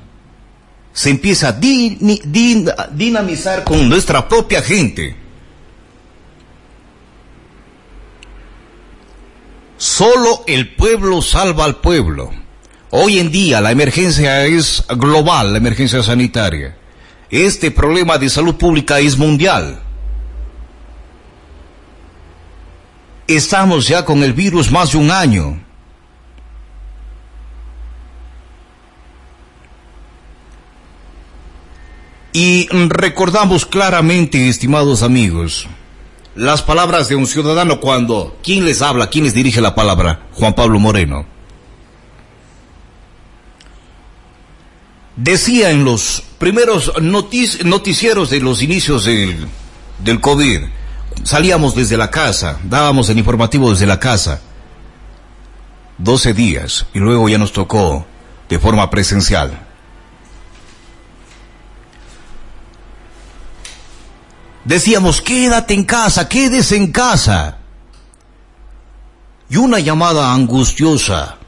se 0.93 1.11
empieza 1.11 1.49
a 1.49 2.89
dinamizar 2.93 3.65
con 3.65 3.89
nuestra 3.89 4.29
propia 4.29 4.61
gente. 4.63 5.17
Solo 9.77 10.45
el 10.47 10.75
pueblo 10.75 11.23
salva 11.23 11.65
al 11.65 11.77
pueblo. 11.77 12.31
Hoy 12.91 13.19
en 13.19 13.33
día 13.33 13.61
la 13.61 13.73
emergencia 13.73 14.45
es 14.45 14.85
global, 14.97 15.53
la 15.53 15.59
emergencia 15.59 16.03
sanitaria. 16.03 16.77
Este 17.31 17.71
problema 17.71 18.19
de 18.19 18.29
salud 18.29 18.55
pública 18.57 19.01
es 19.01 19.17
mundial. 19.17 19.81
Estamos 23.27 23.89
ya 23.89 24.05
con 24.05 24.23
el 24.23 24.35
virus 24.35 24.71
más 24.71 24.93
de 24.93 24.99
un 24.99 25.11
año. 25.11 25.59
Y 32.33 32.69
recordamos 32.89 33.67
claramente, 33.67 34.49
estimados 34.49 35.03
amigos, 35.03 35.67
las 36.35 36.63
palabras 36.63 37.09
de 37.09 37.17
un 37.17 37.27
ciudadano 37.27 37.79
cuando, 37.79 38.39
¿quién 38.43 38.65
les 38.65 38.81
habla? 38.81 39.11
¿Quién 39.11 39.25
les 39.25 39.35
dirige 39.35 39.61
la 39.61 39.75
palabra? 39.75 40.23
Juan 40.33 40.55
Pablo 40.55 40.79
Moreno. 40.79 41.27
Decía 45.15 45.71
en 45.71 45.85
los 45.85 46.23
primeros 46.39 46.93
noticieros 47.01 48.31
de 48.31 48.41
los 48.41 48.63
inicios 48.63 49.05
del, 49.05 49.47
COVID, 50.21 50.63
salíamos 51.25 51.75
desde 51.75 51.99
la 51.99 52.11
casa, 52.11 52.59
dábamos 52.65 53.11
el 53.11 53.19
informativo 53.19 53.71
desde 53.71 53.87
la 53.87 54.01
casa, 54.01 54.41
12 55.99 56.33
días, 56.33 56.87
y 56.95 56.99
luego 56.99 57.29
ya 57.29 57.37
nos 57.37 57.53
tocó 57.53 58.07
de 58.49 58.59
forma 58.59 58.89
presencial. 58.89 59.72
Decíamos, 64.65 65.21
quédate 65.21 65.75
en 65.75 65.85
casa, 65.85 66.29
quédese 66.29 66.77
en 66.77 66.93
casa. 66.93 67.59
Y 69.49 69.57
una 69.57 69.81
llamada 69.81 70.33
angustiosa 70.33 71.39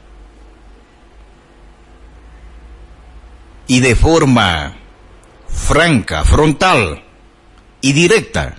y 3.67 3.79
de 3.79 3.95
forma 3.95 4.75
franca, 5.47 6.23
frontal 6.23 7.03
y 7.81 7.93
directa 7.93 8.55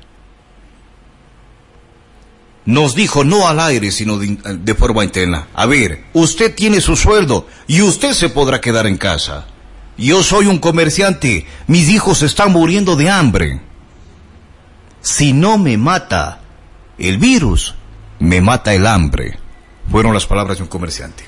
nos 2.64 2.96
dijo 2.96 3.22
no 3.22 3.46
al 3.46 3.60
aire, 3.60 3.92
sino 3.92 4.18
de, 4.18 4.36
de, 4.58 4.74
forma 4.74 5.04
interna. 5.04 5.46
A 5.54 5.66
ver, 5.66 6.06
usted 6.12 6.52
tiene 6.52 6.80
su 6.80 6.96
sueldo 6.96 7.46
y 7.68 7.80
usted 7.80 8.12
se 8.12 8.28
podrá 8.28 8.60
quedar 8.60 8.88
en 8.88 8.96
casa. 8.96 9.46
Yo 9.96 10.24
soy 10.24 10.46
un 10.46 10.58
comerciante, 10.58 11.46
mis 11.68 11.88
hijos 11.88 12.22
están 12.22 12.52
muriendo 12.52 12.96
de 12.96 13.08
hambre. 13.08 13.60
Si 15.06 15.32
no 15.32 15.56
me 15.56 15.76
mata 15.76 16.40
el 16.98 17.18
virus, 17.18 17.76
me 18.18 18.40
mata 18.40 18.74
el 18.74 18.88
hambre. 18.88 19.38
Fueron 19.88 20.12
las 20.12 20.26
palabras 20.26 20.56
de 20.56 20.64
un 20.64 20.68
comerciante. 20.68 21.24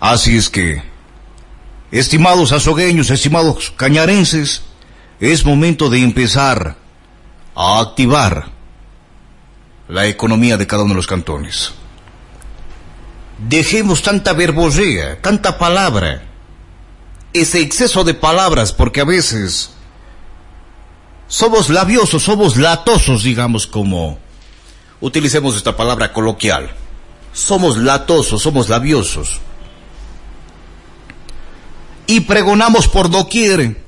Así 0.00 0.36
es 0.36 0.50
que, 0.50 0.82
estimados 1.90 2.52
azogueños, 2.52 3.08
estimados 3.08 3.72
cañarenses, 3.74 4.64
es 5.18 5.46
momento 5.46 5.88
de 5.88 6.02
empezar 6.02 6.76
a 7.54 7.80
activar 7.80 8.50
la 9.88 10.06
economía 10.08 10.58
de 10.58 10.66
cada 10.66 10.82
uno 10.82 10.92
de 10.92 10.96
los 10.96 11.06
cantones. 11.06 11.72
Dejemos 13.38 14.02
tanta 14.02 14.34
verborrea, 14.34 15.22
tanta 15.22 15.56
palabra, 15.56 16.25
ese 17.32 17.60
exceso 17.60 18.04
de 18.04 18.14
palabras, 18.14 18.72
porque 18.72 19.00
a 19.00 19.04
veces 19.04 19.70
somos 21.28 21.68
labiosos, 21.68 22.22
somos 22.22 22.56
latosos, 22.56 23.22
digamos, 23.22 23.66
como 23.66 24.18
utilicemos 25.00 25.56
esta 25.56 25.76
palabra 25.76 26.12
coloquial. 26.12 26.70
Somos 27.32 27.76
latosos, 27.76 28.40
somos 28.40 28.68
labiosos. 28.68 29.40
Y 32.06 32.20
pregonamos 32.20 32.88
por 32.88 33.10
doquier 33.10 33.84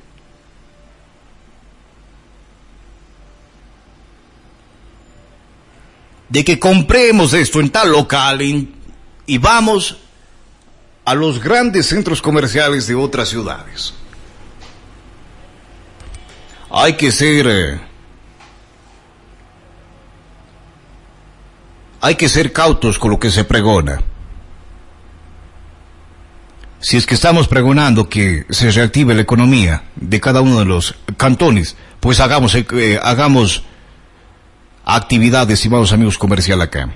de 6.29 6.45
que 6.45 6.59
compremos 6.59 7.33
esto 7.33 7.61
en 7.61 7.71
tal 7.71 7.93
local 7.93 8.43
y 8.43 9.39
vamos 9.39 9.97
a 11.09 11.15
los 11.15 11.43
grandes 11.43 11.87
centros 11.87 12.21
comerciales 12.21 12.87
de 12.87 12.95
otras 12.95 13.31
ciudades. 13.31 13.95
Hay 16.71 16.99
que 16.99 17.11
ser... 17.11 17.47
Eh, 17.49 17.81
hay 22.03 22.15
que 22.15 22.29
ser 22.29 22.53
cautos 22.53 22.99
con 22.99 23.11
lo 23.11 23.19
que 23.19 23.31
se 23.31 23.45
pregona. 23.45 24.03
Si 26.79 26.99
es 26.99 27.07
que 27.07 27.15
estamos 27.15 27.49
pregonando 27.49 28.11
que 28.11 28.45
se 28.51 28.71
reactive 28.71 29.15
la 29.15 29.23
economía 29.23 29.85
de 29.97 30.21
cada 30.21 30.43
uno 30.43 30.59
de 30.59 30.67
los 30.67 30.95
cantones, 31.17 31.75
pues 32.01 32.21
hagamos, 32.21 32.55
eh, 32.55 33.01
hagamos 33.03 33.63
actividad, 34.85 35.51
estimados 35.51 35.91
amigos 35.95 36.19
comercial 36.19 36.61
acá. 36.61 36.91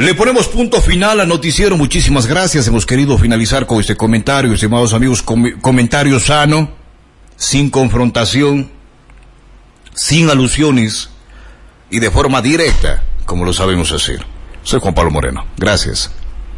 Le 0.00 0.14
ponemos 0.14 0.48
punto 0.48 0.80
final 0.80 1.20
al 1.20 1.28
noticiero. 1.28 1.76
Muchísimas 1.76 2.26
gracias. 2.26 2.66
Hemos 2.66 2.86
querido 2.86 3.18
finalizar 3.18 3.66
con 3.66 3.80
este 3.80 3.98
comentario, 3.98 4.54
estimados 4.54 4.94
amigos, 4.94 5.22
comentario 5.22 6.18
sano, 6.18 6.70
sin 7.36 7.68
confrontación, 7.68 8.70
sin 9.92 10.30
alusiones 10.30 11.10
y 11.90 12.00
de 12.00 12.10
forma 12.10 12.40
directa, 12.40 13.02
como 13.26 13.44
lo 13.44 13.52
sabemos 13.52 13.92
hacer. 13.92 14.24
Soy 14.62 14.80
Juan 14.80 14.94
Pablo 14.94 15.10
Moreno. 15.10 15.44
Gracias. 15.58 16.10